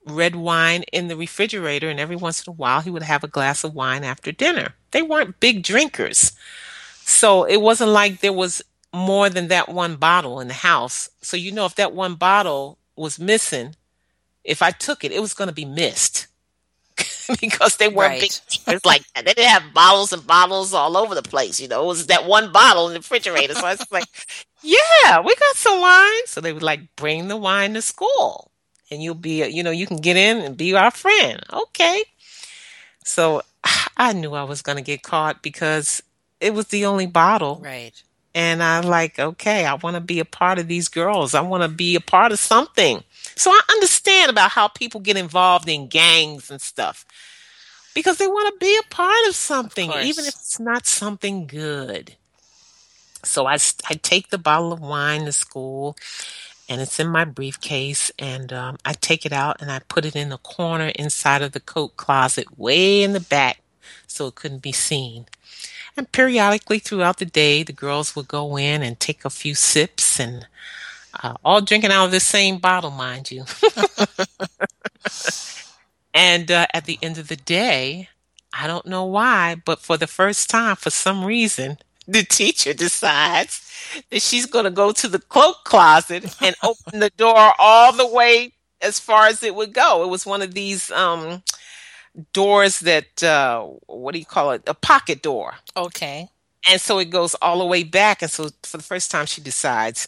red 0.05 0.36
wine 0.36 0.84
in 0.93 1.07
the 1.07 1.17
refrigerator, 1.17 1.89
and 1.89 1.99
every 1.99 2.15
once 2.15 2.45
in 2.45 2.51
a 2.51 2.55
while 2.55 2.82
he 2.82 2.91
would 2.91 3.03
have 3.03 3.24
a 3.24 3.28
glass 3.28 3.63
of 3.63 3.74
wine 3.74 4.03
after 4.03 4.32
dinner. 4.32 4.76
They 4.91 5.01
weren't 5.01 5.39
big 5.39 5.63
drinkers, 5.63 6.34
So 7.05 7.45
it 7.45 7.61
wasn't 7.61 7.91
like 7.91 8.21
there 8.21 8.34
was 8.34 8.61
more 8.93 9.30
than 9.30 9.49
that 9.49 9.69
one 9.69 9.97
bottle 9.97 10.39
in 10.39 10.47
the 10.49 10.55
house. 10.55 11.09
So 11.21 11.38
you 11.38 11.51
know 11.51 11.65
if 11.65 11.76
that 11.76 11.93
one 11.93 12.15
bottle 12.15 12.80
was 12.95 13.19
missing, 13.19 13.76
if 14.43 14.61
I 14.61 14.71
took 14.71 15.03
it, 15.03 15.11
it 15.13 15.21
was 15.21 15.34
going 15.34 15.49
to 15.49 15.53
be 15.55 15.65
missed. 15.65 16.28
because 17.41 17.78
they 17.78 17.88
were 17.88 18.07
Right. 18.07 18.19
big. 18.21 18.32
It's 18.67 18.86
like 18.86 19.03
they 19.15 19.21
didn't 19.24 19.45
have 19.49 19.74
bottles 19.74 20.13
and 20.13 20.26
bottles 20.26 20.74
all 20.74 20.97
over 20.97 21.15
the 21.15 21.21
place. 21.24 21.59
You 21.59 21.67
know, 21.67 21.84
it 21.84 21.88
was 21.88 22.07
that 22.07 22.26
one 22.26 22.51
bottle 22.51 22.88
in 22.88 22.93
the 22.93 22.99
refrigerator. 22.99 23.55
So 23.55 23.65
I 23.65 23.71
was 23.74 23.86
like, 23.91 24.05
"Yeah, 24.61 25.19
we 25.21 25.36
got 25.36 25.55
some 25.55 25.80
wine." 25.82 26.26
So 26.26 26.41
they 26.41 26.53
would 26.53 26.63
like 26.63 26.95
bring 26.95 27.28
the 27.28 27.38
wine 27.38 27.74
to 27.76 27.82
school, 27.82 28.51
and 28.91 29.01
you'll 29.03 29.15
be, 29.15 29.45
you 29.47 29.63
know, 29.63 29.71
you 29.71 29.88
can 29.88 29.97
get 29.97 30.17
in 30.17 30.38
and 30.39 30.57
be 30.57 30.74
our 30.76 30.91
friend. 30.91 31.41
Okay. 31.51 32.03
So 33.03 33.41
I 33.97 34.13
knew 34.13 34.34
I 34.34 34.43
was 34.43 34.61
going 34.61 34.78
to 34.78 34.84
get 34.84 35.03
caught 35.03 35.41
because 35.41 36.01
it 36.39 36.53
was 36.53 36.67
the 36.67 36.86
only 36.86 37.05
bottle, 37.07 37.61
Right. 37.63 37.93
and 38.36 38.61
I 38.61 38.82
like, 38.82 39.19
okay, 39.19 39.65
I 39.65 39.76
want 39.76 39.95
to 39.95 40.01
be 40.01 40.19
a 40.19 40.26
part 40.26 40.59
of 40.59 40.67
these 40.67 40.89
girls. 40.89 41.34
I 41.34 41.41
want 41.41 41.63
to 41.63 41.69
be 41.69 41.95
a 41.95 42.01
part 42.01 42.32
of 42.32 42.39
something. 42.39 43.03
So 43.36 43.51
I 43.51 43.61
understand 43.71 44.29
about 44.29 44.51
how 44.51 44.67
people 44.67 44.99
get 44.99 45.17
involved 45.17 45.67
in 45.67 45.88
gangs 45.88 46.51
and 46.51 46.61
stuff 46.61 47.05
because 47.93 48.17
they 48.17 48.27
want 48.27 48.53
to 48.53 48.65
be 48.65 48.77
a 48.77 48.89
part 48.89 49.27
of 49.27 49.36
something, 49.36 49.89
course. 49.89 50.05
even 50.05 50.25
if 50.25 50.34
it's 50.36 50.59
not 50.59 50.86
something 50.86 51.47
good. 51.47 52.15
So 53.23 53.45
I, 53.45 53.57
I 53.89 53.93
take 53.95 54.29
the 54.29 54.38
bottle 54.38 54.73
of 54.73 54.81
wine 54.81 55.25
to 55.25 55.31
school 55.31 55.95
and 56.67 56.81
it's 56.81 56.99
in 56.99 57.07
my 57.07 57.25
briefcase 57.25 58.11
and 58.19 58.51
um, 58.51 58.77
I 58.86 58.93
take 58.93 59.25
it 59.25 59.34
out 59.34 59.61
and 59.61 59.71
I 59.71 59.79
put 59.79 60.05
it 60.05 60.15
in 60.15 60.29
the 60.29 60.38
corner 60.38 60.91
inside 60.95 61.41
of 61.41 61.51
the 61.51 61.59
coat 61.59 61.97
closet 61.97 62.57
way 62.57 63.03
in 63.03 63.13
the 63.13 63.19
back 63.19 63.59
so 64.07 64.27
it 64.27 64.36
couldn't 64.36 64.61
be 64.61 64.71
seen. 64.71 65.25
And 65.95 66.11
periodically 66.11 66.79
throughout 66.79 67.17
the 67.17 67.25
day, 67.25 67.63
the 67.63 67.73
girls 67.73 68.15
would 68.15 68.27
go 68.27 68.57
in 68.57 68.81
and 68.81 68.99
take 68.99 69.25
a 69.25 69.29
few 69.29 69.55
sips 69.55 70.19
and 70.19 70.47
uh, 71.22 71.36
all 71.43 71.61
drinking 71.61 71.91
out 71.91 72.05
of 72.05 72.11
the 72.11 72.20
same 72.20 72.57
bottle, 72.57 72.91
mind 72.91 73.32
you. 73.32 73.45
and 76.14 76.51
uh, 76.51 76.68
at 76.74 76.86
the 76.86 76.99
end 77.01 77.18
of 77.18 77.28
the 77.28 77.36
day, 77.36 78.09
I 78.57 78.68
don't 78.68 78.86
know 78.86 79.05
why, 79.05 79.55
but 79.64 79.80
for 79.80 79.97
the 79.97 80.07
first 80.07 80.49
time, 80.49 80.76
for 80.76 80.89
some 80.89 81.26
reason, 81.26 81.78
the 82.07 82.24
teacher 82.24 82.74
decides 82.74 83.61
that 84.09 84.22
she's 84.22 84.45
going 84.45 84.66
to 84.66 84.72
go 84.72 84.91
to 84.91 85.07
the 85.07 85.20
cloak 85.20 85.64
closet 85.64 86.36
and 86.41 86.55
open 86.64 86.99
the 86.99 87.09
door 87.11 87.53
all 87.57 87.93
the 87.93 88.07
way 88.07 88.53
as 88.82 88.99
far 88.99 89.28
as 89.28 89.43
it 89.43 89.55
would 89.55 89.74
go. 89.74 90.03
It 90.03 90.09
was 90.09 90.26
one 90.26 90.41
of 90.41 90.53
these 90.53 90.91
um, 90.91 91.43
doors 92.34 92.80
that, 92.82 93.24
uh, 93.24 93.64
what 93.88 94.14
do 94.14 94.20
you 94.20 94.26
call 94.26 94.51
it? 94.51 94.64
A 94.68 94.74
pocket 94.74 95.22
door. 95.22 95.55
Okay. 95.76 96.30
And 96.70 96.80
so 96.80 96.99
it 96.99 97.09
goes 97.09 97.36
all 97.36 97.59
the 97.59 97.66
way 97.66 97.84
back. 97.84 98.22
And 98.22 98.32
so 98.32 98.49
for 98.64 98.78
the 98.78 98.84
first 98.84 99.11
time, 99.11 99.26
she 99.26 99.41
decides 99.41 100.07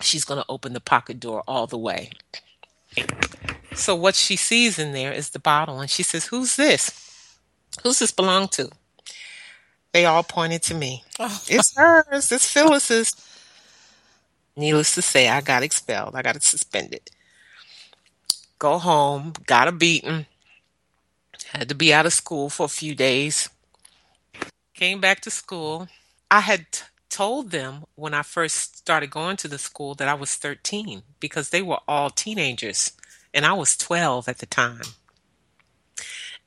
she's 0.00 0.24
going 0.24 0.40
to 0.40 0.46
open 0.48 0.72
the 0.72 0.80
pocket 0.80 1.20
door 1.20 1.42
all 1.46 1.66
the 1.66 1.78
way. 1.78 2.10
So 3.74 3.94
what 3.94 4.14
she 4.14 4.36
sees 4.36 4.78
in 4.78 4.92
there 4.92 5.12
is 5.12 5.30
the 5.30 5.38
bottle. 5.38 5.80
And 5.80 5.90
she 5.90 6.02
says, 6.02 6.26
Who's 6.26 6.56
this? 6.56 7.38
Who's 7.82 7.98
this 7.98 8.12
belong 8.12 8.48
to? 8.48 8.70
They 9.92 10.04
all 10.04 10.22
pointed 10.22 10.62
to 10.64 10.74
me. 10.74 11.04
Oh, 11.18 11.42
It's 11.48 11.76
hers. 11.76 12.32
It's 12.32 12.50
Phyllis's. 12.50 13.14
Needless 14.56 14.94
to 14.94 15.02
say, 15.02 15.28
I 15.28 15.42
got 15.42 15.62
expelled. 15.62 16.14
I 16.14 16.22
got 16.22 16.42
suspended. 16.42 17.10
Go 18.58 18.78
home. 18.78 19.34
Got 19.46 19.68
a 19.68 19.72
beating. 19.72 20.26
Had 21.52 21.68
to 21.68 21.74
be 21.74 21.92
out 21.92 22.06
of 22.06 22.12
school 22.12 22.48
for 22.48 22.64
a 22.64 22.68
few 22.68 22.94
days. 22.94 23.48
Came 24.74 25.00
back 25.00 25.20
to 25.20 25.30
school. 25.30 25.88
I 26.30 26.40
had 26.40 26.66
told 27.16 27.50
them 27.50 27.86
when 27.94 28.12
I 28.12 28.20
first 28.20 28.76
started 28.76 29.08
going 29.08 29.38
to 29.38 29.48
the 29.48 29.56
school 29.56 29.94
that 29.94 30.06
I 30.06 30.12
was 30.12 30.34
13 30.34 31.02
because 31.18 31.48
they 31.48 31.62
were 31.62 31.78
all 31.88 32.10
teenagers 32.10 32.92
and 33.32 33.46
I 33.46 33.54
was 33.54 33.74
12 33.74 34.28
at 34.28 34.36
the 34.36 34.44
time. 34.44 34.82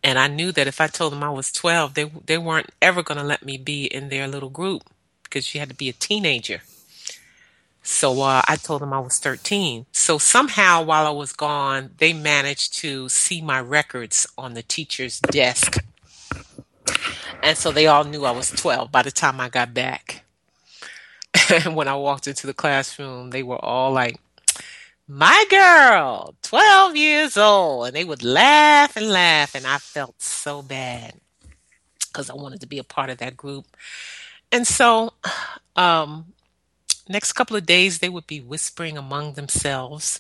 And 0.04 0.20
I 0.20 0.28
knew 0.28 0.52
that 0.52 0.68
if 0.68 0.80
I 0.80 0.86
told 0.86 1.12
them 1.12 1.24
I 1.24 1.32
was 1.32 1.52
12, 1.52 1.96
they 1.96 2.04
they 2.04 2.38
weren't 2.38 2.70
ever 2.84 3.02
going 3.02 3.18
to 3.18 3.24
let 3.24 3.44
me 3.44 3.58
be 3.58 3.86
in 3.86 4.10
their 4.10 4.28
little 4.28 4.52
group 4.52 4.84
because 5.24 5.56
you 5.56 5.60
had 5.60 5.70
to 5.70 5.76
be 5.76 5.90
a 5.90 5.94
teenager. 6.08 6.62
So 7.82 8.22
uh, 8.22 8.44
I 8.48 8.56
told 8.56 8.84
them 8.84 8.94
I 8.94 9.00
was 9.00 9.18
13. 9.18 9.88
So 9.92 10.20
somehow 10.20 10.84
while 10.84 11.08
I 11.08 11.18
was 11.24 11.34
gone, 11.34 11.96
they 11.98 12.14
managed 12.14 12.78
to 12.82 13.10
see 13.10 13.42
my 13.42 13.60
records 13.60 14.28
on 14.38 14.54
the 14.54 14.62
teacher's 14.62 15.20
desk. 15.20 15.84
And 17.42 17.58
so 17.58 17.72
they 17.72 17.88
all 17.88 18.04
knew 18.04 18.24
I 18.26 18.32
was 18.32 18.52
12 18.52 18.92
by 18.92 19.02
the 19.02 19.12
time 19.12 19.42
I 19.42 19.50
got 19.50 19.74
back. 19.74 20.26
When 21.66 21.88
I 21.88 21.96
walked 21.96 22.28
into 22.28 22.48
the 22.48 22.54
classroom, 22.54 23.32
they 23.32 23.44
were 23.44 23.64
all 23.64 23.92
like, 23.92 24.20
my 25.08 25.46
girl, 25.50 26.36
12 26.44 26.96
years 26.96 27.38
old. 27.38 27.88
And 27.88 27.96
they 27.96 28.04
would 28.04 28.24
laugh 28.24 28.96
and 28.96 29.10
laugh. 29.10 29.56
And 29.56 29.66
I 29.66 29.78
felt 29.78 30.22
so 30.22 30.62
bad 30.62 31.16
because 32.08 32.30
I 32.30 32.36
wanted 32.36 32.62
to 32.62 32.68
be 32.68 32.78
a 32.78 32.84
part 32.84 33.10
of 33.10 33.18
that 33.18 33.38
group. 33.38 33.66
And 34.52 34.68
so, 34.68 35.14
um, 35.76 36.34
next 37.08 37.34
couple 37.34 37.58
of 37.58 37.66
days, 37.66 38.00
they 38.00 38.10
would 38.10 38.28
be 38.28 38.40
whispering 38.40 38.98
among 38.98 39.34
themselves. 39.34 40.20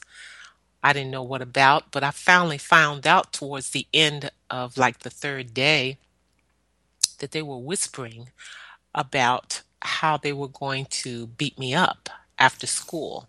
I 0.81 0.93
didn't 0.93 1.11
know 1.11 1.23
what 1.23 1.41
about, 1.41 1.91
but 1.91 2.03
I 2.03 2.11
finally 2.11 2.57
found 2.57 3.05
out 3.05 3.33
towards 3.33 3.71
the 3.71 3.85
end 3.93 4.31
of 4.49 4.77
like 4.77 4.99
the 4.99 5.09
third 5.09 5.53
day 5.53 5.97
that 7.19 7.31
they 7.31 7.41
were 7.41 7.57
whispering 7.57 8.29
about 8.95 9.61
how 9.81 10.17
they 10.17 10.33
were 10.33 10.47
going 10.47 10.85
to 10.85 11.27
beat 11.27 11.57
me 11.57 11.73
up 11.73 12.09
after 12.37 12.67
school 12.67 13.27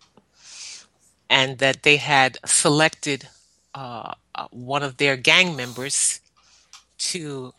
and 1.29 1.59
that 1.59 1.83
they 1.83 1.97
had 1.97 2.37
selected 2.45 3.27
uh, 3.73 4.13
uh, 4.35 4.47
one 4.51 4.83
of 4.83 4.97
their 4.97 5.15
gang 5.15 5.55
members 5.55 6.19
to 6.97 7.53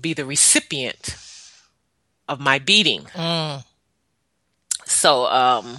be 0.00 0.12
the 0.12 0.26
recipient 0.26 1.16
of 2.28 2.38
my 2.40 2.58
beating. 2.58 3.04
Mm. 3.14 3.64
So 4.84 5.26
um, 5.26 5.78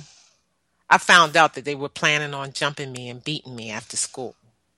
I 0.89 0.97
found 0.97 1.37
out 1.37 1.53
that 1.53 1.65
they 1.65 1.75
were 1.75 1.89
planning 1.89 2.33
on 2.33 2.51
jumping 2.51 2.91
me 2.91 3.09
and 3.09 3.23
beating 3.23 3.55
me 3.55 3.69
after 3.69 3.95
school. 3.95 4.35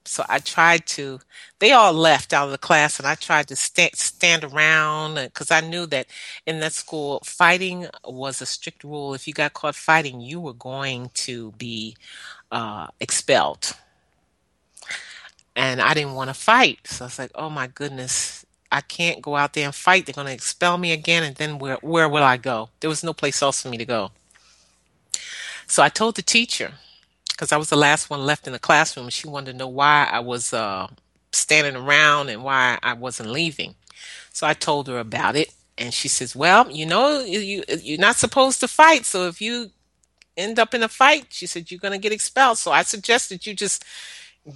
So 0.08 0.24
I 0.28 0.38
tried 0.38 0.86
to, 0.86 1.20
they 1.58 1.72
all 1.72 1.92
left 1.92 2.32
out 2.32 2.46
of 2.46 2.50
the 2.50 2.58
class 2.58 2.98
and 2.98 3.06
I 3.06 3.14
tried 3.14 3.48
to 3.48 3.56
sta- 3.56 3.90
stand 3.94 4.44
around 4.44 5.16
because 5.16 5.50
I 5.50 5.60
knew 5.60 5.86
that 5.86 6.06
in 6.46 6.60
that 6.60 6.72
school, 6.72 7.20
fighting 7.24 7.86
was 8.04 8.40
a 8.40 8.46
strict 8.46 8.84
rule. 8.84 9.14
If 9.14 9.28
you 9.28 9.34
got 9.34 9.52
caught 9.52 9.74
fighting, 9.74 10.20
you 10.20 10.40
were 10.40 10.54
going 10.54 11.10
to 11.14 11.52
be 11.52 11.96
uh, 12.50 12.88
expelled. 13.00 13.74
And 15.54 15.80
I 15.80 15.94
didn't 15.94 16.14
want 16.14 16.30
to 16.30 16.34
fight. 16.34 16.86
So 16.86 17.04
I 17.04 17.06
was 17.06 17.18
like, 17.18 17.32
oh 17.34 17.50
my 17.50 17.66
goodness, 17.66 18.46
I 18.70 18.80
can't 18.80 19.20
go 19.20 19.36
out 19.36 19.52
there 19.52 19.66
and 19.66 19.74
fight. 19.74 20.06
They're 20.06 20.14
going 20.14 20.26
to 20.26 20.32
expel 20.32 20.78
me 20.78 20.92
again. 20.92 21.22
And 21.22 21.36
then 21.36 21.58
where, 21.58 21.78
where 21.82 22.08
will 22.08 22.22
I 22.22 22.36
go? 22.36 22.70
There 22.80 22.90
was 22.90 23.04
no 23.04 23.12
place 23.12 23.42
else 23.42 23.62
for 23.62 23.68
me 23.68 23.76
to 23.76 23.84
go. 23.84 24.12
So 25.66 25.82
I 25.82 25.90
told 25.90 26.16
the 26.16 26.22
teacher, 26.22 26.74
because 27.38 27.52
I 27.52 27.56
was 27.56 27.70
the 27.70 27.76
last 27.76 28.10
one 28.10 28.26
left 28.26 28.48
in 28.48 28.52
the 28.52 28.58
classroom. 28.58 29.10
She 29.10 29.28
wanted 29.28 29.52
to 29.52 29.58
know 29.58 29.68
why 29.68 30.08
I 30.10 30.18
was 30.18 30.52
uh, 30.52 30.88
standing 31.30 31.76
around 31.76 32.30
and 32.30 32.42
why 32.42 32.80
I 32.82 32.94
wasn't 32.94 33.30
leaving. 33.30 33.76
So 34.32 34.44
I 34.44 34.54
told 34.54 34.88
her 34.88 34.98
about 34.98 35.36
it. 35.36 35.54
And 35.76 35.94
she 35.94 36.08
says, 36.08 36.34
well, 36.34 36.68
you 36.68 36.84
know, 36.84 37.20
you, 37.20 37.62
you're 37.80 38.00
not 38.00 38.16
supposed 38.16 38.58
to 38.58 38.66
fight. 38.66 39.06
So 39.06 39.28
if 39.28 39.40
you 39.40 39.70
end 40.36 40.58
up 40.58 40.74
in 40.74 40.82
a 40.82 40.88
fight, 40.88 41.26
she 41.30 41.46
said, 41.46 41.70
you're 41.70 41.78
going 41.78 41.92
to 41.92 41.98
get 41.98 42.10
expelled. 42.10 42.58
So 42.58 42.72
I 42.72 42.82
suggested 42.82 43.46
you 43.46 43.54
just 43.54 43.84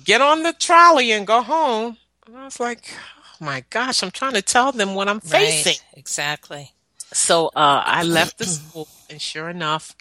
get 0.02 0.20
on 0.20 0.42
the 0.42 0.52
trolley 0.52 1.12
and 1.12 1.24
go 1.24 1.40
home. 1.40 1.98
And 2.26 2.36
I 2.36 2.46
was 2.46 2.58
like, 2.58 2.92
oh 3.40 3.44
my 3.44 3.62
gosh, 3.70 4.02
I'm 4.02 4.10
trying 4.10 4.34
to 4.34 4.42
tell 4.42 4.72
them 4.72 4.96
what 4.96 5.08
I'm 5.08 5.20
facing. 5.20 5.78
Right. 5.92 5.98
Exactly. 6.00 6.72
So 7.12 7.46
uh, 7.48 7.84
I 7.86 8.02
left 8.02 8.38
the 8.38 8.46
school, 8.46 8.88
and 9.08 9.20
sure 9.20 9.48
enough, 9.48 9.94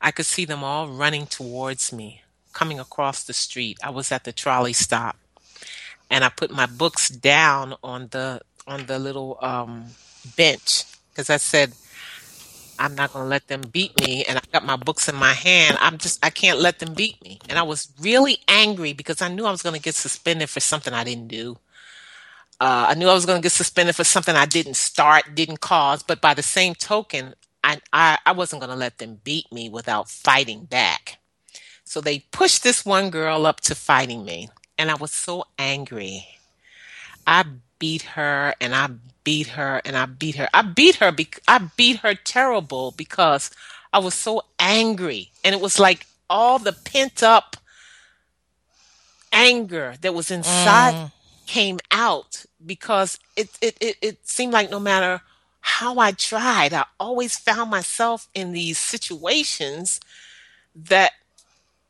I 0.00 0.10
could 0.10 0.26
see 0.26 0.44
them 0.44 0.64
all 0.64 0.88
running 0.88 1.26
towards 1.26 1.92
me, 1.92 2.22
coming 2.52 2.80
across 2.80 3.22
the 3.24 3.32
street. 3.32 3.78
I 3.82 3.90
was 3.90 4.10
at 4.12 4.24
the 4.24 4.32
trolley 4.32 4.72
stop, 4.72 5.16
and 6.10 6.24
I 6.24 6.28
put 6.30 6.50
my 6.50 6.66
books 6.66 7.08
down 7.08 7.74
on 7.82 8.08
the 8.08 8.40
on 8.66 8.86
the 8.86 8.98
little 8.98 9.38
um, 9.42 9.86
bench 10.36 10.84
because 11.10 11.30
I 11.30 11.36
said, 11.36 11.72
I'm 12.78 12.94
not 12.94 13.12
going 13.12 13.24
to 13.24 13.28
let 13.28 13.48
them 13.48 13.60
beat 13.72 14.00
me. 14.00 14.24
And 14.24 14.38
I 14.38 14.42
got 14.52 14.64
my 14.64 14.76
books 14.76 15.08
in 15.08 15.14
my 15.14 15.34
hand. 15.34 15.76
I'm 15.80 15.98
just, 15.98 16.24
I 16.24 16.30
can't 16.30 16.58
let 16.58 16.78
them 16.78 16.94
beat 16.94 17.22
me. 17.22 17.38
And 17.48 17.58
I 17.58 17.62
was 17.62 17.92
really 18.00 18.38
angry 18.48 18.94
because 18.94 19.20
I 19.20 19.28
knew 19.28 19.44
I 19.44 19.50
was 19.50 19.62
going 19.62 19.74
to 19.74 19.82
get 19.82 19.94
suspended 19.94 20.48
for 20.48 20.60
something 20.60 20.94
I 20.94 21.04
didn't 21.04 21.28
do. 21.28 21.58
Uh, 22.58 22.86
I 22.88 22.94
knew 22.94 23.08
I 23.08 23.14
was 23.14 23.26
going 23.26 23.40
to 23.40 23.42
get 23.42 23.52
suspended 23.52 23.96
for 23.96 24.04
something 24.04 24.34
I 24.34 24.46
didn't 24.46 24.74
start, 24.76 25.34
didn't 25.34 25.60
cause. 25.60 26.02
But 26.02 26.20
by 26.20 26.32
the 26.32 26.42
same 26.42 26.74
token, 26.74 27.34
I, 27.70 27.80
I, 27.92 28.18
I 28.26 28.32
wasn't 28.32 28.60
going 28.62 28.70
to 28.70 28.76
let 28.76 28.98
them 28.98 29.20
beat 29.24 29.52
me 29.52 29.68
without 29.68 30.08
fighting 30.08 30.64
back. 30.64 31.18
So 31.84 32.00
they 32.00 32.20
pushed 32.30 32.62
this 32.62 32.84
one 32.84 33.10
girl 33.10 33.46
up 33.46 33.60
to 33.62 33.74
fighting 33.74 34.24
me. 34.24 34.48
And 34.78 34.90
I 34.90 34.94
was 34.94 35.12
so 35.12 35.44
angry. 35.58 36.26
I 37.26 37.44
beat 37.78 38.02
her 38.16 38.54
and 38.60 38.74
I 38.74 38.88
beat 39.24 39.48
her 39.48 39.80
and 39.84 39.96
I 39.96 40.06
beat 40.06 40.36
her. 40.36 40.48
I 40.54 40.62
beat 40.62 40.96
her. 40.96 41.12
Be- 41.12 41.28
I 41.48 41.58
beat 41.76 41.98
her 41.98 42.14
terrible 42.14 42.92
because 42.92 43.50
I 43.92 43.98
was 43.98 44.14
so 44.14 44.42
angry, 44.58 45.30
and 45.44 45.54
it 45.54 45.60
was 45.60 45.78
like 45.80 46.06
all 46.28 46.58
the 46.58 46.72
pent 46.72 47.22
up 47.22 47.56
anger 49.32 49.94
that 50.00 50.14
was 50.14 50.30
inside 50.30 50.94
Mm. 50.94 51.10
came 51.46 51.78
out 51.90 52.44
because 52.64 53.18
it, 53.36 53.48
it 53.60 53.76
it 53.80 53.96
it 54.00 54.28
seemed 54.28 54.52
like 54.52 54.70
no 54.70 54.78
matter 54.80 55.22
how 55.60 55.98
I 55.98 56.12
tried, 56.12 56.72
I 56.72 56.84
always 56.98 57.38
found 57.38 57.70
myself 57.70 58.28
in 58.34 58.52
these 58.52 58.78
situations 58.78 60.00
that 60.74 61.12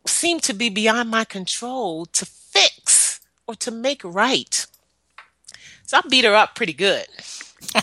seemed 0.06 0.42
to 0.44 0.54
be 0.54 0.68
beyond 0.68 1.10
my 1.10 1.24
control 1.24 2.06
to 2.06 2.26
fix 2.26 3.20
or 3.46 3.54
to 3.56 3.70
make 3.70 4.02
right. 4.04 4.66
So 5.84 5.98
I 5.98 6.08
beat 6.08 6.24
her 6.24 6.34
up 6.34 6.54
pretty 6.54 6.72
good. 6.72 7.06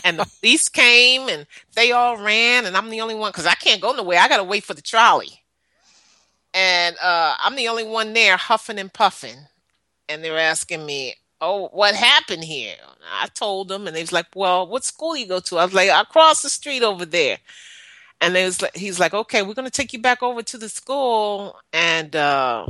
And 0.04 0.18
the 0.18 0.24
police 0.40 0.68
came 0.68 1.28
and 1.28 1.46
they 1.74 1.92
all 1.92 2.16
ran, 2.16 2.66
and 2.66 2.76
I'm 2.76 2.90
the 2.90 3.00
only 3.00 3.14
one 3.14 3.30
because 3.30 3.46
I 3.46 3.54
can't 3.54 3.80
go 3.80 3.92
nowhere. 3.92 4.18
I 4.18 4.28
got 4.28 4.38
to 4.38 4.44
wait 4.44 4.64
for 4.64 4.74
the 4.74 4.82
trolley. 4.82 5.42
And 6.54 6.96
uh, 7.02 7.34
I'm 7.38 7.56
the 7.56 7.68
only 7.68 7.84
one 7.84 8.14
there 8.14 8.36
huffing 8.36 8.78
and 8.78 8.92
puffing. 8.92 9.36
And 10.08 10.24
they're 10.24 10.38
asking 10.38 10.84
me, 10.86 11.14
Oh, 11.40 11.68
what 11.68 11.94
happened 11.94 12.44
here? 12.44 12.74
I 13.12 13.28
told 13.28 13.68
them, 13.68 13.86
and 13.86 13.94
they 13.94 14.02
was 14.02 14.12
like, 14.12 14.26
Well, 14.34 14.66
what 14.66 14.84
school 14.84 15.16
you 15.16 15.26
go 15.26 15.40
to? 15.40 15.58
I 15.58 15.64
was 15.64 15.74
like, 15.74 15.90
Across 15.90 16.42
the 16.42 16.50
street 16.50 16.82
over 16.82 17.04
there. 17.04 17.38
And 18.20 18.34
they 18.34 18.44
was 18.44 18.62
like, 18.62 18.76
he's 18.76 18.98
like, 19.00 19.14
Okay, 19.14 19.42
we're 19.42 19.54
going 19.54 19.66
to 19.66 19.70
take 19.70 19.92
you 19.92 20.00
back 20.00 20.22
over 20.22 20.42
to 20.42 20.58
the 20.58 20.68
school. 20.68 21.56
And 21.72 22.16
uh, 22.16 22.66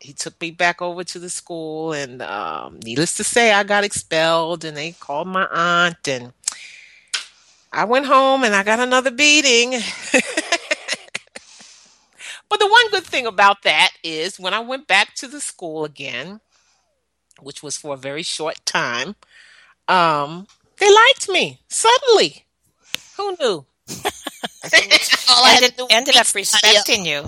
he 0.00 0.12
took 0.12 0.40
me 0.40 0.50
back 0.50 0.80
over 0.82 1.04
to 1.04 1.18
the 1.18 1.28
school 1.30 1.92
and 1.92 2.22
um, 2.22 2.80
needless 2.84 3.14
to 3.16 3.24
say 3.24 3.52
i 3.52 3.62
got 3.62 3.84
expelled 3.84 4.64
and 4.64 4.76
they 4.76 4.92
called 4.92 5.28
my 5.28 5.46
aunt 5.52 6.08
and 6.08 6.32
i 7.72 7.84
went 7.84 8.06
home 8.06 8.44
and 8.44 8.54
i 8.54 8.62
got 8.62 8.80
another 8.80 9.10
beating 9.10 9.72
but 12.48 12.58
the 12.58 12.66
one 12.66 12.90
good 12.90 13.04
thing 13.04 13.26
about 13.26 13.62
that 13.62 13.90
is 14.02 14.38
when 14.40 14.54
i 14.54 14.60
went 14.60 14.86
back 14.86 15.14
to 15.14 15.28
the 15.28 15.40
school 15.40 15.84
again 15.84 16.40
which 17.42 17.62
was 17.62 17.76
for 17.76 17.94
a 17.94 17.98
very 17.98 18.22
short 18.22 18.60
time 18.64 19.16
um, 19.88 20.46
they 20.78 20.92
liked 20.92 21.28
me 21.28 21.60
suddenly 21.68 22.44
who 23.16 23.36
knew 23.40 23.66
All 25.28 25.46
ended, 25.46 25.74
ended 25.90 26.16
up 26.16 26.34
respecting 26.34 27.06
you. 27.06 27.24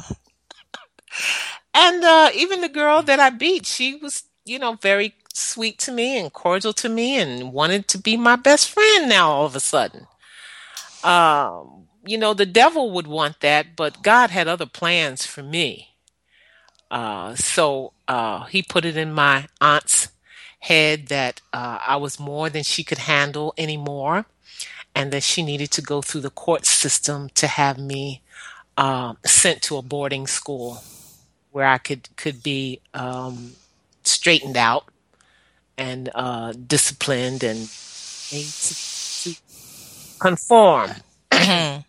And 1.75 2.05
uh, 2.05 2.31
even 2.35 2.61
the 2.61 2.69
girl 2.69 3.03
that 3.03 3.21
I 3.21 3.31
beat, 3.31 3.67
she 3.67 3.97
was, 3.97 4.25
you 4.45 4.59
know, 4.59 4.75
very 4.75 5.15
sweet 5.33 5.79
to 5.81 5.93
me 5.93 6.19
and 6.19 6.33
cordial 6.33 6.73
to 6.75 6.89
me 6.89 7.19
and 7.19 7.53
wanted 7.53 7.89
to 7.89 7.99
be 7.99 8.17
my 8.17 8.37
best 8.37 8.71
friend 8.71 9.09
now 9.09 9.31
all 9.31 9.47
of 9.47 9.57
a 9.57 9.61
sudden. 9.61 10.07
Um, 11.03 11.89
you 12.05 12.19
know, 12.19 12.35
the 12.35 12.47
devil 12.47 12.91
would 12.93 13.07
want 13.07 13.41
that, 13.41 13.77
but 13.77 14.03
God 14.03 14.31
had 14.31 14.49
other 14.49 14.67
plans 14.67 15.27
for 15.27 15.43
me. 15.43 15.92
Uh, 16.93 17.35
so 17.35 17.93
uh, 18.07 18.45
he 18.45 18.63
put 18.63 18.85
it 18.85 18.97
in 18.99 19.13
my 19.13 19.49
aunt's 19.61 20.11
head 20.61 21.09
that 21.09 21.41
uh, 21.53 21.79
I 21.85 21.97
was 21.97 22.21
more 22.21 22.51
than 22.51 22.63
she 22.63 22.85
could 22.85 22.99
handle 22.99 23.55
anymore 23.59 24.27
and 24.95 25.11
that 25.13 25.23
she 25.23 25.43
needed 25.43 25.71
to 25.73 25.83
go 25.83 26.03
through 26.03 26.21
the 26.21 26.31
court 26.31 26.67
system 26.67 27.31
to 27.31 27.47
have 27.49 27.79
me 27.79 28.21
um, 28.77 29.17
sent 29.25 29.63
to 29.63 29.79
a 29.79 29.83
boarding 29.83 30.27
school 30.27 30.85
where 31.51 31.67
I 31.67 31.79
could 31.79 32.15
could 32.17 32.43
be 32.43 32.81
um, 32.95 33.53
straightened 34.05 34.59
out 34.59 34.85
and 35.79 36.11
uh, 36.15 36.53
disciplined 36.53 37.43
and 37.43 37.61
made 38.31 38.47
to, 38.47 38.75
to 39.25 39.37
conform. 40.21 40.91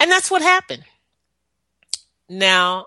And 0.00 0.12
that's 0.12 0.30
what 0.30 0.42
happened. 0.42 0.84
Now, 2.28 2.86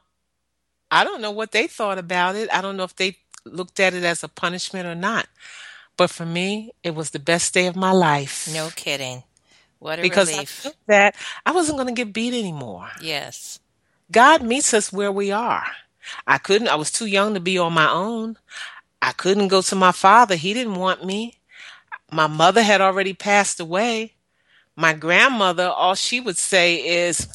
I 0.92 1.04
don't 1.06 1.22
know 1.22 1.32
what 1.32 1.54
they 1.54 1.68
thought 1.68 1.98
about 1.98 2.36
it. 2.36 2.50
I 2.54 2.62
don't 2.62 2.78
know 2.78 2.84
if 2.84 2.96
they 2.96 3.18
looked 3.46 3.80
at 3.80 3.94
it 3.94 4.04
as 4.04 4.24
a 4.24 4.28
punishment 4.28 4.86
or 4.86 4.96
not. 4.96 5.28
But 5.98 6.10
for 6.10 6.26
me, 6.26 6.72
it 6.84 6.96
was 6.96 7.12
the 7.12 7.20
best 7.20 7.54
day 7.54 7.68
of 7.68 7.76
my 7.76 7.92
life. 7.92 8.50
no 8.54 8.70
kidding. 8.76 9.24
What 9.80 10.00
a 10.00 10.02
because 10.04 10.32
relief. 10.32 10.66
knew 10.66 10.72
that 10.88 11.16
I 11.46 11.52
wasn't 11.52 11.78
going 11.78 11.94
to 11.94 12.00
get 12.06 12.14
beat 12.14 12.38
anymore. 12.38 12.90
Yes. 13.02 13.60
God 14.12 14.44
meets 14.44 14.74
us 14.74 14.94
where 14.94 15.12
we 15.12 15.32
are. 15.32 15.66
I 16.28 16.38
couldn't, 16.38 16.68
I 16.68 16.76
was 16.76 16.92
too 16.92 17.06
young 17.06 17.34
to 17.34 17.40
be 17.40 17.58
on 17.58 17.74
my 17.74 17.90
own. 17.90 18.38
I 19.02 19.12
couldn't 19.14 19.48
go 19.48 19.62
to 19.62 19.76
my 19.76 19.92
father. 19.92 20.36
He 20.36 20.54
didn't 20.54 20.76
want 20.76 21.06
me. 21.06 21.40
My 22.12 22.28
mother 22.28 22.62
had 22.62 22.82
already 22.82 23.14
passed 23.14 23.60
away. 23.60 24.14
My 24.76 24.94
grandmother, 24.94 25.68
all 25.68 25.96
she 25.96 26.20
would 26.20 26.38
say 26.38 26.76
is, 26.76 27.28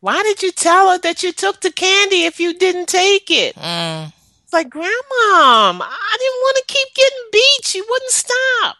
Why 0.00 0.22
did 0.22 0.42
you 0.42 0.50
tell 0.50 0.90
her 0.92 0.98
that 0.98 1.22
you 1.22 1.32
took 1.32 1.60
the 1.60 1.70
candy 1.70 2.24
if 2.24 2.40
you 2.40 2.54
didn't 2.54 2.88
take 2.88 3.30
it? 3.30 3.54
Mm. 3.54 4.12
It's 4.44 4.52
like, 4.52 4.70
Grandma, 4.70 4.88
I 4.90 6.16
didn't 6.18 6.40
want 6.40 6.56
to 6.56 6.64
keep 6.74 6.94
getting 6.94 7.18
beat. 7.32 7.64
She 7.64 7.80
wouldn't 7.82 8.10
stop. 8.10 8.76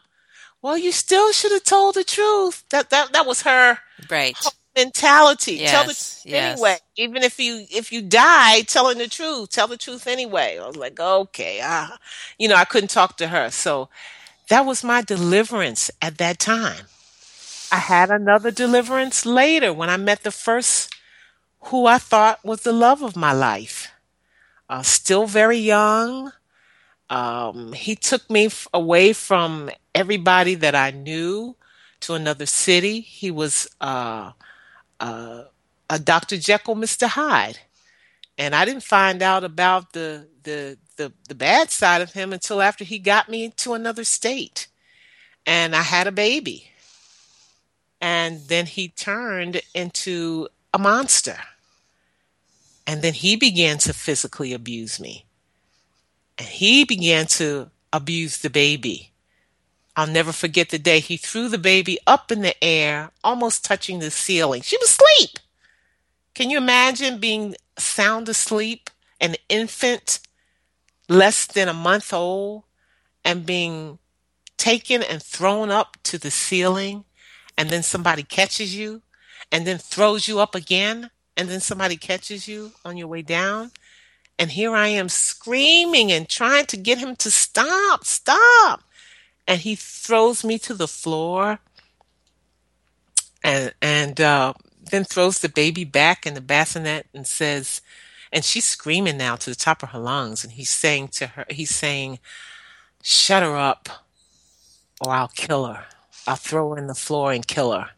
Well, 0.62 0.76
you 0.76 0.92
still 0.92 1.32
should 1.32 1.52
have 1.52 1.64
told 1.64 1.94
the 1.94 2.04
truth. 2.04 2.64
That 2.70 2.90
that 2.90 3.12
that 3.12 3.26
was 3.26 3.42
her 3.42 3.78
Right. 4.10 4.36
mentality. 4.76 5.64
tell 5.66 5.84
the 5.84 5.94
truth 5.94 6.22
yes. 6.24 6.52
anyway. 6.54 6.76
Even 6.96 7.22
if 7.22 7.38
you 7.38 7.66
if 7.70 7.92
you 7.92 8.02
die 8.02 8.62
telling 8.62 8.98
the 8.98 9.08
truth, 9.08 9.50
tell 9.50 9.68
the 9.68 9.76
truth 9.78 10.06
anyway. 10.06 10.58
I 10.60 10.66
was 10.66 10.76
like, 10.76 10.98
okay, 11.00 11.60
ah, 11.62 11.96
you 12.38 12.48
know, 12.48 12.56
I 12.56 12.64
couldn't 12.64 12.90
talk 12.90 13.16
to 13.18 13.28
her, 13.28 13.50
so 13.50 13.88
that 14.48 14.66
was 14.66 14.84
my 14.84 15.00
deliverance 15.02 15.90
at 16.02 16.18
that 16.18 16.38
time. 16.38 16.84
I 17.72 17.76
had 17.78 18.10
another 18.10 18.50
deliverance 18.50 19.24
later 19.24 19.72
when 19.72 19.88
I 19.88 19.96
met 19.96 20.24
the 20.24 20.32
first 20.32 20.90
who 21.64 21.86
I 21.86 21.98
thought 21.98 22.44
was 22.44 22.62
the 22.62 22.72
love 22.72 23.02
of 23.02 23.16
my 23.16 23.32
life. 23.32 23.92
Uh, 24.68 24.82
still 24.82 25.26
very 25.26 25.58
young. 25.58 26.32
Um, 27.10 27.72
he 27.72 27.96
took 27.96 28.28
me 28.30 28.46
f- 28.46 28.68
away 28.72 29.12
from 29.12 29.70
everybody 29.94 30.54
that 30.54 30.74
I 30.74 30.92
knew 30.92 31.56
to 32.00 32.14
another 32.14 32.46
city. 32.46 33.00
He 33.00 33.30
was 33.30 33.68
uh, 33.80 34.32
uh, 35.00 35.44
a 35.88 35.98
Dr. 35.98 36.38
Jekyll, 36.38 36.76
Mr. 36.76 37.08
Hyde, 37.08 37.58
and 38.38 38.54
I 38.54 38.64
didn't 38.64 38.84
find 38.84 39.22
out 39.22 39.44
about 39.44 39.92
the, 39.92 40.28
the 40.44 40.78
the 40.96 41.12
the 41.28 41.34
bad 41.34 41.70
side 41.70 42.00
of 42.00 42.12
him 42.12 42.32
until 42.32 42.62
after 42.62 42.84
he 42.84 42.98
got 42.98 43.28
me 43.28 43.50
to 43.56 43.74
another 43.74 44.04
state, 44.04 44.68
and 45.46 45.74
I 45.74 45.82
had 45.82 46.06
a 46.06 46.12
baby, 46.12 46.70
and 48.00 48.40
then 48.48 48.66
he 48.66 48.88
turned 48.88 49.60
into 49.74 50.48
a 50.72 50.78
monster, 50.78 51.38
and 52.90 53.02
then 53.02 53.14
he 53.14 53.36
began 53.36 53.78
to 53.78 53.92
physically 53.92 54.52
abuse 54.52 54.98
me, 54.98 55.24
and 56.36 56.48
he 56.48 56.84
began 56.84 57.24
to 57.24 57.70
abuse 57.92 58.38
the 58.38 58.50
baby. 58.50 59.12
I'll 59.94 60.08
never 60.08 60.32
forget 60.32 60.70
the 60.70 60.78
day 60.80 60.98
he 60.98 61.16
threw 61.16 61.48
the 61.48 61.56
baby 61.56 62.00
up 62.08 62.32
in 62.32 62.40
the 62.42 62.64
air, 62.64 63.12
almost 63.22 63.64
touching 63.64 64.00
the 64.00 64.10
ceiling. 64.10 64.62
She 64.62 64.76
was 64.78 64.90
asleep. 64.90 65.38
Can 66.34 66.50
you 66.50 66.58
imagine 66.58 67.20
being 67.20 67.54
sound 67.78 68.28
asleep, 68.28 68.90
an 69.20 69.36
infant 69.48 70.18
less 71.08 71.46
than 71.46 71.68
a 71.68 71.72
month 71.72 72.12
old, 72.12 72.64
and 73.24 73.46
being 73.46 74.00
taken 74.56 75.00
and 75.04 75.22
thrown 75.22 75.70
up 75.70 75.96
to 76.02 76.18
the 76.18 76.32
ceiling, 76.32 77.04
and 77.56 77.70
then 77.70 77.84
somebody 77.84 78.24
catches 78.24 78.74
you, 78.74 79.02
and 79.52 79.64
then 79.64 79.78
throws 79.78 80.26
you 80.26 80.40
up 80.40 80.56
again, 80.56 81.10
and 81.36 81.48
then 81.48 81.60
somebody 81.60 81.96
catches 81.96 82.48
you 82.48 82.72
on 82.84 82.96
your 82.96 83.08
way 83.08 83.22
down? 83.22 83.72
And 84.38 84.50
here 84.50 84.74
I 84.74 84.88
am 84.88 85.08
screaming 85.08 86.10
and 86.12 86.28
trying 86.28 86.66
to 86.66 86.76
get 86.76 86.98
him 86.98 87.16
to 87.16 87.30
stop, 87.30 88.04
stop 88.04 88.82
and 89.50 89.62
he 89.62 89.74
throws 89.74 90.44
me 90.44 90.58
to 90.60 90.74
the 90.74 90.86
floor 90.86 91.58
and 93.42 93.74
and 93.82 94.20
uh, 94.20 94.54
then 94.80 95.02
throws 95.02 95.40
the 95.40 95.48
baby 95.48 95.82
back 95.82 96.24
in 96.24 96.34
the 96.34 96.40
bassinet 96.40 97.06
and 97.12 97.26
says 97.26 97.80
and 98.32 98.44
she's 98.44 98.64
screaming 98.64 99.16
now 99.16 99.34
to 99.34 99.50
the 99.50 99.56
top 99.56 99.82
of 99.82 99.90
her 99.90 99.98
lungs 99.98 100.44
and 100.44 100.52
he's 100.52 100.70
saying 100.70 101.08
to 101.08 101.26
her 101.26 101.44
he's 101.50 101.74
saying 101.74 102.20
shut 103.02 103.42
her 103.42 103.56
up 103.56 103.88
or 105.04 105.12
i'll 105.12 105.28
kill 105.34 105.66
her 105.66 105.84
i'll 106.28 106.36
throw 106.36 106.70
her 106.70 106.78
in 106.78 106.86
the 106.86 106.94
floor 106.94 107.32
and 107.32 107.48
kill 107.48 107.72
her 107.72 107.90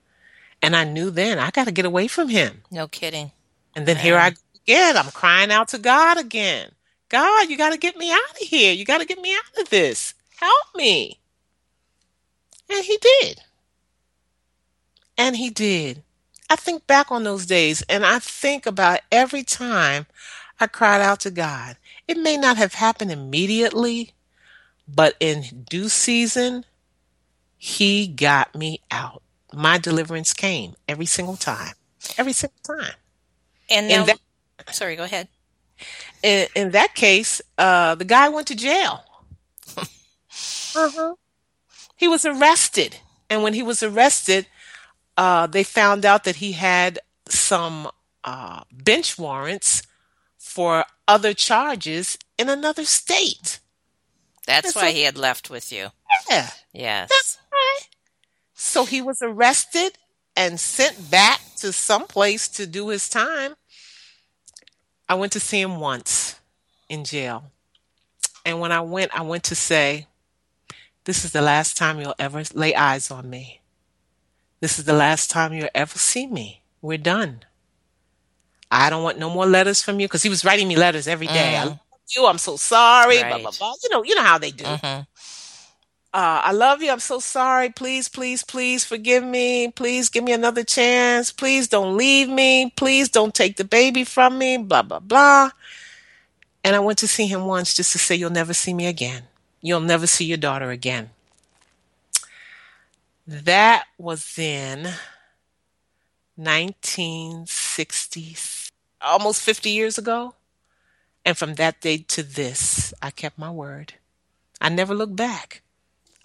and 0.62 0.74
i 0.76 0.84
knew 0.84 1.10
then 1.10 1.38
i 1.38 1.50
got 1.50 1.64
to 1.66 1.72
get 1.72 1.84
away 1.84 2.06
from 2.08 2.28
him 2.28 2.62
No 2.70 2.88
kidding. 2.88 3.32
and 3.74 3.86
then 3.86 3.96
here 3.96 4.16
I 4.16 4.30
go 4.30 4.36
again. 4.64 4.96
I'm 4.96 5.10
crying 5.10 5.50
out 5.50 5.68
to 5.68 5.78
God 5.78 6.18
again. 6.18 6.70
God, 7.08 7.50
you 7.50 7.56
got 7.58 7.70
to 7.72 7.78
get 7.78 7.96
me 7.96 8.12
out 8.12 8.30
of 8.30 8.36
here. 8.36 8.72
You 8.72 8.84
got 8.84 8.98
to 8.98 9.04
get 9.04 9.20
me 9.20 9.34
out 9.34 9.60
of 9.60 9.70
this. 9.70 10.14
Help 10.38 10.66
me. 10.76 11.18
And 12.70 12.84
he 12.84 12.96
did. 12.98 13.40
And 15.18 15.36
he 15.36 15.50
did. 15.50 16.02
I 16.48 16.56
think 16.56 16.86
back 16.86 17.10
on 17.10 17.24
those 17.24 17.44
days 17.46 17.82
and 17.88 18.04
I 18.06 18.18
think 18.20 18.66
about 18.66 19.00
every 19.10 19.42
time 19.42 20.06
I 20.60 20.66
cried 20.68 21.00
out 21.00 21.20
to 21.20 21.30
God. 21.30 21.76
It 22.06 22.18
may 22.18 22.36
not 22.36 22.56
have 22.56 22.74
happened 22.74 23.10
immediately, 23.10 24.12
but 24.86 25.16
in 25.18 25.64
due 25.68 25.88
season, 25.88 26.64
He 27.56 28.06
got 28.06 28.54
me 28.54 28.80
out. 28.90 29.21
My 29.52 29.78
deliverance 29.78 30.32
came 30.32 30.74
every 30.88 31.06
single 31.06 31.36
time. 31.36 31.74
Every 32.18 32.32
single 32.32 32.58
time. 32.64 32.94
And 33.70 33.88
now, 33.88 34.04
that- 34.04 34.18
sorry, 34.74 34.96
go 34.96 35.04
ahead. 35.04 35.28
in, 36.22 36.46
in 36.54 36.70
that 36.72 36.94
case, 36.94 37.40
uh, 37.58 37.94
the 37.94 38.04
guy 38.04 38.28
went 38.28 38.46
to 38.48 38.54
jail. 38.54 39.04
uh-huh. 39.76 41.14
He 41.96 42.08
was 42.08 42.24
arrested, 42.24 42.96
and 43.30 43.42
when 43.42 43.54
he 43.54 43.62
was 43.62 43.82
arrested, 43.82 44.46
uh, 45.16 45.46
they 45.46 45.62
found 45.62 46.04
out 46.04 46.24
that 46.24 46.36
he 46.36 46.52
had 46.52 46.98
some 47.28 47.88
uh, 48.24 48.62
bench 48.72 49.18
warrants 49.18 49.82
for 50.38 50.84
other 51.06 51.34
charges 51.34 52.18
in 52.38 52.48
another 52.48 52.84
state. 52.84 53.60
That's 54.46 54.68
That's 54.68 54.76
why 54.76 54.82
like- 54.86 54.94
he 54.96 55.02
had 55.02 55.16
left 55.18 55.50
with 55.50 55.70
you. 55.72 55.88
Yeah, 56.28 56.50
Yes. 56.72 57.08
that's. 57.10 57.38
So 58.64 58.84
he 58.84 59.02
was 59.02 59.20
arrested 59.20 59.98
and 60.36 60.58
sent 60.58 61.10
back 61.10 61.40
to 61.56 61.72
some 61.72 62.06
place 62.06 62.46
to 62.50 62.64
do 62.64 62.88
his 62.88 63.08
time. 63.08 63.56
I 65.08 65.14
went 65.14 65.32
to 65.32 65.40
see 65.40 65.60
him 65.60 65.80
once 65.80 66.36
in 66.88 67.04
jail. 67.04 67.50
And 68.46 68.60
when 68.60 68.70
I 68.70 68.80
went, 68.80 69.12
I 69.18 69.22
went 69.22 69.42
to 69.44 69.56
say, 69.56 70.06
This 71.04 71.24
is 71.24 71.32
the 71.32 71.42
last 71.42 71.76
time 71.76 71.98
you'll 72.00 72.14
ever 72.20 72.44
lay 72.54 72.72
eyes 72.74 73.10
on 73.10 73.28
me. 73.28 73.60
This 74.60 74.78
is 74.78 74.84
the 74.84 74.92
last 74.94 75.28
time 75.28 75.52
you'll 75.52 75.68
ever 75.74 75.98
see 75.98 76.28
me. 76.28 76.62
We're 76.80 76.98
done. 76.98 77.42
I 78.70 78.90
don't 78.90 79.02
want 79.02 79.18
no 79.18 79.28
more 79.28 79.44
letters 79.44 79.82
from 79.82 79.98
you 79.98 80.06
because 80.06 80.22
he 80.22 80.28
was 80.30 80.44
writing 80.44 80.68
me 80.68 80.76
letters 80.76 81.08
every 81.08 81.26
day. 81.26 81.56
I 81.56 81.64
Mm. 81.64 81.66
love 81.66 81.80
you. 82.16 82.26
I'm 82.26 82.38
so 82.38 82.56
sorry. 82.56 83.18
Blah 83.24 83.38
blah 83.38 83.50
blah. 83.50 83.74
You 83.82 83.88
know, 83.90 84.04
you 84.04 84.14
know 84.14 84.22
how 84.22 84.38
they 84.38 84.52
do. 84.52 84.64
Mhm. 84.64 85.06
Uh, 86.14 86.42
I 86.44 86.52
love 86.52 86.82
you. 86.82 86.90
I'm 86.90 87.00
so 87.00 87.20
sorry. 87.20 87.70
Please, 87.70 88.06
please, 88.08 88.44
please 88.44 88.84
forgive 88.84 89.24
me. 89.24 89.68
Please 89.68 90.10
give 90.10 90.24
me 90.24 90.32
another 90.32 90.62
chance. 90.62 91.32
Please 91.32 91.68
don't 91.68 91.96
leave 91.96 92.28
me. 92.28 92.70
Please 92.76 93.08
don't 93.08 93.34
take 93.34 93.56
the 93.56 93.64
baby 93.64 94.04
from 94.04 94.36
me. 94.36 94.58
Blah, 94.58 94.82
blah, 94.82 94.98
blah. 94.98 95.50
And 96.62 96.76
I 96.76 96.80
went 96.80 96.98
to 96.98 97.08
see 97.08 97.26
him 97.26 97.46
once 97.46 97.72
just 97.74 97.92
to 97.92 97.98
say, 97.98 98.14
You'll 98.14 98.28
never 98.30 98.52
see 98.52 98.74
me 98.74 98.86
again. 98.86 99.22
You'll 99.62 99.80
never 99.80 100.06
see 100.06 100.26
your 100.26 100.36
daughter 100.36 100.70
again. 100.70 101.08
That 103.26 103.84
was 103.96 104.38
in 104.38 104.88
1960, 106.36 108.36
almost 109.00 109.40
50 109.40 109.70
years 109.70 109.96
ago. 109.96 110.34
And 111.24 111.38
from 111.38 111.54
that 111.54 111.80
day 111.80 111.98
to 112.08 112.22
this, 112.22 112.92
I 113.00 113.10
kept 113.10 113.38
my 113.38 113.50
word. 113.50 113.94
I 114.60 114.68
never 114.68 114.94
looked 114.94 115.16
back. 115.16 115.61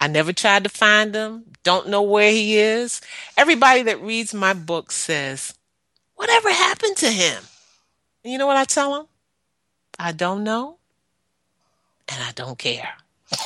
I 0.00 0.06
never 0.08 0.32
tried 0.32 0.64
to 0.64 0.70
find 0.70 1.14
him. 1.14 1.44
Don't 1.64 1.88
know 1.88 2.02
where 2.02 2.30
he 2.30 2.56
is. 2.58 3.00
Everybody 3.36 3.82
that 3.82 4.00
reads 4.00 4.32
my 4.32 4.52
book 4.52 4.92
says, 4.92 5.54
Whatever 6.14 6.50
happened 6.50 6.96
to 6.98 7.10
him? 7.10 7.42
And 8.24 8.32
you 8.32 8.38
know 8.38 8.46
what 8.46 8.56
I 8.56 8.64
tell 8.64 8.92
them? 8.94 9.06
I 9.98 10.12
don't 10.12 10.44
know. 10.44 10.78
And 12.08 12.22
I 12.22 12.32
don't 12.32 12.58
care. 12.58 12.90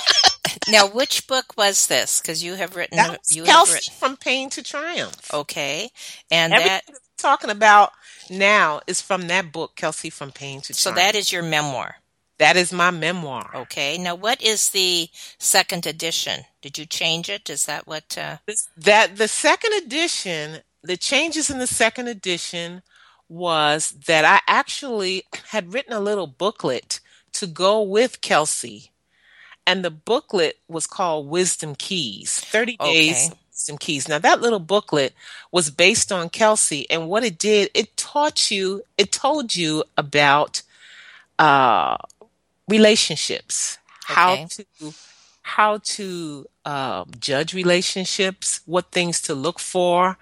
Now, 0.68 0.86
which 0.86 1.26
book 1.26 1.56
was 1.56 1.86
this? 1.86 2.20
Because 2.20 2.44
you 2.44 2.54
have 2.54 2.76
written. 2.76 2.96
That 2.96 3.20
you 3.30 3.42
have 3.44 3.52
Kelsey 3.52 3.74
written. 3.74 3.94
from 3.94 4.16
Pain 4.16 4.50
to 4.50 4.62
Triumph. 4.62 5.32
Okay, 5.32 5.90
and 6.30 6.52
Everything 6.52 6.80
that. 6.88 6.98
talking 7.16 7.50
about 7.50 7.92
now 8.30 8.80
is 8.86 9.00
from 9.00 9.28
that 9.28 9.50
book, 9.50 9.76
Kelsey 9.76 10.10
from 10.10 10.30
Pain 10.30 10.60
to 10.60 10.72
Triumph. 10.74 10.78
So 10.78 10.92
that 10.92 11.14
is 11.14 11.32
your 11.32 11.42
memoir. 11.42 11.96
That 12.38 12.56
is 12.56 12.72
my 12.72 12.90
memoir. 12.90 13.50
Okay. 13.54 13.98
Now, 13.98 14.14
what 14.14 14.42
is 14.42 14.70
the 14.70 15.08
second 15.38 15.86
edition? 15.86 16.40
Did 16.60 16.78
you 16.78 16.86
change 16.86 17.28
it? 17.28 17.48
Is 17.48 17.66
that 17.66 17.86
what? 17.86 18.16
Uh, 18.18 18.38
that 18.76 19.16
the 19.16 19.28
second 19.28 19.72
edition, 19.84 20.58
the 20.82 20.96
changes 20.96 21.50
in 21.50 21.58
the 21.58 21.66
second 21.66 22.08
edition 22.08 22.82
was 23.28 23.90
that 24.06 24.24
I 24.24 24.40
actually 24.46 25.24
had 25.48 25.72
written 25.72 25.92
a 25.92 26.00
little 26.00 26.26
booklet 26.26 27.00
to 27.32 27.46
go 27.46 27.80
with 27.82 28.20
Kelsey. 28.20 28.90
And 29.66 29.84
the 29.84 29.90
booklet 29.90 30.58
was 30.68 30.86
called 30.86 31.28
Wisdom 31.28 31.74
Keys 31.76 32.40
30 32.40 32.76
Days 32.78 33.26
Okay. 33.26 33.36
Wisdom 33.52 33.78
Keys. 33.78 34.08
Now, 34.08 34.18
that 34.18 34.40
little 34.40 34.58
booklet 34.58 35.14
was 35.52 35.70
based 35.70 36.10
on 36.10 36.28
Kelsey. 36.28 36.90
And 36.90 37.08
what 37.08 37.22
it 37.22 37.38
did, 37.38 37.70
it 37.72 37.96
taught 37.96 38.50
you, 38.50 38.82
it 38.98 39.12
told 39.12 39.54
you 39.54 39.84
about 39.96 40.62
uh, 41.38 41.96
relationships, 42.68 43.78
how 44.04 44.46
to 44.46 44.94
how 45.42 45.78
to 45.78 46.46
um, 46.64 47.10
judge 47.18 47.52
relationships, 47.52 48.60
what 48.64 48.92
things 48.92 49.20
to 49.22 49.34
look 49.34 49.58
for 49.58 50.16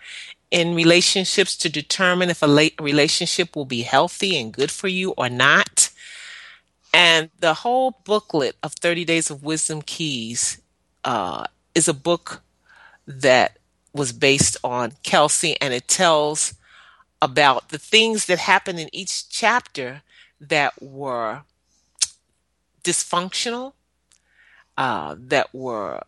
in 0.51 0.75
relationships 0.75 1.57
to 1.57 1.69
determine 1.69 2.31
if 2.31 2.43
a 2.43 2.47
la- 2.47 2.69
relationship 2.81 3.55
will 3.55 3.67
be 3.67 3.83
healthy 3.83 4.39
and 4.39 4.53
good 4.53 4.71
for 4.71 4.89
you 4.89 5.13
or 5.13 5.29
not. 5.29 5.91
And 6.93 7.31
the 7.39 7.55
whole 7.55 8.01
booklet 8.05 8.57
of 8.63 8.73
30 8.73 9.05
Days 9.05 9.31
of 9.31 9.45
Wisdom 9.45 9.83
Keys 9.83 10.61
uh, 11.05 11.45
is 11.75 11.87
a 11.87 11.95
book 11.95 12.43
that 13.07 13.59
was 13.93 14.13
based 14.13 14.57
on 14.65 14.93
Kelsey, 15.03 15.61
and 15.61 15.73
it 15.75 15.87
tells 15.87 16.55
about 17.23 17.69
the 17.69 17.79
things 17.79 18.27
that 18.27 18.39
happened 18.39 18.81
in 18.81 18.89
each 18.93 19.29
chapter 19.29 20.03
that 20.41 20.81
were 20.83 21.43
dysfunctional, 22.91 23.73
uh, 24.77 25.15
that 25.19 25.55
were 25.55 26.03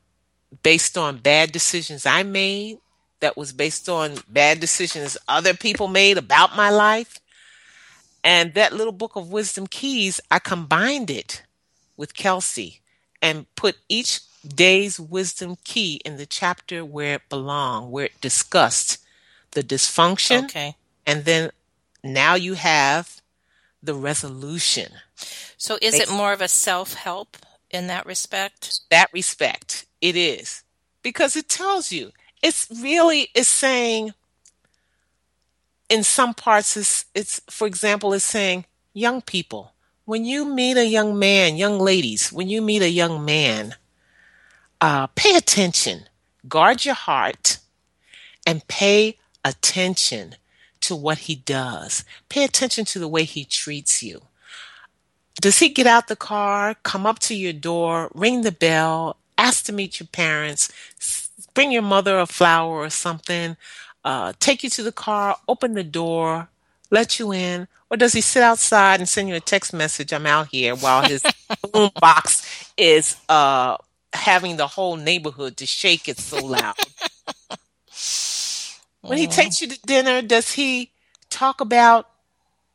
based 0.63 0.99
on 0.99 1.19
bad 1.19 1.53
decisions 1.53 2.07
I 2.07 2.23
made, 2.23 2.79
that 3.21 3.37
was 3.37 3.53
based 3.53 3.89
on 3.89 4.17
bad 4.29 4.61
decisions 4.61 5.17
other 5.29 5.55
people 5.55 5.89
made 5.89 6.19
about 6.19 6.57
my 6.57 6.71
life. 6.71 7.21
And 8.25 8.55
that 8.55 8.73
little 8.73 8.93
book 8.93 9.17
of 9.17 9.33
wisdom 9.33 9.67
keys, 9.67 10.21
I 10.31 10.39
combined 10.39 11.11
it 11.11 11.43
with 11.97 12.15
Kelsey 12.15 12.81
and 13.21 13.47
put 13.55 13.77
each 13.89 14.21
day's 14.47 14.99
wisdom 14.99 15.57
key 15.65 16.01
in 16.05 16.17
the 16.17 16.27
chapter 16.27 16.85
where 16.85 17.15
it 17.15 17.29
belonged, 17.29 17.91
where 17.91 18.07
it 18.07 18.21
discussed 18.21 18.99
the 19.53 19.63
dysfunction. 19.63 20.45
okay. 20.45 20.77
And 21.07 21.25
then 21.25 21.51
now 22.03 22.35
you 22.35 22.55
have 22.55 23.21
the 23.83 23.95
resolution. 23.95 24.93
So, 25.63 25.79
is 25.81 25.95
it 25.95 26.11
more 26.11 26.33
of 26.33 26.41
a 26.41 26.49
self 26.49 26.95
help 26.95 27.37
in 27.71 27.87
that 27.87 28.05
respect? 28.05 28.81
that 28.91 29.13
respect 29.13 29.87
it 30.01 30.17
is. 30.17 30.65
Because 31.05 31.37
it 31.37 31.49
tells 31.49 31.93
you 31.93 32.11
it's 32.43 32.67
really 32.83 33.29
is 33.33 33.47
saying 33.47 34.13
in 35.89 36.03
some 36.03 36.35
parts 36.35 36.77
it's, 36.77 37.05
it's 37.15 37.41
for 37.49 37.69
example 37.69 38.13
it's 38.13 38.25
saying 38.25 38.65
young 38.93 39.23
people 39.23 39.73
when 40.05 40.25
you 40.25 40.45
meet 40.45 40.77
a 40.77 40.85
young 40.85 41.17
man 41.17 41.57
young 41.57 41.79
ladies 41.79 42.33
when 42.33 42.49
you 42.49 42.61
meet 42.61 42.83
a 42.83 42.91
young 42.91 43.25
man 43.25 43.77
uh, 44.81 45.07
pay 45.15 45.37
attention 45.37 46.09
guard 46.49 46.85
your 46.85 46.97
heart 46.97 47.59
and 48.45 48.67
pay 48.67 49.17
attention 49.45 50.35
to 50.81 50.97
what 50.97 51.19
he 51.19 51.37
does. 51.37 52.05
Pay 52.29 52.43
attention 52.43 52.85
to 52.87 52.99
the 52.99 53.07
way 53.07 53.23
he 53.23 53.45
treats 53.45 54.03
you 54.03 54.23
does 55.41 55.59
he 55.59 55.69
get 55.69 55.87
out 55.87 56.09
the 56.09 56.17
car, 56.17 56.77
come 56.83 57.07
up 57.07 57.19
to 57.21 57.35
your 57.35 57.53
door, 57.53 58.11
ring 58.15 58.43
the 58.43 58.53
bell, 58.53 59.17
ask 59.39 59.65
to 59.65 59.73
meet 59.73 59.99
your 59.99 60.07
parents, 60.09 60.71
bring 61.55 61.73
your 61.73 61.83
mother 61.83 62.19
a 62.19 62.27
flower 62.27 62.77
or 62.77 62.91
something, 62.91 63.57
uh, 64.05 64.33
take 64.41 64.63
you 64.63 64.71
to 64.71 64.83
the 64.83 64.93
car, 64.93 65.37
open 65.49 65.75
the 65.75 65.85
door, 65.85 66.49
let 66.91 67.19
you 67.19 67.33
in? 67.33 67.69
Or 67.91 67.97
does 67.97 68.13
he 68.13 68.21
sit 68.21 68.43
outside 68.43 69.01
and 69.01 69.09
send 69.09 69.29
you 69.29 69.35
a 69.35 69.41
text 69.41 69.73
message, 69.73 70.13
I'm 70.13 70.27
out 70.27 70.49
here, 70.49 70.75
while 70.75 71.03
his 71.03 71.23
boom 71.73 71.91
box 72.01 72.71
is 72.77 73.17
uh, 73.29 73.77
having 74.13 74.57
the 74.57 74.67
whole 74.67 74.97
neighborhood 74.97 75.57
to 75.59 75.67
shake 75.67 76.09
it 76.09 76.19
so 76.19 76.45
loud? 76.45 76.75
when 79.03 79.19
he 79.19 79.27
takes 79.27 79.61
you 79.61 79.69
to 79.69 79.81
dinner, 79.83 80.23
does 80.23 80.53
he 80.53 80.91
talk 81.29 81.61
about 81.61 82.09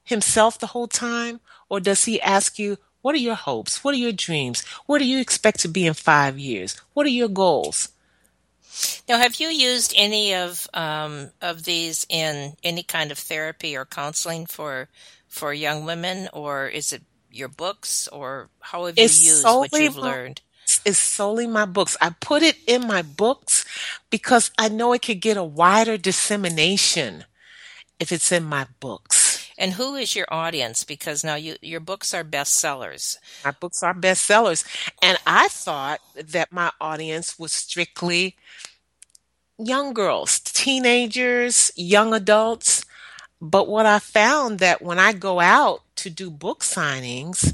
himself 0.03 0.59
the 0.59 0.67
whole 0.67 0.87
time? 0.87 1.39
Or 1.69 1.79
does 1.79 2.05
he 2.05 2.21
ask 2.21 2.57
you, 2.59 2.77
what 3.01 3.15
are 3.15 3.19
your 3.19 3.35
hopes? 3.35 3.83
What 3.83 3.93
are 3.93 3.97
your 3.97 4.11
dreams? 4.11 4.65
What 4.85 4.99
do 4.99 5.05
you 5.05 5.19
expect 5.19 5.59
to 5.61 5.67
be 5.67 5.85
in 5.87 5.93
five 5.93 6.37
years? 6.37 6.75
What 6.93 7.05
are 7.05 7.09
your 7.21 7.29
goals? 7.29 7.89
Now, 9.09 9.17
have 9.17 9.35
you 9.39 9.47
used 9.47 9.93
any 9.95 10.35
of 10.35 10.67
um, 10.73 11.31
of 11.41 11.63
these 11.63 12.05
in 12.09 12.53
any 12.63 12.83
kind 12.83 13.11
of 13.11 13.17
therapy 13.17 13.75
or 13.77 13.85
counseling 13.85 14.45
for 14.45 14.87
for 15.27 15.53
young 15.53 15.85
women, 15.85 16.29
or 16.33 16.67
is 16.67 16.93
it 16.93 17.01
your 17.31 17.47
books, 17.47 18.07
or 18.09 18.49
how 18.59 18.85
have 18.85 18.97
you 18.97 19.05
It's 19.05 19.23
used 19.23 19.43
what 19.45 19.71
you've 19.73 19.95
my- 19.97 20.01
learned? 20.01 20.41
It's 20.85 20.99
solely 20.99 21.47
my 21.47 21.65
books. 21.65 21.95
I 22.01 22.09
put 22.19 22.43
it 22.43 22.57
in 22.67 22.85
my 22.87 23.01
books 23.01 23.63
because 24.09 24.51
I 24.57 24.67
know 24.67 24.91
it 24.93 25.01
could 25.01 25.21
get 25.21 25.37
a 25.37 25.43
wider 25.43 25.97
dissemination 25.97 27.23
if 27.99 28.11
it's 28.11 28.31
in 28.33 28.43
my 28.43 28.67
books. 28.81 29.16
And 29.57 29.73
who 29.73 29.95
is 29.95 30.15
your 30.15 30.27
audience? 30.29 30.83
Because 30.83 31.23
now 31.23 31.35
you, 31.35 31.55
your 31.61 31.79
books 31.79 32.13
are 32.13 32.23
bestsellers. 32.23 33.17
My 33.43 33.51
books 33.51 33.81
are 33.81 33.93
bestsellers. 33.93 34.65
And 35.01 35.17
I 35.25 35.47
thought 35.47 35.99
that 36.15 36.51
my 36.51 36.71
audience 36.79 37.39
was 37.39 37.51
strictly 37.51 38.35
young 39.57 39.93
girls, 39.93 40.39
teenagers, 40.39 41.71
young 41.75 42.13
adults. 42.13 42.85
But 43.41 43.67
what 43.67 43.85
I 43.85 43.99
found 43.99 44.59
that 44.59 44.81
when 44.81 44.99
I 44.99 45.13
go 45.13 45.39
out 45.39 45.81
to 45.97 46.09
do 46.09 46.29
book 46.29 46.61
signings, 46.63 47.53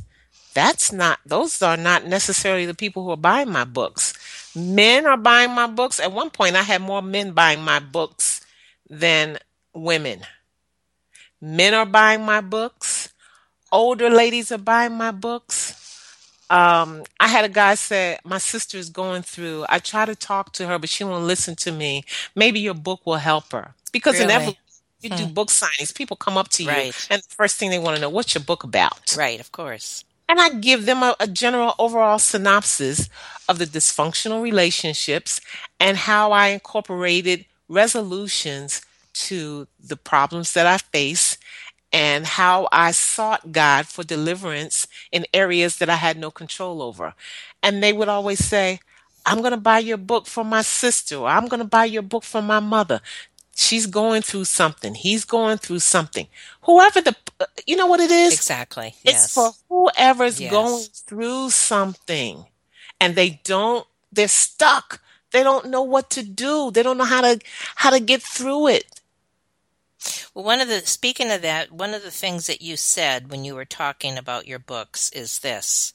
that's 0.54 0.92
not 0.92 1.20
those 1.26 1.62
are 1.62 1.78
not 1.78 2.06
necessarily 2.06 2.66
the 2.66 2.76
people 2.76 3.04
who 3.04 3.12
are 3.12 3.18
buying 3.18 3.50
my 3.50 3.64
books. 3.64 4.14
Men 4.56 5.06
are 5.06 5.18
buying 5.18 5.52
my 5.52 5.68
books. 5.68 6.00
At 6.00 6.12
one 6.12 6.30
point 6.30 6.56
I 6.56 6.62
had 6.62 6.82
more 6.82 7.02
men 7.02 7.32
buying 7.32 7.62
my 7.64 7.80
books 7.80 8.46
than 8.90 9.40
women. 9.74 10.22
Men 11.44 11.74
are 11.74 11.86
buying 11.86 12.24
my 12.24 12.40
books. 12.40 13.10
Older 13.70 14.10
ladies 14.10 14.50
are 14.54 14.58
buying 14.58 14.94
my 14.94 15.12
books. 15.12 15.76
Um, 16.50 17.04
I 17.20 17.28
had 17.28 17.44
a 17.44 17.50
guy 17.50 17.76
say, 17.76 18.18
My 18.24 18.38
sister 18.38 18.78
is 18.78 18.90
going 18.90 19.24
through, 19.24 19.66
I 19.68 19.80
try 19.80 20.06
to 20.06 20.16
talk 20.16 20.54
to 20.54 20.68
her, 20.68 20.80
but 20.80 20.88
she 20.90 21.04
won't 21.04 21.26
listen 21.26 21.58
to 21.58 21.72
me. 21.74 22.06
Maybe 22.34 22.62
your 22.62 22.74
book 22.76 23.02
will 23.06 23.18
help 23.18 23.52
her. 23.52 23.74
Because 23.92 24.20
Really? 24.20 24.26
inevitably, 24.26 24.58
you 25.02 25.10
Hmm. 25.10 25.16
do 25.18 25.26
book 25.26 25.50
signings, 25.50 25.94
people 25.94 26.16
come 26.16 26.38
up 26.38 26.48
to 26.52 26.64
you, 26.64 26.70
Right. 26.70 27.08
and 27.10 27.22
the 27.22 27.36
first 27.36 27.58
thing 27.58 27.72
they 27.72 27.80
want 27.80 27.96
to 27.98 28.02
know, 28.02 28.10
What's 28.10 28.34
your 28.34 28.44
book 28.44 28.64
about? 28.64 29.14
Right, 29.18 29.40
of 29.42 29.52
course. 29.52 30.06
And 30.30 30.40
I 30.40 30.50
give 30.50 30.86
them 30.86 31.04
a, 31.04 31.14
a 31.20 31.28
general 31.28 31.76
overall 31.78 32.20
synopsis 32.20 33.10
of 33.50 33.58
the 33.60 33.66
dysfunctional 33.66 34.42
relationships 34.42 35.42
and 35.78 35.98
how 35.98 36.32
I 36.32 36.48
incorporated 36.50 37.46
resolutions 37.68 38.82
to 39.14 39.68
the 39.84 39.98
problems 39.98 40.54
that 40.54 40.68
I 40.68 40.78
face 40.78 41.38
and 41.94 42.26
how 42.26 42.68
I 42.72 42.92
sought 42.92 43.52
God 43.52 43.88
for 43.88 44.04
deliverance 44.04 44.88
in 45.12 45.26
areas 45.34 45.78
that 45.78 45.90
I 45.90 45.96
had 45.96 46.18
no 46.18 46.32
control 46.32 46.82
over. 46.82 47.14
And 47.62 47.84
they 47.84 47.94
would 47.94 48.10
always 48.10 48.44
say, 48.44 48.80
I'm 49.26 49.40
going 49.40 49.52
to 49.52 49.58
buy 49.58 49.80
your 49.80 49.98
book 49.98 50.26
for 50.28 50.44
my 50.44 50.62
sister, 50.64 51.18
or 51.18 51.28
I'm 51.30 51.48
going 51.48 51.60
to 51.62 51.68
buy 51.68 51.86
your 51.86 52.02
book 52.02 52.24
for 52.24 52.42
my 52.42 52.60
mother. 52.60 53.02
She's 53.56 53.86
going 53.86 54.24
through 54.24 54.46
something. 54.46 54.96
He's 54.96 55.26
going 55.26 55.60
through 55.60 55.80
something. 55.80 56.28
Whoever 56.64 57.02
the, 57.02 57.16
uh, 57.40 57.46
you 57.68 57.76
know 57.76 57.88
what 57.88 58.00
it 58.00 58.12
is? 58.12 58.34
Exactly. 58.34 58.96
It's 59.06 59.14
Yes. 59.14 59.34
for 59.34 59.54
whoever's 59.70 60.40
Yes. 60.40 60.52
going 60.52 60.86
through 61.08 61.52
something 61.52 62.48
and 63.00 63.16
they 63.16 63.42
don't, 63.44 63.88
they're 64.12 64.28
stuck. 64.28 65.02
They 65.32 65.44
don't 65.44 65.68
know 65.68 65.84
what 65.84 66.10
to 66.12 66.24
do. 66.24 66.72
They 66.72 66.84
don't 66.84 66.98
know 66.98 67.06
how 67.06 67.22
to, 67.22 67.40
how 67.76 67.92
to 67.92 68.00
get 68.00 68.22
through 68.24 68.70
it. 68.70 68.93
Well, 70.34 70.46
one 70.46 70.62
of 70.62 70.68
the 70.68 70.82
speaking 70.82 71.32
of 71.32 71.42
that, 71.44 71.72
one 71.72 71.94
of 71.94 72.04
the 72.04 72.12
things 72.12 72.48
that 72.48 72.62
you 72.62 72.78
said 72.78 73.30
when 73.32 73.46
you 73.46 73.56
were 73.56 73.66
talking 73.66 74.18
about 74.18 74.48
your 74.48 74.60
books 74.60 75.10
is 75.12 75.40
this: 75.40 75.94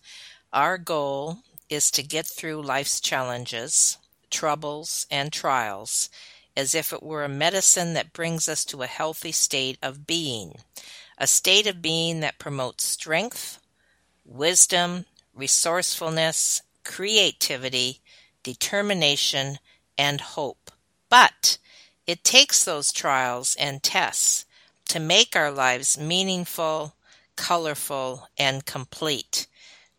our 0.53 0.79
goal 0.79 1.39
is 1.69 1.91
to 1.93 2.03
get 2.03 2.27
through 2.27 2.63
life's 2.63 3.01
challenges, 3.01 3.99
troubles, 4.31 5.07
and 5.11 5.33
trials 5.33 6.09
as 6.57 6.75
if 6.75 6.93
it 6.93 7.03
were 7.05 7.23
a 7.23 7.29
medicine 7.29 7.95
that 7.95 8.13
brings 8.13 8.49
us 8.49 8.65
to 8.65 8.83
a 8.83 8.87
healthy 8.89 9.31
state 9.31 9.79
of 9.81 10.09
being, 10.09 10.57
a 11.17 11.27
state 11.27 11.69
of 11.69 11.81
being 11.81 12.19
that 12.19 12.39
promotes 12.41 12.83
strength, 12.83 13.61
wisdom, 14.25 15.05
resourcefulness, 15.33 16.63
creativity, 16.83 18.01
determination, 18.43 19.59
and 19.97 20.21
hope. 20.21 20.73
But 21.09 21.59
it 22.09 22.25
takes 22.25 22.65
those 22.65 22.91
trials 22.91 23.55
and 23.57 23.83
tests 23.83 24.47
to 24.89 24.99
make 24.99 25.37
our 25.37 25.51
lives 25.51 25.99
meaningful, 25.99 26.95
colorful, 27.37 28.27
and 28.39 28.65
complete, 28.65 29.47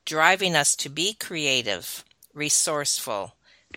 driving 0.06 0.56
us 0.56 0.76
to 0.76 0.90
be 0.90 1.14
creative, 1.14 2.04
resourceful, 2.34 3.36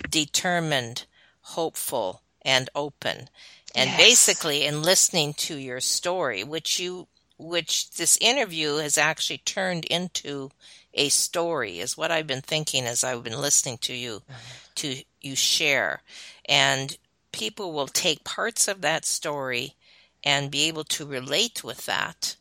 determined, 0.09 1.05
hopeful, 1.43 2.23
and 2.41 2.71
open. 2.75 3.29
And 3.75 3.91
Yes. 3.91 3.99
basically, 3.99 4.65
in 4.65 4.83
listening 4.83 5.35
to 5.35 5.57
your 5.57 5.83
story, 5.83 6.43
which 6.43 6.79
you, 6.79 7.09
which 7.37 7.91
this 7.91 8.17
interview 8.17 8.77
has 8.77 8.97
actually 8.97 9.39
turned 9.39 9.85
into 9.85 10.51
a 10.95 11.11
story, 11.11 11.81
is 11.81 11.99
what 11.99 12.11
I've 12.11 12.27
been 12.27 12.41
thinking 12.41 12.87
as 12.87 13.05
I've 13.05 13.23
been 13.23 13.41
listening 13.41 13.77
to 13.79 13.95
you, 13.95 14.21
mm-hmm. 14.21 14.35
to 14.77 15.03
you 15.21 15.37
share, 15.37 16.03
and 16.47 16.97
people 17.33 17.73
will 17.73 17.89
take 17.89 18.25
parts 18.25 18.69
of 18.69 18.81
that 18.83 19.05
story 19.05 19.75
and 20.25 20.51
be 20.51 20.65
able 20.69 20.85
to 20.85 21.07
relate 21.07 21.65
with 21.65 21.87
that. 21.87 22.37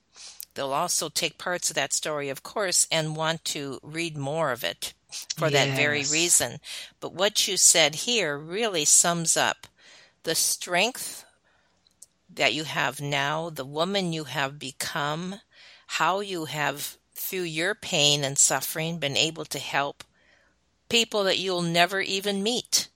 They'll 0.53 0.73
also 0.73 1.09
take 1.09 1.37
parts 1.37 1.69
of 1.69 1.75
that 1.75 1.93
story, 1.93 2.29
of 2.29 2.43
course, 2.43 2.87
and 2.91 3.15
want 3.15 3.45
to 3.45 3.79
read 3.81 4.17
more 4.17 4.51
of 4.51 4.63
it 4.63 4.93
for 5.37 5.49
that 5.49 5.75
very 5.75 6.03
reason. 6.03 6.59
But 6.99 7.13
what 7.13 7.47
you 7.47 7.57
said 7.57 7.95
here 7.95 8.37
really 8.37 8.85
sums 8.85 9.35
up 9.35 9.67
the 10.23 10.35
strength 10.35 11.25
that 12.33 12.53
you 12.53 12.63
have 12.65 13.01
now, 13.01 13.49
the 13.49 13.65
woman 13.65 14.13
you 14.13 14.25
have 14.25 14.59
become, 14.59 15.35
how 15.87 16.19
you 16.19 16.45
have, 16.45 16.97
through 17.13 17.41
your 17.41 17.75
pain 17.75 18.23
and 18.23 18.37
suffering, 18.37 18.99
been 18.99 19.17
able 19.17 19.45
to 19.45 19.59
help 19.59 20.03
people 20.89 21.23
that 21.23 21.39
you'll 21.39 21.61
never 21.61 22.01
even 22.01 22.43
meet 22.43 22.89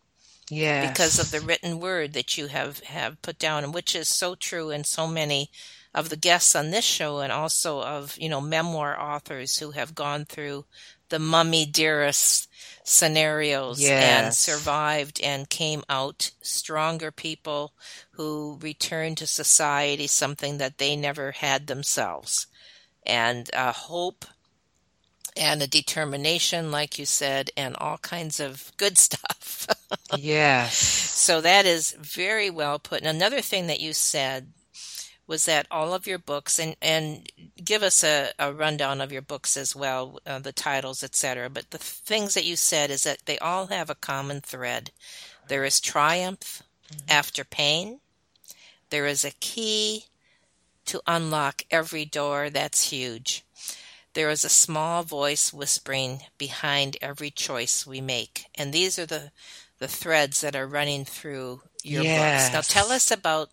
Yes. 0.49 0.89
because 0.89 1.19
of 1.19 1.31
the 1.31 1.41
written 1.41 1.79
word 1.79 2.13
that 2.13 2.37
you 2.37 2.47
have 2.47 2.79
have 2.81 3.21
put 3.21 3.39
down 3.39 3.63
and 3.63 3.73
which 3.73 3.95
is 3.95 4.07
so 4.07 4.35
true 4.35 4.69
in 4.69 4.83
so 4.83 5.07
many 5.07 5.49
of 5.93 6.09
the 6.09 6.17
guests 6.17 6.55
on 6.55 6.69
this 6.69 6.85
show 6.85 7.19
and 7.19 7.31
also 7.31 7.81
of 7.81 8.17
you 8.19 8.29
know 8.29 8.41
memoir 8.41 8.99
authors 8.99 9.57
who 9.57 9.71
have 9.71 9.95
gone 9.95 10.25
through 10.25 10.65
the 11.09 11.19
Mommie 11.19 11.65
Dearest 11.65 12.49
scenarios 12.83 13.79
and 13.83 14.33
survived 14.33 15.21
and 15.21 15.49
came 15.49 15.83
out 15.87 16.31
stronger 16.41 17.11
people 17.11 17.73
who 18.11 18.57
returned 18.61 19.17
to 19.17 19.27
society 19.27 20.07
something 20.07 20.57
that 20.57 20.77
they 20.77 20.95
never 20.95 21.31
had 21.31 21.67
themselves 21.67 22.47
and 23.05 23.49
uh, 23.53 23.71
hope 23.71 24.25
and 25.38 25.61
a 25.61 25.67
determination 25.67 26.71
like 26.71 26.99
you 26.99 27.05
said 27.05 27.51
and 27.57 27.75
all 27.77 27.97
kinds 27.99 28.39
of 28.39 28.71
good 28.77 28.97
stuff 28.99 29.67
Yes. 30.11 30.77
so 30.77 31.41
that 31.41 31.65
is 31.65 31.91
very 31.99 32.49
well 32.49 32.79
put. 32.79 33.01
And 33.01 33.07
another 33.09 33.41
thing 33.41 33.67
that 33.67 33.79
you 33.79 33.93
said 33.93 34.53
was 35.27 35.45
that 35.45 35.67
all 35.71 35.93
of 35.93 36.05
your 36.07 36.19
books, 36.19 36.59
and, 36.59 36.75
and 36.81 37.31
give 37.63 37.81
us 37.83 38.03
a, 38.03 38.31
a 38.38 38.53
rundown 38.53 39.01
of 39.01 39.11
your 39.11 39.23
books 39.23 39.57
as 39.57 39.75
well, 39.75 40.19
uh, 40.27 40.39
the 40.39 40.51
titles, 40.51 41.03
etc. 41.03 41.49
But 41.49 41.71
the 41.71 41.79
things 41.79 42.36
that 42.36 42.45
you 42.45 42.55
said 42.55 42.91
is 42.91 43.03
that 43.03 43.25
they 43.25 43.39
all 43.39 43.67
have 43.67 43.89
a 43.89 43.95
common 43.95 44.41
thread. 44.41 44.91
There 45.47 45.65
is 45.65 45.79
triumph 45.81 46.63
after 47.09 47.43
pain. 47.43 48.01
There 48.91 49.07
is 49.07 49.25
a 49.25 49.31
key 49.39 50.05
to 50.86 51.01
unlock 51.07 51.63
every 51.71 52.05
door. 52.05 52.49
That's 52.51 52.89
huge. 52.91 53.43
There 54.16 54.32
is 54.32 54.43
a 54.43 54.49
small 54.49 55.03
voice 55.03 55.53
whispering 55.53 56.22
behind 56.38 56.97
every 57.01 57.30
choice 57.30 57.86
we 57.86 58.01
make. 58.01 58.45
And 58.55 58.74
these 58.74 58.97
are 58.97 59.05
the, 59.05 59.32
the 59.78 59.88
threads 59.88 60.41
that 60.41 60.55
are 60.55 60.66
running 60.66 61.05
through 61.05 61.61
your 61.84 62.03
books. 62.03 62.51
Now 62.51 62.61
tell 62.61 62.91
us 62.91 63.11
about, 63.11 63.49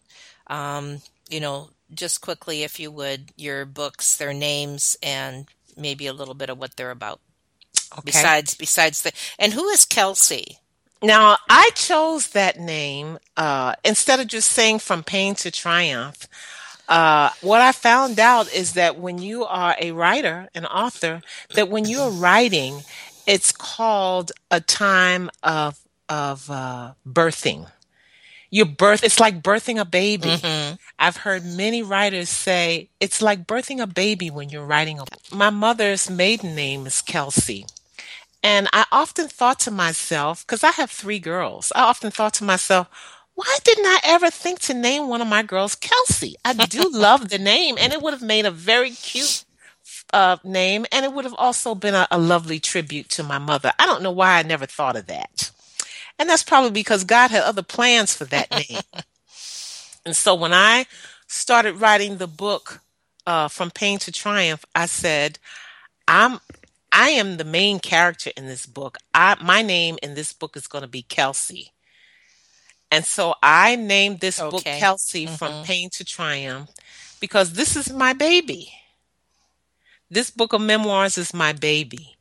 um, 0.46 1.02
you 1.28 1.40
know, 1.40 1.68
just 1.92 2.20
quickly, 2.20 2.62
if 2.62 2.80
you 2.80 2.90
would, 2.90 3.32
your 3.36 3.66
books, 3.66 4.16
their 4.16 4.32
names, 4.32 4.96
and 5.02 5.46
maybe 5.76 6.06
a 6.06 6.14
little 6.14 6.34
bit 6.34 6.48
of 6.48 6.58
what 6.58 6.76
they're 6.76 6.90
about. 6.90 7.20
Okay. 7.92 8.02
Besides, 8.06 8.54
besides 8.54 9.02
the, 9.02 9.12
and 9.38 9.52
who 9.52 9.68
is 9.68 9.84
Kelsey? 9.84 10.58
Now, 11.02 11.36
I 11.50 11.70
chose 11.74 12.28
that 12.28 12.60
name 12.60 13.18
uh, 13.36 13.74
instead 13.84 14.20
of 14.20 14.28
just 14.28 14.52
saying 14.52 14.78
from 14.78 15.02
pain 15.02 15.34
to 15.36 15.50
triumph. 15.50 16.28
Uh, 16.88 17.30
what 17.40 17.60
I 17.60 17.72
found 17.72 18.18
out 18.18 18.52
is 18.52 18.72
that 18.74 18.98
when 18.98 19.18
you 19.18 19.44
are 19.44 19.76
a 19.80 19.92
writer, 19.92 20.48
an 20.54 20.66
author, 20.66 21.22
that 21.54 21.68
when 21.68 21.84
you're 21.86 22.10
writing, 22.10 22.82
it's 23.26 23.52
called 23.52 24.32
a 24.50 24.60
time 24.60 25.30
of 25.42 25.78
of 26.08 26.50
uh, 26.50 26.92
birthing. 27.06 27.70
Your 28.50 28.66
birth. 28.66 29.02
It's 29.02 29.18
like 29.18 29.40
birthing 29.42 29.80
a 29.80 29.84
baby. 29.86 30.28
Mhm. 30.28 30.78
I've 30.98 31.16
heard 31.18 31.44
many 31.44 31.82
writers 31.82 32.28
say 32.28 32.90
it's 33.00 33.22
like 33.22 33.46
birthing 33.46 33.80
a 33.80 33.86
baby 33.86 34.30
when 34.30 34.50
you're 34.50 34.66
writing 34.66 34.98
a 34.98 35.04
My 35.30 35.48
mother's 35.48 36.10
maiden 36.10 36.54
name 36.54 36.86
is 36.86 37.00
Kelsey. 37.00 37.64
And 38.42 38.68
I 38.72 38.84
often 38.92 39.28
thought 39.28 39.60
to 39.60 39.70
myself, 39.70 40.44
because 40.44 40.64
I 40.64 40.72
have 40.72 40.90
three 40.90 41.20
girls, 41.20 41.72
I 41.74 41.82
often 41.82 42.10
thought 42.10 42.34
to 42.34 42.44
myself, 42.44 42.88
why 43.34 43.58
didn't 43.64 43.86
I 43.86 44.00
ever 44.04 44.30
think 44.30 44.60
to 44.60 44.74
name 44.74 45.08
one 45.08 45.22
of 45.22 45.28
my 45.28 45.42
girls 45.42 45.74
Kelsey? 45.74 46.36
I 46.44 46.52
do 46.52 46.90
love 46.92 47.28
the 47.28 47.38
name, 47.38 47.76
and 47.78 47.92
it 47.92 48.02
would 48.02 48.12
have 48.12 48.22
made 48.22 48.46
a 48.46 48.50
very 48.50 48.90
cute 48.90 49.44
uh, 50.12 50.36
name, 50.44 50.86
and 50.92 51.04
it 51.04 51.12
would 51.12 51.24
have 51.24 51.34
also 51.38 51.74
been 51.74 51.94
a, 51.94 52.06
a 52.10 52.18
lovely 52.18 52.60
tribute 52.60 53.08
to 53.10 53.22
my 53.22 53.38
mother. 53.38 53.72
I 53.78 53.86
don't 53.86 54.02
know 54.02 54.12
why 54.12 54.38
I 54.38 54.42
never 54.42 54.66
thought 54.66 54.96
of 54.96 55.06
that. 55.06 55.50
And 56.18 56.28
that's 56.28 56.42
probably 56.42 56.70
because 56.70 57.04
God 57.04 57.30
had 57.30 57.42
other 57.42 57.62
plans 57.62 58.14
for 58.14 58.24
that 58.26 58.50
name. 58.50 58.80
And 60.04 60.16
so 60.16 60.34
when 60.34 60.52
I 60.52 60.86
started 61.28 61.80
writing 61.80 62.16
the 62.16 62.26
book 62.26 62.80
uh, 63.26 63.48
from 63.48 63.70
pain 63.70 63.98
to 64.00 64.12
triumph, 64.12 64.64
I 64.74 64.86
said, 64.86 65.38
I'm 66.08 66.40
I 66.90 67.10
am 67.10 67.36
the 67.36 67.44
main 67.44 67.78
character 67.78 68.30
in 68.36 68.46
this 68.46 68.66
book. 68.66 68.98
I 69.14 69.36
my 69.40 69.62
name 69.62 69.98
in 70.02 70.14
this 70.14 70.32
book 70.32 70.56
is 70.56 70.66
going 70.66 70.82
to 70.82 70.88
be 70.88 71.02
Kelsey. 71.02 71.72
And 72.92 73.06
so 73.06 73.34
I 73.42 73.76
named 73.76 74.20
this 74.20 74.38
book 74.38 74.64
Kelsey 74.64 75.26
from 75.26 75.50
Mhm. 75.50 75.64
Pain 75.64 75.90
to 75.94 76.04
Triumph 76.04 76.68
because 77.20 77.54
this 77.54 77.74
is 77.74 77.90
my 77.90 78.12
baby. 78.12 78.70
This 80.10 80.28
book 80.30 80.52
of 80.52 80.60
memoirs 80.60 81.16
is 81.16 81.32
my 81.32 81.54
baby. 81.54 82.18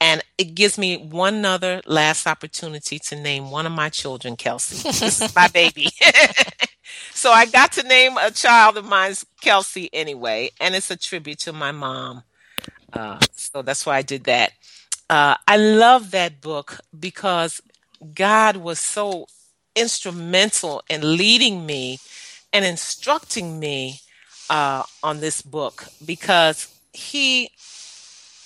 And 0.00 0.22
it 0.38 0.54
gives 0.54 0.78
me 0.78 0.96
one 0.96 1.44
other 1.44 1.82
last 1.84 2.28
opportunity 2.28 3.00
to 3.00 3.16
name 3.16 3.50
one 3.50 3.66
of 3.66 3.72
my 3.72 3.88
children 3.88 4.36
Kelsey. 4.36 4.76
This 4.88 5.20
is 5.20 5.34
my 5.34 5.48
baby. 5.48 5.88
so 7.12 7.32
I 7.32 7.46
got 7.46 7.72
to 7.72 7.82
name 7.82 8.16
a 8.16 8.30
child 8.30 8.76
of 8.76 8.84
mine 8.84 9.16
Kelsey 9.40 9.90
anyway, 9.92 10.52
and 10.60 10.76
it's 10.76 10.92
a 10.92 10.96
tribute 10.96 11.40
to 11.40 11.52
my 11.52 11.72
mom. 11.72 12.22
Uh, 12.92 13.18
so 13.34 13.62
that's 13.62 13.84
why 13.84 13.96
I 13.96 14.02
did 14.02 14.24
that. 14.24 14.52
Uh, 15.10 15.36
I 15.48 15.56
love 15.56 16.12
that 16.12 16.40
book 16.40 16.78
because 16.96 17.60
God 18.14 18.58
was 18.58 18.78
so 18.78 19.26
instrumental 19.74 20.82
in 20.88 21.16
leading 21.16 21.66
me 21.66 21.98
and 22.52 22.64
instructing 22.64 23.58
me 23.58 24.00
uh, 24.50 24.84
on 25.02 25.20
this 25.20 25.42
book 25.42 25.86
because 26.04 26.72
he 26.92 27.50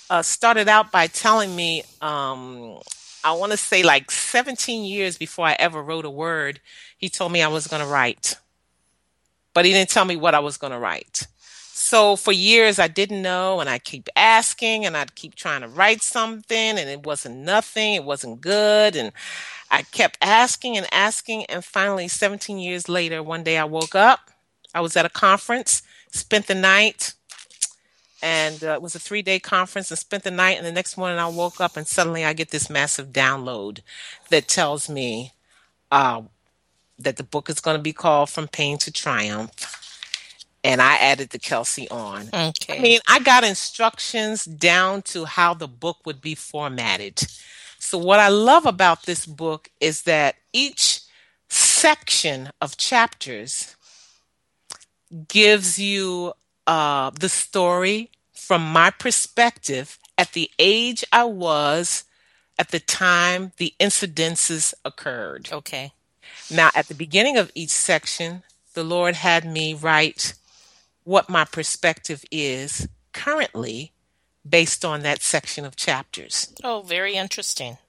uh, 0.09 0.21
started 0.21 0.67
out 0.67 0.91
by 0.91 1.07
telling 1.07 1.55
me, 1.55 1.83
um, 2.01 2.79
I 3.23 3.33
want 3.33 3.51
to 3.51 3.57
say 3.57 3.83
like 3.83 4.09
17 4.09 4.85
years 4.85 5.17
before 5.17 5.45
I 5.45 5.55
ever 5.59 5.83
wrote 5.83 6.05
a 6.05 6.09
word, 6.09 6.59
he 6.97 7.09
told 7.09 7.31
me 7.31 7.41
I 7.41 7.47
was 7.47 7.67
going 7.67 7.81
to 7.81 7.87
write. 7.87 8.35
But 9.53 9.65
he 9.65 9.71
didn't 9.71 9.89
tell 9.89 10.05
me 10.05 10.15
what 10.15 10.35
I 10.35 10.39
was 10.39 10.57
going 10.57 10.73
to 10.73 10.79
write. 10.79 11.27
So 11.89 12.15
for 12.15 12.31
years 12.31 12.77
I 12.77 12.87
didn't 12.87 13.23
know 13.23 13.61
and 13.61 13.67
I 13.67 13.79
keep 13.79 14.09
asking 14.15 14.85
and 14.85 14.95
I'd 14.95 15.15
keep 15.15 15.33
trying 15.33 15.61
to 15.61 15.67
write 15.67 16.03
something 16.03 16.77
and 16.77 16.87
it 16.87 17.03
wasn't 17.03 17.37
nothing, 17.37 17.95
it 17.95 18.03
wasn't 18.03 18.41
good 18.41 18.95
and 18.95 19.11
I 19.71 19.81
kept 19.81 20.19
asking 20.21 20.77
and 20.77 20.85
asking 20.91 21.45
and 21.45 21.65
finally 21.65 22.07
17 22.07 22.59
years 22.59 22.89
later 22.89 23.23
one 23.23 23.43
day 23.43 23.57
I 23.57 23.63
woke 23.63 23.95
up. 23.95 24.29
I 24.71 24.81
was 24.81 24.95
at 24.95 25.07
a 25.07 25.09
conference, 25.09 25.81
spent 26.11 26.45
the 26.45 26.53
night 26.53 27.15
and 28.21 28.63
uh, 28.63 28.73
it 28.73 28.83
was 28.83 28.93
a 28.93 28.99
3-day 28.99 29.39
conference 29.39 29.89
and 29.89 29.97
spent 29.97 30.23
the 30.23 30.29
night 30.29 30.59
and 30.59 30.67
the 30.67 30.71
next 30.71 30.95
morning 30.95 31.17
I 31.17 31.27
woke 31.27 31.59
up 31.59 31.75
and 31.75 31.87
suddenly 31.87 32.23
I 32.23 32.33
get 32.33 32.51
this 32.51 32.69
massive 32.69 33.07
download 33.07 33.79
that 34.29 34.47
tells 34.47 34.89
me 34.89 35.33
uh, 35.91 36.21
that 36.99 37.17
the 37.17 37.23
book 37.23 37.49
is 37.49 37.59
going 37.59 37.77
to 37.77 37.81
be 37.81 37.93
called 37.93 38.29
From 38.29 38.47
Pain 38.47 38.77
to 38.77 38.91
Triumph 38.91 39.79
and 40.69 40.83
I 40.83 40.97
added 40.97 41.31
the 41.31 41.39
Kelsey 41.39 41.89
on. 41.89 42.29
Okay. 42.31 42.77
I 42.77 42.79
mean, 42.79 42.99
I 43.07 43.19
got 43.19 43.43
instructions 43.43 44.45
down 44.45 45.01
to 45.03 45.25
how 45.25 45.55
the 45.55 45.67
book 45.67 45.97
would 46.05 46.21
be 46.21 46.35
formatted. 46.35 47.25
So, 47.79 47.97
what 47.97 48.19
I 48.19 48.27
love 48.27 48.67
about 48.67 49.03
this 49.03 49.25
book 49.25 49.71
is 49.79 50.03
that 50.03 50.35
each 50.53 51.01
section 51.49 52.51
of 52.61 52.77
chapters 52.77 53.75
gives 55.27 55.79
you 55.79 56.33
uh, 56.67 57.09
the 57.19 57.29
story 57.29 58.11
from 58.31 58.61
my 58.61 58.91
perspective 58.91 59.97
at 60.19 60.33
the 60.33 60.51
age 60.59 61.03
I 61.11 61.23
was 61.23 62.03
at 62.59 62.69
the 62.69 62.79
time 62.79 63.53
the 63.57 63.73
incidences 63.79 64.75
occurred. 64.85 65.49
okay. 65.51 65.93
Now, 66.51 66.69
at 66.75 66.87
the 66.87 66.95
beginning 66.95 67.37
of 67.37 67.51
each 67.55 67.69
section, 67.69 68.43
the 68.73 68.83
Lord 68.83 69.15
had 69.15 69.45
me 69.45 69.73
write 69.73 70.33
what 71.09 71.27
my 71.27 71.43
perspective 71.43 72.23
is 72.29 72.87
currently 73.13 73.91
based 74.47 74.85
on 74.85 75.01
that 75.01 75.23
section 75.23 75.65
of 75.65 75.75
chapters. 75.75 76.53
Oh, 76.63 76.83
very 76.83 77.15
interesting. 77.15 77.79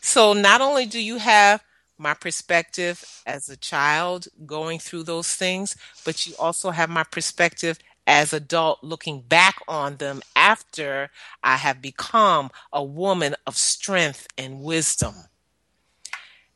So 0.00 0.32
not 0.32 0.60
only 0.60 0.84
do 0.84 1.00
you 1.00 1.18
have 1.18 1.62
my 1.98 2.14
perspective 2.14 3.22
as 3.24 3.48
a 3.48 3.56
child 3.56 4.26
going 4.44 4.80
through 4.80 5.04
those 5.04 5.36
things, 5.36 5.76
but 6.04 6.26
you 6.26 6.34
also 6.36 6.70
have 6.70 6.90
my 6.90 7.04
perspective 7.04 7.78
as 8.08 8.32
adult 8.32 8.82
looking 8.82 9.20
back 9.20 9.60
on 9.68 9.98
them 9.98 10.20
after 10.34 11.10
I 11.44 11.58
have 11.58 11.80
become 11.80 12.50
a 12.72 12.82
woman 12.82 13.36
of 13.46 13.56
strength 13.56 14.26
and 14.36 14.62
wisdom. 14.62 15.14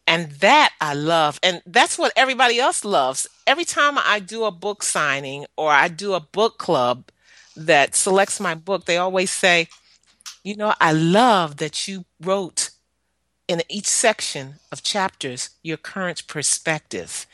And 0.09 0.30
that 0.40 0.72
I 0.80 0.94
love. 0.94 1.38
And 1.42 1.61
that's 1.66 1.98
what 1.98 2.12
everybody 2.16 2.59
else 2.59 2.84
loves. 2.84 3.26
Every 3.46 3.64
time 3.64 3.98
I 3.98 4.20
do 4.20 4.44
a 4.44 4.50
book 4.50 4.82
signing 4.82 5.44
or 5.56 5.70
I 5.70 5.88
do 5.88 6.14
a 6.14 6.20
book 6.20 6.59
club 6.59 7.11
that 7.54 7.94
selects 7.94 8.40
my 8.40 8.54
book, 8.54 8.86
they 8.86 8.96
always 8.96 9.30
say, 9.30 9.68
you 10.42 10.56
know, 10.56 10.72
I 10.80 10.92
love 10.92 11.59
that 11.59 11.86
you 11.86 12.06
wrote 12.20 12.70
in 13.48 13.62
each 13.68 13.86
section 13.86 14.54
of 14.72 14.82
chapters 14.82 15.50
your 15.62 15.76
current 15.76 16.26
perspective. 16.26 17.26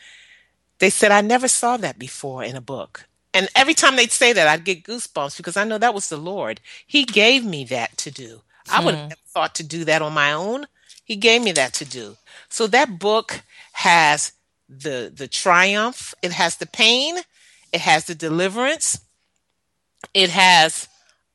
They 0.79 0.91
said, 0.91 1.12
I 1.12 1.20
never 1.20 1.49
saw 1.49 1.77
that 1.77 1.99
before 1.99 2.43
in 2.43 2.57
a 2.57 2.61
book. 2.61 3.07
And 3.33 3.49
every 3.55 3.75
time 3.75 3.97
they'd 3.97 4.12
say 4.12 4.33
that, 4.33 4.49
I'd 4.49 4.64
get 4.64 4.85
goosebumps 4.85 5.37
because 5.37 5.57
I 5.57 5.64
know 5.64 5.79
that 5.79 5.95
was 5.95 6.09
the 6.09 6.16
Lord. 6.16 6.61
He 6.87 7.05
gave 7.05 7.45
me 7.45 7.64
that 7.66 7.97
to 7.99 8.11
do. 8.11 8.43
I 8.70 8.85
would 8.85 8.95
have 8.95 9.05
hmm. 9.05 9.09
never 9.11 9.20
thought 9.27 9.55
to 9.57 9.64
do 9.64 9.85
that 9.85 10.03
on 10.03 10.12
my 10.12 10.33
own. 10.33 10.66
He 11.05 11.17
gave 11.17 11.43
me 11.43 11.53
that 11.53 11.75
to 11.75 11.85
do. 11.85 12.17
So 12.49 12.67
that 12.69 12.99
book 12.99 13.43
has 13.73 14.33
the 14.69 15.13
the 15.15 15.29
triumph, 15.29 16.15
it 16.23 16.33
has 16.33 16.57
the 16.57 16.67
pain, 16.67 17.17
it 17.73 17.81
has 17.81 18.07
the 18.07 18.15
deliverance, 18.15 19.01
it 20.15 20.31
has 20.31 20.89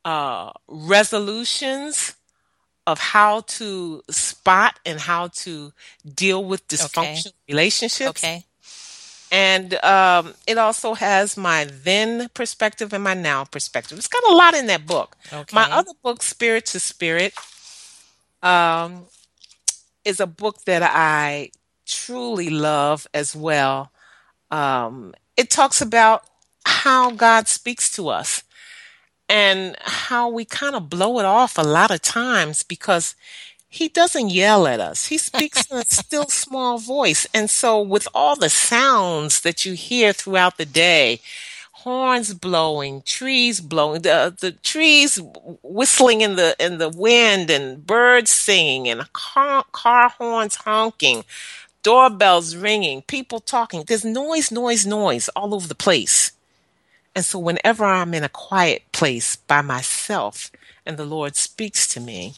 uh, 0.04 0.52
resolutions 0.68 2.16
of 2.86 2.98
how 2.98 3.40
to 3.42 4.02
spot 4.10 4.78
and 4.84 4.98
how 4.98 5.28
to 5.28 5.72
deal 6.14 6.44
with 6.44 6.66
dysfunctional 6.66 7.32
relationships. 7.48 8.10
Okay. 8.10 8.44
And 9.32 9.74
um, 9.84 10.34
it 10.48 10.58
also 10.58 10.94
has 10.94 11.36
my 11.36 11.64
then 11.70 12.28
perspective 12.34 12.92
and 12.92 13.04
my 13.04 13.14
now 13.14 13.44
perspective. 13.44 13.96
It's 13.96 14.08
got 14.08 14.24
a 14.24 14.34
lot 14.34 14.54
in 14.54 14.66
that 14.66 14.86
book. 14.86 15.16
Okay. 15.32 15.54
My 15.54 15.70
other 15.70 15.92
book, 16.02 16.22
Spirit 16.22 16.66
to 16.66 16.80
Spirit, 16.80 17.32
um, 18.42 19.04
is 20.04 20.20
a 20.20 20.26
book 20.26 20.64
that 20.64 20.82
I 20.82 21.50
truly 21.86 22.50
love 22.50 23.06
as 23.12 23.34
well. 23.34 23.90
Um, 24.50 25.14
it 25.36 25.50
talks 25.50 25.80
about 25.80 26.24
how 26.64 27.10
God 27.10 27.48
speaks 27.48 27.90
to 27.96 28.08
us 28.08 28.42
and 29.28 29.76
how 29.80 30.28
we 30.28 30.44
kind 30.44 30.74
of 30.74 30.90
blow 30.90 31.18
it 31.18 31.24
off 31.24 31.56
a 31.56 31.62
lot 31.62 31.90
of 31.90 32.02
times 32.02 32.62
because 32.62 33.14
he 33.68 33.88
doesn't 33.88 34.30
yell 34.30 34.66
at 34.66 34.80
us. 34.80 35.06
He 35.06 35.18
speaks 35.18 35.70
in 35.70 35.78
a 35.78 35.84
still 35.88 36.26
small 36.26 36.78
voice. 36.78 37.26
And 37.32 37.48
so 37.48 37.80
with 37.80 38.08
all 38.12 38.36
the 38.36 38.50
sounds 38.50 39.40
that 39.42 39.64
you 39.64 39.74
hear 39.74 40.12
throughout 40.12 40.56
the 40.58 40.66
day, 40.66 41.20
horns 41.80 42.34
blowing, 42.34 43.02
trees 43.02 43.60
blowing, 43.60 44.02
the, 44.02 44.34
the 44.38 44.52
trees 44.52 45.20
whistling 45.62 46.20
in 46.20 46.36
the, 46.36 46.54
in 46.58 46.78
the 46.78 46.90
wind 46.90 47.50
and 47.50 47.86
birds 47.86 48.30
singing 48.30 48.88
and 48.88 49.12
car, 49.12 49.64
car 49.72 50.10
horns 50.10 50.56
honking, 50.56 51.24
doorbells 51.82 52.54
ringing, 52.54 53.02
people 53.02 53.40
talking. 53.40 53.84
There's 53.86 54.04
noise, 54.04 54.50
noise, 54.50 54.86
noise 54.86 55.28
all 55.30 55.54
over 55.54 55.66
the 55.66 55.74
place. 55.74 56.32
And 57.14 57.24
so 57.24 57.38
whenever 57.38 57.84
I'm 57.84 58.14
in 58.14 58.24
a 58.24 58.28
quiet 58.28 58.82
place 58.92 59.36
by 59.36 59.62
myself 59.62 60.50
and 60.84 60.96
the 60.96 61.04
Lord 61.04 61.34
speaks 61.34 61.88
to 61.88 62.00
me, 62.00 62.34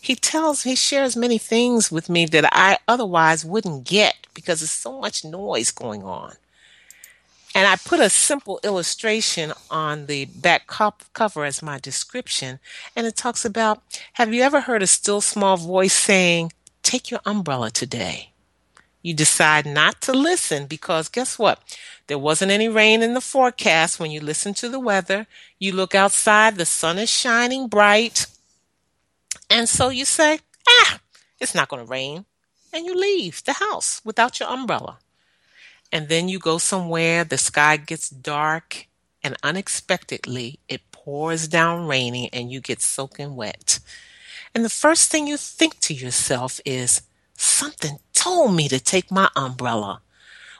he 0.00 0.16
tells 0.16 0.62
he 0.62 0.74
shares 0.74 1.14
many 1.16 1.36
things 1.36 1.92
with 1.92 2.08
me 2.08 2.24
that 2.26 2.48
I 2.50 2.78
otherwise 2.88 3.44
wouldn't 3.44 3.84
get 3.84 4.26
because 4.32 4.60
there's 4.60 4.70
so 4.70 5.00
much 5.00 5.24
noise 5.24 5.70
going 5.70 6.02
on. 6.02 6.36
And 7.54 7.66
I 7.66 7.76
put 7.76 8.00
a 8.00 8.08
simple 8.10 8.60
illustration 8.62 9.52
on 9.70 10.06
the 10.06 10.26
back 10.26 10.66
cover 10.68 11.44
as 11.44 11.62
my 11.62 11.78
description. 11.78 12.60
And 12.94 13.06
it 13.06 13.16
talks 13.16 13.44
about 13.44 13.82
Have 14.14 14.32
you 14.32 14.42
ever 14.42 14.60
heard 14.60 14.82
a 14.82 14.86
still 14.86 15.20
small 15.20 15.56
voice 15.56 15.92
saying, 15.92 16.52
Take 16.82 17.10
your 17.10 17.20
umbrella 17.26 17.70
today? 17.70 18.30
You 19.02 19.14
decide 19.14 19.66
not 19.66 20.00
to 20.02 20.12
listen 20.12 20.66
because 20.66 21.08
guess 21.08 21.38
what? 21.38 21.60
There 22.06 22.18
wasn't 22.18 22.50
any 22.50 22.68
rain 22.68 23.02
in 23.02 23.14
the 23.14 23.20
forecast 23.20 23.98
when 23.98 24.10
you 24.10 24.20
listen 24.20 24.52
to 24.54 24.68
the 24.68 24.80
weather. 24.80 25.26
You 25.58 25.72
look 25.72 25.94
outside, 25.94 26.56
the 26.56 26.66
sun 26.66 26.98
is 26.98 27.08
shining 27.08 27.68
bright. 27.68 28.26
And 29.48 29.68
so 29.68 29.88
you 29.88 30.04
say, 30.04 30.40
ah, 30.68 31.00
it's 31.38 31.54
not 31.54 31.68
going 31.68 31.84
to 31.84 31.90
rain. 31.90 32.26
And 32.72 32.84
you 32.84 32.94
leave 32.94 33.42
the 33.44 33.54
house 33.54 34.00
without 34.04 34.38
your 34.38 34.50
umbrella. 34.50 34.98
And 35.92 36.08
then 36.08 36.28
you 36.28 36.38
go 36.38 36.58
somewhere, 36.58 37.24
the 37.24 37.38
sky 37.38 37.76
gets 37.76 38.08
dark, 38.10 38.86
and 39.22 39.36
unexpectedly 39.42 40.60
it 40.68 40.80
pours 40.92 41.48
down 41.48 41.86
raining 41.86 42.28
and 42.32 42.50
you 42.50 42.60
get 42.60 42.80
soaking 42.80 43.36
wet. 43.36 43.80
And 44.54 44.64
the 44.64 44.70
first 44.70 45.10
thing 45.10 45.26
you 45.26 45.36
think 45.36 45.78
to 45.80 45.94
yourself 45.94 46.60
is, 46.64 47.02
something 47.36 47.98
told 48.12 48.54
me 48.54 48.68
to 48.68 48.78
take 48.78 49.10
my 49.10 49.28
umbrella. 49.34 50.02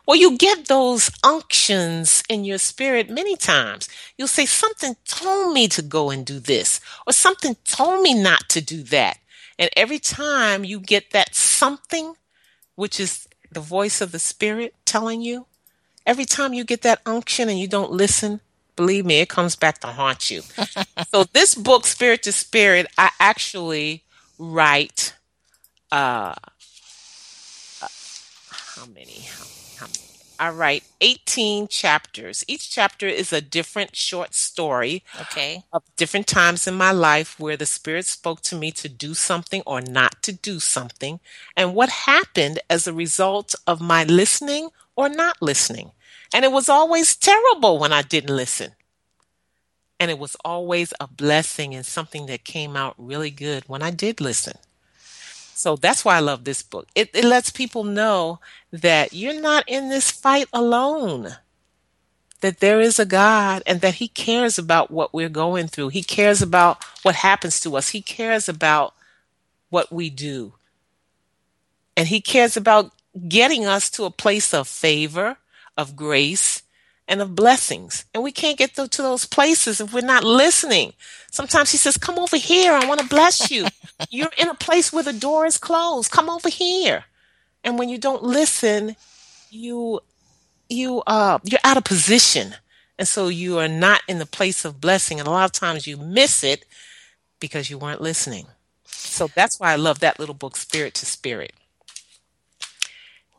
Well, 0.07 0.17
you 0.19 0.37
get 0.37 0.67
those 0.67 1.11
unctions 1.23 2.23
in 2.29 2.45
your 2.45 2.59
spirit 2.59 3.11
many 3.11 3.37
times. 3.37 3.89
You'll 4.17 4.29
say, 4.29 4.47
Something 4.47 4.97
told 5.05 5.53
me 5.53 5.69
to 5.69 5.83
go 5.83 6.11
and 6.11 6.25
do 6.25 6.41
this, 6.41 6.81
or 7.07 7.13
something 7.13 7.57
told 7.65 8.03
me 8.03 8.15
not 8.15 8.49
to 8.49 8.61
do 8.61 8.83
that. 8.85 9.19
And 9.59 9.71
every 9.77 9.99
time 9.99 10.65
you 10.65 10.81
get 10.81 11.11
that 11.11 11.35
something, 11.35 12.15
which 12.77 12.99
is 12.99 13.29
the 13.51 13.61
voice 13.61 14.01
of 14.01 14.13
the 14.13 14.19
Spirit 14.19 14.75
telling 14.85 15.21
you? 15.21 15.47
Every 16.07 16.25
time 16.25 16.55
you 16.55 16.65
get 16.65 16.83
that 16.83 17.01
unction 17.05 17.49
and 17.49 17.59
you 17.59 17.69
don't 17.69 17.93
listen, 17.93 18.41
believe 18.77 19.05
me, 19.05 19.21
it 19.21 19.29
comes 19.29 19.57
back 19.57 19.79
to 19.81 19.89
haunt 19.89 20.31
you. 20.31 20.43
so 21.11 21.25
this 21.25 21.55
book, 21.55 21.87
Spirit 21.87 22.23
to 22.25 22.33
Spirit, 22.33 22.87
I 22.97 23.11
actually 23.21 24.03
write 24.39 25.15
uh, 25.93 26.35
uh 27.83 27.89
how 28.51 28.87
many? 28.87 29.21
How, 29.21 29.45
how 29.77 29.87
many? 29.87 30.10
I 30.41 30.49
write 30.51 30.85
18 31.03 31.69
chapters. 31.69 32.45
Each 32.49 32.71
chapter 32.71 33.07
is 33.07 33.33
a 33.33 33.43
different 33.43 33.95
short 33.95 34.35
story 34.35 35.05
Okay. 35.21 35.65
of 35.73 35.83
different 35.97 36.27
times 36.27 36.67
in 36.67 36.75
my 36.75 36.93
life 36.93 37.39
where 37.39 37.59
the 37.59 37.67
Spirit 37.67 38.07
spoke 38.07 38.41
to 38.43 38.57
me 38.57 38.73
to 38.73 38.89
do 38.89 39.15
something 39.15 39.63
or 39.67 39.83
not 39.83 40.23
to 40.23 40.33
do 40.33 40.59
something, 40.59 41.21
and 41.57 41.75
what 41.75 41.91
happened 41.91 42.59
as 42.71 42.87
a 42.87 42.93
result 42.95 43.55
of 43.67 43.83
my 43.83 44.05
listening 44.05 44.71
or 44.97 45.11
not 45.11 45.37
listening. 45.43 45.93
And 46.35 46.45
it 46.45 46.53
was 46.53 46.69
always 46.71 47.17
terrible 47.17 47.79
when 47.79 47.93
I 47.93 48.03
didn't 48.03 48.35
listen. 48.35 48.73
And 50.01 50.11
it 50.11 50.19
was 50.19 50.37
always 50.45 50.95
a 50.99 51.07
blessing 51.07 51.75
and 51.75 51.85
something 51.85 52.27
that 52.27 52.45
came 52.45 52.77
out 52.77 52.95
really 52.97 53.31
good 53.31 53.65
when 53.67 53.83
I 53.83 53.91
did 53.91 54.21
listen. 54.21 54.57
So 55.61 55.77
that's 55.77 56.07
why 56.07 56.17
I 56.17 56.21
love 56.21 56.45
this 56.45 56.63
book. 56.63 56.89
It, 56.95 57.11
it 57.13 57.23
lets 57.23 57.51
people 57.51 57.85
know 57.85 58.41
that 58.73 59.13
you're 59.13 59.39
not 59.39 59.63
in 59.69 59.91
this 59.91 60.11
fight 60.11 60.47
alone, 60.55 61.37
that 62.41 62.61
there 62.61 62.81
is 62.81 62.99
a 62.99 63.05
God 63.05 63.63
and 63.67 63.83
that 63.83 63.97
He 63.97 64.09
cares 64.09 64.59
about 64.59 64.91
what 64.91 65.13
we're 65.13 65.29
going 65.29 65.69
through. 65.69 65.91
He 65.91 66.03
cares 66.03 66.41
about 66.41 66.83
what 67.03 67.17
happens 67.17 67.61
to 67.61 67.77
us, 67.77 67.91
He 67.91 68.01
cares 68.01 68.49
about 68.49 68.95
what 69.69 69.93
we 69.93 70.09
do. 70.09 70.55
And 71.95 72.09
He 72.09 72.23
cares 72.23 72.57
about 72.57 72.93
getting 73.29 73.67
us 73.67 73.91
to 73.91 74.05
a 74.05 74.11
place 74.11 74.55
of 74.55 74.67
favor, 74.67 75.37
of 75.77 75.95
grace, 75.95 76.63
and 77.11 77.21
of 77.21 77.35
blessings. 77.35 78.05
And 78.15 78.23
we 78.23 78.31
can't 78.33 78.57
get 78.57 78.75
to, 78.77 78.87
those 78.87 79.27
places 79.27 79.81
if 79.81 79.93
we're 79.93 80.01
not 80.01 80.25
listening. 80.25 80.95
Sometimes 81.31 81.73
he 81.73 81.77
says, 81.77 81.99
Come 81.99 82.19
over 82.19 82.37
here. 82.37 82.73
I 82.73 82.87
want 82.87 83.01
to 83.01 83.09
bless 83.09 83.51
you. 83.51 83.67
You're 84.11 84.31
in 84.39 84.49
a 84.49 84.55
place 84.55 84.93
where 84.93 85.03
the 85.03 85.13
door 85.13 85.45
is 85.45 85.59
closed. 85.59 86.13
Come 86.13 86.31
over 86.31 86.49
here. 86.49 87.05
And 87.65 87.79
when 87.79 87.89
you 87.89 87.99
don't 87.99 88.23
listen, 88.23 88.97
you 89.51 90.01
you 90.69 91.03
uh 91.07 91.41
you're 91.43 91.61
out 91.65 91.77
of 91.77 91.85
position. 91.85 92.55
And 92.99 93.09
so 93.09 93.29
you 93.29 93.59
are 93.59 93.69
not 93.69 94.03
in 94.09 94.19
the 94.19 94.27
place 94.27 94.65
of 94.65 94.81
blessing. 94.81 95.19
And 95.19 95.27
a 95.27 95.33
lot 95.33 95.47
of 95.47 95.53
times 95.53 95.87
you 95.87 95.97
miss 95.97 96.45
it 96.45 96.65
because 97.41 97.71
you 97.71 97.79
weren't 97.79 98.01
listening. 98.01 98.47
So 98.85 99.29
that's 99.35 99.59
why 99.59 99.73
I 99.73 99.77
love 99.77 99.99
that 100.01 100.21
little 100.21 100.35
book, 100.35 100.57
Spirit 100.57 100.95
to 100.95 101.07
Spirit. 101.07 101.53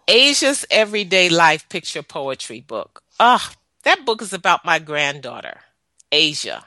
Asia's 0.07 0.65
Everyday 0.69 1.29
Life 1.29 1.69
Picture 1.69 2.01
Poetry 2.03 2.59
book. 2.59 3.03
Ah, 3.19 3.53
that 3.83 4.05
book 4.05 4.21
is 4.21 4.33
about 4.33 4.65
my 4.65 4.79
granddaughter, 4.79 5.61
Asia. 6.11 6.65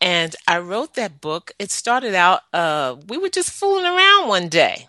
And 0.00 0.34
I 0.48 0.58
wrote 0.58 0.94
that 0.94 1.20
book. 1.20 1.52
It 1.58 1.70
started 1.70 2.14
out, 2.14 2.40
uh, 2.52 2.96
we 3.08 3.18
were 3.18 3.28
just 3.28 3.50
fooling 3.50 3.84
around 3.84 4.28
one 4.28 4.48
day. 4.48 4.88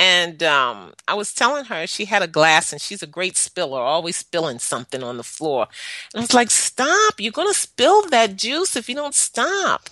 And 0.00 0.42
um, 0.44 0.92
I 1.08 1.14
was 1.14 1.32
telling 1.32 1.64
her 1.66 1.86
she 1.86 2.04
had 2.04 2.22
a 2.22 2.28
glass 2.28 2.72
and 2.72 2.80
she's 2.80 3.02
a 3.02 3.06
great 3.06 3.36
spiller, 3.36 3.80
always 3.80 4.16
spilling 4.16 4.60
something 4.60 5.02
on 5.02 5.16
the 5.16 5.24
floor. 5.24 5.66
And 6.14 6.20
I 6.20 6.22
was 6.22 6.34
like, 6.34 6.50
Stop, 6.50 7.14
you're 7.18 7.32
going 7.32 7.52
to 7.52 7.58
spill 7.58 8.02
that 8.08 8.36
juice 8.36 8.76
if 8.76 8.88
you 8.88 8.94
don't 8.94 9.14
stop. 9.14 9.90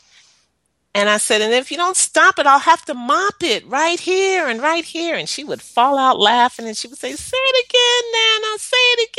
And 0.94 1.11
I 1.11 1.18
said, 1.18 1.42
and 1.42 1.53
if 1.53 1.70
you 1.70 1.76
don't 1.76 1.97
stop 1.97 2.38
it, 2.38 2.47
I'll 2.47 2.59
have 2.59 2.82
to 2.86 2.94
mop 2.94 3.42
it 3.42 3.66
right 3.66 4.01
here 4.01 4.47
and 4.47 4.62
right 4.62 4.82
here. 4.84 5.14
And 5.14 5.28
she 5.28 5.44
would 5.44 5.61
fall 5.61 5.99
out 5.99 6.18
laughing 6.18 6.66
and 6.66 6.74
she 6.74 6.88
would 6.88 6.99
say, 6.99 7.12
Say 7.12 7.36
it 7.36 7.66
again, 7.68 8.12
Nana, 8.14 8.59
say 8.59 8.76
it 8.78 9.11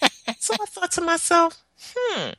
again. 0.00 0.10
so 0.38 0.54
I 0.54 0.66
thought 0.66 0.92
to 0.92 1.00
myself, 1.00 1.62
hmm, 1.78 2.30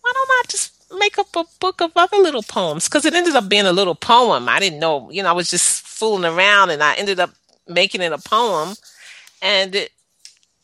why 0.00 0.12
don't 0.14 0.30
I 0.30 0.42
just 0.48 0.72
make 0.98 1.18
up 1.18 1.34
a 1.36 1.44
book 1.60 1.80
of 1.80 1.92
other 1.96 2.18
little 2.18 2.42
poems? 2.42 2.88
Because 2.88 3.04
it 3.04 3.14
ended 3.14 3.36
up 3.36 3.48
being 3.48 3.66
a 3.66 3.72
little 3.72 3.94
poem. 3.94 4.48
I 4.48 4.58
didn't 4.60 4.80
know, 4.80 5.10
you 5.10 5.22
know, 5.22 5.30
I 5.30 5.32
was 5.32 5.50
just 5.50 5.86
fooling 5.86 6.24
around 6.24 6.70
and 6.70 6.82
I 6.82 6.94
ended 6.94 7.20
up 7.20 7.30
making 7.68 8.02
it 8.02 8.12
a 8.12 8.18
poem. 8.18 8.74
And 9.40 9.74
it, 9.74 9.92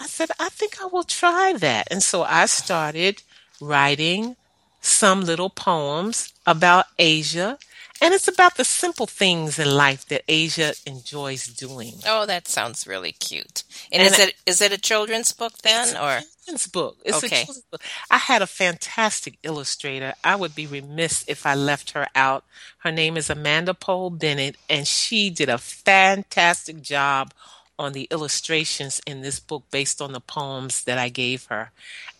I 0.00 0.06
said, 0.06 0.30
I 0.38 0.48
think 0.48 0.82
I 0.82 0.86
will 0.86 1.04
try 1.04 1.54
that. 1.54 1.88
And 1.90 2.02
so 2.02 2.22
I 2.22 2.46
started 2.46 3.22
writing 3.60 4.36
some 4.80 5.22
little 5.22 5.50
poems 5.50 6.32
about 6.46 6.86
Asia. 6.98 7.58
And 8.00 8.14
it's 8.14 8.28
about 8.28 8.56
the 8.56 8.64
simple 8.64 9.06
things 9.06 9.58
in 9.58 9.74
life 9.74 10.06
that 10.06 10.22
Asia 10.28 10.74
enjoys 10.86 11.46
doing. 11.46 11.94
Oh, 12.06 12.26
that 12.26 12.46
sounds 12.46 12.86
really 12.86 13.12
cute. 13.12 13.64
And, 13.90 14.02
And 14.02 14.12
is 14.12 14.18
it 14.18 14.34
is 14.46 14.60
it 14.60 14.72
a 14.72 14.78
children's 14.78 15.32
book 15.32 15.58
then, 15.62 15.96
or 15.96 16.20
children's 16.44 16.66
book. 16.68 16.96
It's 17.04 17.16
Okay. 17.18 17.26
a 17.42 17.44
children's 17.44 17.64
book. 17.70 17.82
I 18.10 18.18
had 18.18 18.40
a 18.42 18.46
fantastic 18.46 19.38
illustrator. 19.42 20.14
I 20.22 20.36
would 20.36 20.54
be 20.54 20.66
remiss 20.66 21.24
if 21.26 21.44
I 21.44 21.54
left 21.54 21.90
her 21.90 22.06
out. 22.14 22.44
Her 22.78 22.92
name 22.92 23.16
is 23.16 23.30
Amanda 23.30 23.74
Pole 23.74 24.10
Bennett, 24.10 24.56
and 24.70 24.86
she 24.86 25.28
did 25.30 25.48
a 25.48 25.58
fantastic 25.58 26.80
job 26.82 27.34
on 27.80 27.92
the 27.92 28.08
illustrations 28.10 29.00
in 29.06 29.22
this 29.22 29.38
book 29.40 29.64
based 29.70 30.00
on 30.02 30.12
the 30.12 30.20
poems 30.20 30.84
that 30.84 30.98
I 30.98 31.08
gave 31.08 31.46
her 31.46 31.70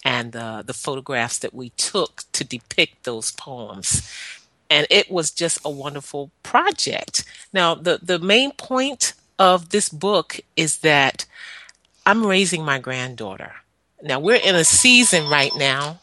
and 0.05 0.35
uh, 0.37 0.63
the 0.63 0.75
photographs 0.75 1.39
that 1.39 1.53
we 1.55 1.71
took 1.71 2.23
to 2.33 2.45
depict 2.45 3.05
those 3.05 3.31
poems. 3.33 4.09
And 4.71 4.87
it 4.91 5.11
was 5.11 5.31
just 5.31 5.59
a 5.65 5.71
wonderful 5.71 6.31
project. 6.43 7.25
Now, 7.53 7.75
the, 7.75 7.99
the 8.03 8.19
main 8.19 8.53
point 8.53 9.15
of 9.39 9.71
this 9.71 9.89
book 9.89 10.41
is 10.57 10.79
that 10.79 11.25
I'm 12.05 12.27
raising 12.27 12.65
my 12.65 12.79
granddaughter. 12.79 13.53
Now 14.03 14.21
we're 14.21 14.37
in 14.37 14.55
a 14.55 14.65
season 14.65 15.29
right 15.29 15.53
now. 15.57 16.01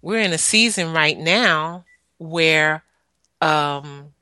We're 0.00 0.20
in 0.20 0.32
a 0.32 0.38
season 0.38 0.92
right 0.92 1.18
now 1.18 1.84
where 2.18 2.82
um, 3.40 4.12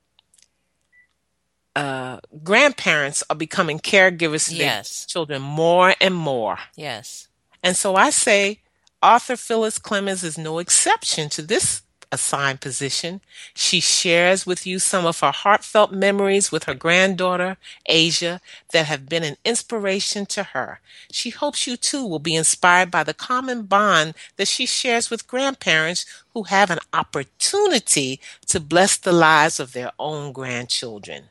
uh, 1.76 2.18
grandparents 2.42 3.22
are 3.30 3.36
becoming 3.36 3.78
caregivers 3.78 4.48
to 4.48 4.56
Yes. 4.56 5.04
their 5.04 5.08
children 5.08 5.42
more 5.42 5.94
and 6.00 6.14
more. 6.14 6.58
yes? 6.76 7.28
And 7.62 7.76
so 7.76 7.94
I 7.94 8.10
say 8.10 8.60
Author 9.02 9.36
Phyllis 9.36 9.78
Clemens 9.78 10.24
is 10.24 10.38
no 10.38 10.58
exception 10.58 11.28
to 11.30 11.42
this 11.42 11.82
assigned 12.12 12.60
position. 12.60 13.20
She 13.54 13.80
shares 13.80 14.46
with 14.46 14.66
you 14.66 14.78
some 14.78 15.06
of 15.06 15.20
her 15.20 15.30
heartfelt 15.30 15.92
memories 15.92 16.50
with 16.50 16.64
her 16.64 16.74
granddaughter, 16.74 17.56
Asia, 17.86 18.40
that 18.72 18.86
have 18.86 19.08
been 19.08 19.22
an 19.22 19.36
inspiration 19.44 20.26
to 20.26 20.42
her. 20.42 20.80
She 21.10 21.30
hopes 21.30 21.66
you 21.66 21.76
too 21.76 22.04
will 22.06 22.18
be 22.18 22.34
inspired 22.34 22.90
by 22.90 23.04
the 23.04 23.14
common 23.14 23.62
bond 23.62 24.14
that 24.36 24.48
she 24.48 24.66
shares 24.66 25.10
with 25.10 25.28
grandparents 25.28 26.04
who 26.34 26.44
have 26.44 26.70
an 26.70 26.78
opportunity 26.92 28.20
to 28.46 28.60
bless 28.60 28.96
the 28.96 29.12
lives 29.12 29.60
of 29.60 29.72
their 29.72 29.92
own 29.98 30.32
grandchildren. 30.32 31.24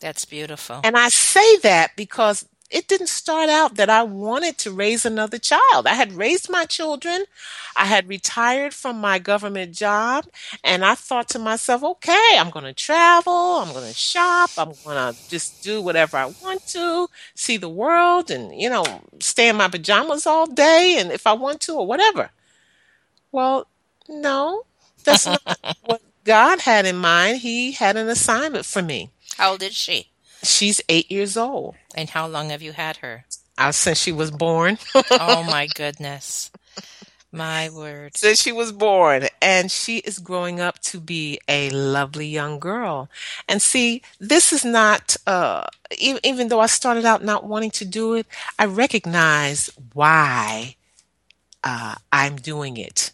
That's 0.00 0.24
beautiful. 0.24 0.80
And 0.84 0.96
I 0.96 1.08
say 1.08 1.56
that 1.58 1.96
because 1.96 2.46
it 2.70 2.88
didn't 2.88 3.08
start 3.08 3.48
out 3.48 3.76
that 3.76 3.88
I 3.88 4.02
wanted 4.02 4.58
to 4.58 4.72
raise 4.72 5.04
another 5.06 5.38
child. 5.38 5.86
I 5.86 5.94
had 5.94 6.12
raised 6.12 6.50
my 6.50 6.64
children. 6.64 7.24
I 7.76 7.86
had 7.86 8.08
retired 8.08 8.74
from 8.74 9.00
my 9.00 9.18
government 9.18 9.72
job. 9.72 10.26
And 10.64 10.84
I 10.84 10.94
thought 10.94 11.28
to 11.30 11.38
myself, 11.38 11.82
okay, 11.84 12.36
I'm 12.38 12.50
going 12.50 12.64
to 12.64 12.72
travel. 12.74 13.32
I'm 13.32 13.72
going 13.72 13.86
to 13.88 13.94
shop. 13.94 14.50
I'm 14.58 14.72
going 14.84 15.14
to 15.14 15.28
just 15.28 15.62
do 15.62 15.80
whatever 15.80 16.16
I 16.16 16.26
want 16.42 16.66
to, 16.68 17.08
see 17.34 17.56
the 17.56 17.68
world 17.68 18.30
and, 18.30 18.60
you 18.60 18.68
know, 18.68 18.84
stay 19.20 19.48
in 19.48 19.56
my 19.56 19.68
pajamas 19.68 20.26
all 20.26 20.46
day. 20.46 20.96
And 20.98 21.12
if 21.12 21.26
I 21.26 21.32
want 21.34 21.60
to 21.62 21.74
or 21.74 21.86
whatever. 21.86 22.30
Well, 23.32 23.66
no, 24.08 24.64
that's 25.04 25.26
not 25.26 25.42
what 25.84 26.02
God 26.24 26.60
had 26.60 26.86
in 26.86 26.96
mind. 26.96 27.38
He 27.38 27.72
had 27.72 27.96
an 27.96 28.08
assignment 28.08 28.66
for 28.66 28.82
me. 28.82 29.10
How 29.36 29.52
old 29.52 29.62
is 29.62 29.74
she? 29.74 30.10
She's 30.46 30.80
eight 30.88 31.10
years 31.10 31.36
old. 31.36 31.74
And 31.94 32.10
how 32.10 32.26
long 32.26 32.50
have 32.50 32.62
you 32.62 32.72
had 32.72 32.98
her? 32.98 33.24
Uh, 33.58 33.72
since 33.72 33.98
she 33.98 34.12
was 34.12 34.30
born. 34.30 34.78
Oh 35.10 35.42
my 35.42 35.66
goodness. 35.66 36.50
My 37.32 37.68
word. 37.70 38.16
since 38.16 38.40
she 38.40 38.52
was 38.52 38.72
born. 38.72 39.26
And 39.42 39.70
she 39.70 39.98
is 39.98 40.18
growing 40.18 40.60
up 40.60 40.78
to 40.90 41.00
be 41.00 41.38
a 41.48 41.70
lovely 41.70 42.26
young 42.26 42.58
girl. 42.58 43.08
And 43.48 43.60
see, 43.60 44.02
this 44.20 44.52
is 44.52 44.64
not, 44.64 45.16
uh, 45.26 45.64
e- 45.98 46.18
even 46.24 46.48
though 46.48 46.60
I 46.60 46.66
started 46.66 47.04
out 47.04 47.22
not 47.24 47.44
wanting 47.44 47.70
to 47.72 47.84
do 47.84 48.14
it, 48.14 48.26
I 48.58 48.64
recognize 48.66 49.70
why 49.92 50.76
uh, 51.64 51.96
I'm 52.12 52.36
doing 52.36 52.76
it. 52.76 53.12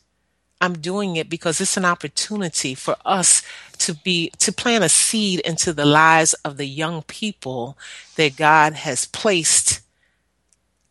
I'm 0.60 0.74
doing 0.74 1.16
it 1.16 1.28
because 1.28 1.60
it's 1.60 1.76
an 1.76 1.84
opportunity 1.84 2.74
for 2.76 2.96
us 3.04 3.42
to 3.82 3.94
be 3.94 4.30
to 4.38 4.52
plant 4.52 4.84
a 4.84 4.88
seed 4.88 5.40
into 5.40 5.72
the 5.72 5.84
lives 5.84 6.34
of 6.44 6.56
the 6.56 6.66
young 6.66 7.02
people 7.02 7.76
that 8.16 8.36
God 8.36 8.74
has 8.74 9.06
placed 9.06 9.80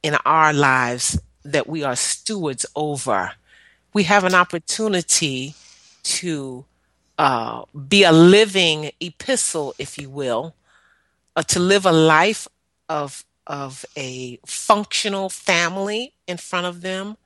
in 0.04 0.16
our 0.26 0.52
lives 0.52 1.20
that 1.44 1.68
we 1.68 1.84
are 1.84 1.96
stewards 1.96 2.66
over. 2.76 3.32
We 3.94 4.04
have 4.04 4.24
an 4.24 4.36
opportunity 4.36 5.56
to 6.04 6.66
uh, 7.18 7.64
be 7.88 8.04
a 8.04 8.12
living 8.12 8.92
epistle, 9.00 9.74
if 9.78 9.98
you 9.98 10.10
will, 10.10 10.56
uh, 11.36 11.44
to 11.44 11.60
live 11.60 11.86
a 11.86 11.92
life 11.92 12.48
of 12.90 13.24
of 13.48 13.86
a 13.98 14.40
functional 14.46 15.30
family 15.30 16.14
in 16.28 16.38
front 16.38 16.66
of 16.66 16.82
them, 16.82 17.18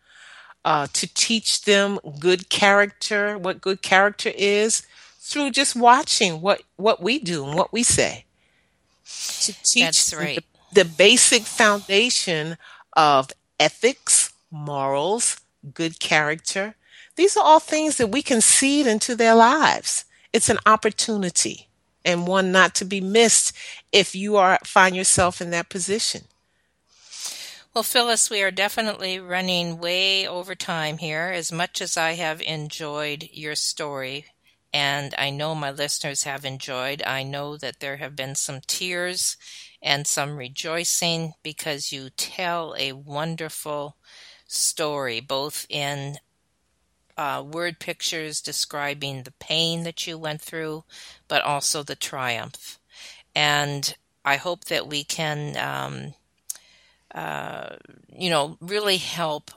uh, 0.64 0.88
to 0.94 1.14
teach 1.14 1.64
them 1.64 2.00
good 2.20 2.50
character, 2.50 3.38
what 3.38 3.62
good 3.62 3.82
character 3.82 4.32
is, 4.36 4.86
through 5.26 5.50
just 5.50 5.76
watching 5.76 6.40
what, 6.40 6.62
what 6.76 7.02
we 7.02 7.18
do 7.18 7.44
and 7.46 7.56
what 7.56 7.74
we 7.74 7.82
say. 7.82 8.26
To 9.42 9.64
teach 9.64 10.14
right. 10.16 10.44
the, 10.72 10.84
the 10.84 10.90
basic 10.90 11.42
foundation 11.42 12.58
of 12.94 13.32
ethics, 13.60 14.32
morals, 14.52 15.42
good 15.74 16.00
character. 16.00 16.76
These 17.16 17.36
are 17.36 17.44
all 17.44 17.60
things 17.60 17.98
that 17.98 18.12
we 18.12 18.22
can 18.22 18.40
seed 18.40 18.86
into 18.86 19.16
their 19.16 19.34
lives. 19.34 20.06
It's 20.32 20.50
an 20.50 20.60
opportunity 20.64 21.70
and 22.04 22.28
one 22.28 22.52
not 22.52 22.76
to 22.76 22.86
be 22.86 23.02
missed 23.02 23.52
if 23.92 24.14
you 24.14 24.38
are 24.38 24.60
find 24.64 24.96
yourself 24.96 25.42
in 25.42 25.50
that 25.50 25.70
position. 25.70 26.26
Well, 27.74 27.84
Phyllis, 27.84 28.30
we 28.30 28.44
are 28.44 28.52
definitely 28.52 29.20
running 29.20 29.80
way 29.80 30.28
over 30.28 30.54
time 30.54 31.00
here. 31.00 31.32
As 31.34 31.52
much 31.52 31.82
as 31.82 31.98
I 31.98 32.12
have 32.12 32.42
enjoyed 32.42 33.28
your 33.34 33.56
story, 33.56 34.28
and 34.76 35.16
I 35.18 35.30
know 35.30 35.56
my 35.56 35.72
listeners 35.72 36.24
have 36.24 36.44
enjoyed, 36.44 37.02
I 37.08 37.24
know 37.24 37.56
that 37.56 37.80
there 37.80 37.96
have 37.96 38.14
been 38.14 38.36
some 38.36 38.60
tears 38.68 39.38
and 39.82 40.06
some 40.06 40.36
rejoicing 40.36 41.34
because 41.44 41.94
you 41.94 42.10
tell 42.10 42.76
a 42.78 42.92
wonderful 42.92 43.96
story, 44.48 45.22
both 45.22 45.66
in 45.70 46.18
uh, 47.18 47.42
word 47.50 47.80
pictures 47.80 48.42
describing 48.42 49.24
the 49.24 49.32
pain 49.40 49.84
that 49.84 50.06
you 50.06 50.18
went 50.18 50.42
through, 50.42 50.84
but 51.30 51.42
also 51.42 51.82
the 51.82 51.96
triumph. 51.96 52.78
And 53.34 53.96
I 54.26 54.36
hope 54.36 54.66
that 54.66 54.88
we 54.88 55.06
can, 55.06 55.56
um, 55.56 56.16
uh, 57.14 57.78
you 58.10 58.30
know, 58.30 58.58
really 58.60 58.98
help 58.98 59.52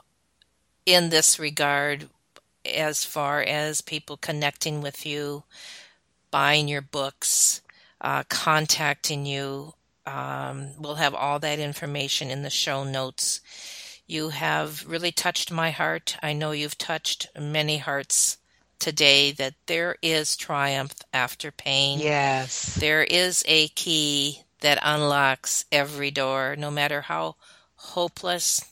in 0.85 1.09
this 1.09 1.37
regard 1.37 2.07
as 2.65 3.03
far 3.03 3.41
as 3.41 3.81
people 3.81 4.17
connecting 4.17 4.81
with 4.81 5.05
you, 5.05 5.43
buying 6.31 6.67
your 6.67 6.81
books, 6.81 7.61
uh, 8.01 8.23
contacting 8.29 9.25
you. 9.25 9.73
Um, 10.05 10.69
we'll 10.79 10.95
have 10.95 11.13
all 11.13 11.39
that 11.39 11.59
information 11.59 12.29
in 12.29 12.43
the 12.43 12.49
show 12.49 12.83
notes. 12.83 13.41
You 14.07 14.29
have 14.29 14.85
really 14.87 15.11
touched 15.11 15.51
my 15.51 15.71
heart. 15.71 16.17
I 16.23 16.33
know 16.33 16.51
you've 16.51 16.77
touched 16.77 17.27
many 17.39 17.77
hearts 17.77 18.37
today 18.79 19.31
that 19.33 19.53
there 19.67 19.97
is 20.01 20.35
triumph 20.35 20.95
after 21.13 21.51
pain. 21.51 21.99
Yes. 21.99 22.75
There 22.75 23.03
is 23.03 23.43
a 23.47 23.67
key 23.69 24.43
that 24.61 24.79
unlocks 24.81 25.65
every 25.71 26.11
door, 26.11 26.55
no 26.57 26.71
matter 26.71 27.01
how 27.01 27.35
hopeless 27.75 28.65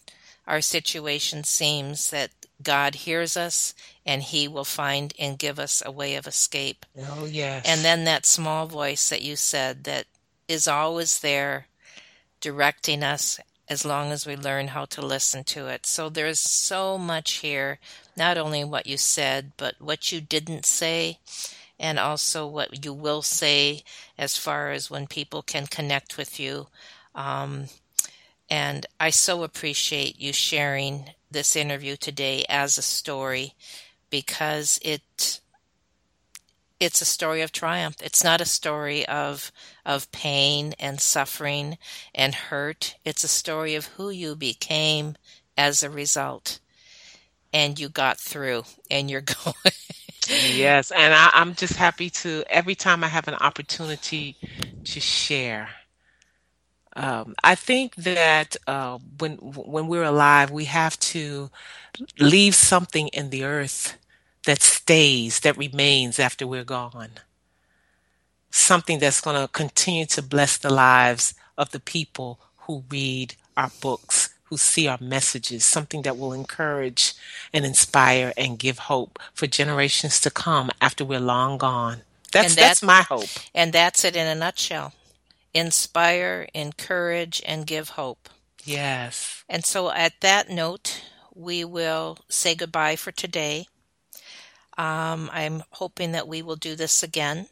our 0.47 0.61
situation 0.61 1.43
seems, 1.43 2.09
that 2.09 2.31
God 2.61 2.95
hears 2.95 3.38
us 3.38 3.73
and 4.05 4.21
He 4.21 4.47
will 4.47 4.65
find 4.65 5.13
and 5.19 5.38
give 5.38 5.59
us 5.59 5.84
a 5.85 5.91
way 5.91 6.15
of 6.15 6.27
escape. 6.27 6.85
Oh, 6.97 7.25
yes. 7.25 7.65
And 7.67 7.81
then 7.81 8.05
that 8.05 8.25
small 8.25 8.67
voice 8.67 9.09
that 9.09 9.21
you 9.21 9.35
said 9.35 9.84
that 9.84 10.05
is 10.47 10.67
always 10.67 11.19
there 11.19 11.67
directing 12.39 13.03
us 13.03 13.39
as 13.69 13.84
long 13.84 14.11
as 14.11 14.25
we 14.25 14.35
learn 14.35 14.69
how 14.69 14.85
to 14.85 15.01
listen 15.01 15.43
to 15.43 15.67
it. 15.67 15.85
So 15.85 16.09
there's 16.09 16.39
so 16.39 16.97
much 16.97 17.34
here, 17.34 17.79
not 18.15 18.38
only 18.38 18.63
what 18.63 18.88
you 18.88 18.97
said, 18.97 19.51
but 19.57 19.75
what 19.79 20.11
you 20.11 20.21
didn't 20.21 20.65
say, 20.65 21.19
and 21.79 21.99
also 21.99 22.47
what 22.47 22.85
you 22.85 22.93
will 22.93 23.21
say 23.21 23.84
as 24.17 24.38
far 24.38 24.71
as 24.71 24.89
when 24.89 25.05
people 25.05 25.41
can 25.41 25.67
connect 25.67 26.17
with 26.17 26.39
you. 26.39 26.67
Um, 27.13 27.65
and 28.49 28.85
I 28.99 29.09
so 29.09 29.43
appreciate 29.43 30.19
you 30.19 30.31
sharing 30.31 31.09
this 31.30 31.56
interview 31.56 31.95
today 31.95 32.45
as 32.49 32.78
a 32.78 32.82
story 32.82 33.54
because 34.10 34.80
it 34.82 35.41
it's 36.80 37.02
a 37.02 37.06
story 37.06 37.41
of 37.41 37.52
triumph. 37.52 37.95
It's 38.04 38.24
not 38.24 38.41
a 38.41 38.45
story 38.45 39.06
of 39.08 39.52
of 39.86 40.12
pain 40.12 40.74
and 40.80 41.02
suffering 41.02 41.78
and 42.14 42.36
hurt. 42.36 42.95
It's 43.04 43.24
a 43.24 43.30
story 43.30 43.76
of 43.76 43.88
who 43.88 44.10
you 44.10 44.36
became 44.36 45.16
as 45.58 45.84
a 45.84 45.90
result. 45.90 46.60
And 47.54 47.80
you 47.80 47.90
got 47.90 48.20
through 48.20 48.64
and 48.91 49.10
you're 49.10 49.22
going. 49.44 49.56
yes, 50.28 50.91
and 50.91 51.14
I, 51.14 51.32
I'm 51.34 51.56
just 51.56 51.76
happy 51.76 52.10
to 52.10 52.44
every 52.49 52.76
time 52.76 53.04
I 53.04 53.08
have 53.08 53.28
an 53.28 53.36
opportunity 53.36 54.36
to 54.84 54.99
share. 54.99 55.70
Um, 56.98 57.36
I 57.44 57.53
think 57.53 57.95
that 57.95 58.57
uh, 58.65 58.98
when 59.19 59.36
when 59.36 59.88
we're 59.88 60.03
alive, 60.03 60.49
we 60.49 60.65
have 60.65 60.99
to 60.99 61.52
leave 62.19 62.56
something 62.56 63.07
in 63.10 63.30
the 63.30 63.44
earth 63.44 63.98
that 64.45 64.64
stays, 64.64 65.41
that 65.41 65.57
remains 65.57 66.19
after 66.19 66.48
we're 66.48 66.64
gone. 66.64 67.11
Something 68.49 68.98
that's 68.98 69.22
going 69.22 69.40
to 69.40 69.48
continue 69.48 70.07
to 70.07 70.24
bless 70.24 70.57
the 70.57 70.74
lives 70.74 71.36
of 71.56 71.69
the 71.69 71.80
people 71.80 72.40
who 72.61 72.84
read 72.90 73.36
our 73.56 73.69
books, 73.80 74.34
who 74.45 74.57
see 74.57 74.88
our 74.88 74.98
messages, 74.99 75.64
something 75.64 76.02
that 76.02 76.18
will 76.18 76.34
encourage 76.34 77.14
and 77.53 77.64
inspire 77.64 78.34
and 78.36 78.57
give 78.57 78.80
hope 78.80 79.19
for 79.36 79.45
generations 79.45 80.19
to 80.22 80.32
come 80.32 80.72
after 80.82 81.06
we're 81.06 81.19
long 81.19 81.60
gone. 81.60 82.02
That's 82.32 82.56
that, 82.56 82.61
that's 82.61 82.84
my 82.84 83.03
hope. 83.03 83.30
And 83.53 83.72
that's 83.72 84.03
it 84.03 84.15
in 84.15 84.26
a 84.26 84.34
nutshell. 84.34 84.94
Inspire, 85.57 86.47
encourage, 86.53 87.41
and 87.43 87.65
give 87.65 87.89
hope. 87.89 88.29
Yes. 88.63 89.43
And 89.49 89.65
so 89.65 89.89
at 89.89 90.21
that 90.21 90.49
note, 90.49 91.01
we 91.34 91.65
will 91.65 92.19
say 92.29 92.53
goodbye 92.53 92.95
for 92.95 93.11
today. 93.11 93.65
Um, 94.77 95.31
I'm 95.34 95.63
hoping 95.71 96.11
that 96.11 96.27
we 96.27 96.43
will 96.43 96.57
do 96.57 96.75
this 96.75 97.01
again. 97.01 97.47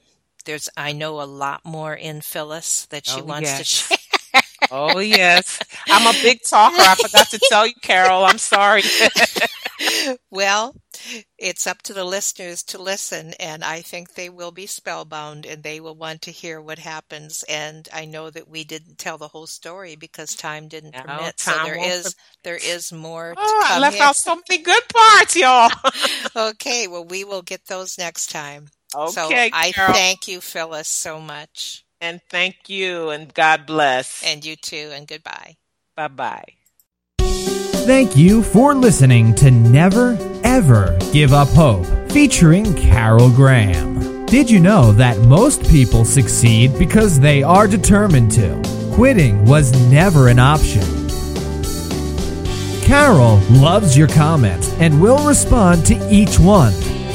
There's, 0.45 0.69
I 0.77 0.91
know 0.91 1.19
a 1.19 1.25
lot 1.25 1.65
more 1.65 1.95
in 1.95 2.21
Phyllis 2.21 2.85
that 2.91 3.07
she 3.07 3.21
oh, 3.21 3.23
wants 3.23 3.49
yes. 3.49 3.57
to 3.57 3.63
share. 3.63 3.97
Oh 4.71 4.99
yes, 4.99 5.59
I'm 5.87 6.07
a 6.07 6.17
big 6.21 6.41
talker. 6.43 6.75
I 6.79 6.95
forgot 6.95 7.29
to 7.29 7.39
tell 7.49 7.67
you, 7.67 7.73
Carol. 7.81 8.25
I'm 8.25 8.37
sorry. 8.37 8.83
well, 10.31 10.75
it's 11.37 11.67
up 11.67 11.81
to 11.83 11.93
the 11.93 12.03
listeners 12.03 12.63
to 12.63 12.81
listen, 12.81 13.33
and 13.39 13.63
I 13.63 13.81
think 13.81 14.13
they 14.13 14.29
will 14.29 14.51
be 14.51 14.65
spellbound 14.65 15.45
and 15.45 15.63
they 15.63 15.79
will 15.79 15.95
want 15.95 16.23
to 16.23 16.31
hear 16.31 16.61
what 16.61 16.79
happens. 16.79 17.43
And 17.49 17.87
I 17.93 18.05
know 18.05 18.29
that 18.29 18.49
we 18.49 18.63
didn't 18.63 18.97
tell 18.97 19.17
the 19.17 19.27
whole 19.27 19.47
story 19.47 19.95
because 19.95 20.35
time 20.35 20.67
didn't 20.67 20.95
no, 20.95 21.01
permit. 21.01 21.37
Time 21.37 21.57
so 21.57 21.63
there 21.65 21.89
is 21.89 22.15
there 22.43 22.59
is 22.61 22.91
more. 22.91 23.33
Oh, 23.37 23.65
I 23.67 23.79
left 23.79 23.99
out 23.99 24.15
so 24.15 24.39
many 24.49 24.63
good 24.63 24.83
parts, 24.93 25.35
y'all. 25.35 25.71
okay, 26.49 26.87
well, 26.87 27.05
we 27.05 27.23
will 27.23 27.41
get 27.41 27.65
those 27.65 27.97
next 27.97 28.31
time. 28.31 28.67
Okay, 28.95 29.11
so 29.11 29.29
I 29.31 29.71
thank 29.71 30.27
you, 30.27 30.39
Phyllis, 30.39 30.87
so 30.87 31.19
much. 31.19 31.84
And 32.01 32.21
thank 32.29 32.69
you, 32.69 33.09
and 33.09 33.33
God 33.33 33.65
bless. 33.65 34.23
And 34.23 34.45
you 34.45 34.55
too, 34.55 34.91
and 34.93 35.07
goodbye. 35.07 35.55
Bye 35.95 36.07
bye. 36.09 36.53
Thank 37.19 38.17
you 38.17 38.41
for 38.41 38.73
listening 38.73 39.35
to 39.35 39.51
Never 39.51 40.17
Ever 40.43 40.97
Give 41.13 41.33
Up 41.33 41.49
Hope, 41.49 41.85
featuring 42.11 42.73
Carol 42.73 43.29
Graham. 43.29 44.25
Did 44.25 44.49
you 44.49 44.59
know 44.59 44.91
that 44.93 45.19
most 45.19 45.69
people 45.69 46.03
succeed 46.03 46.77
because 46.79 47.19
they 47.19 47.43
are 47.43 47.67
determined 47.67 48.31
to? 48.31 48.61
Quitting 48.93 49.45
was 49.45 49.71
never 49.91 50.29
an 50.29 50.39
option. 50.39 50.81
Carol 52.81 53.37
loves 53.49 53.97
your 53.97 54.07
comments 54.07 54.73
and 54.79 55.01
will 55.01 55.25
respond 55.27 55.85
to 55.85 56.09
each 56.11 56.39
one. 56.39 56.73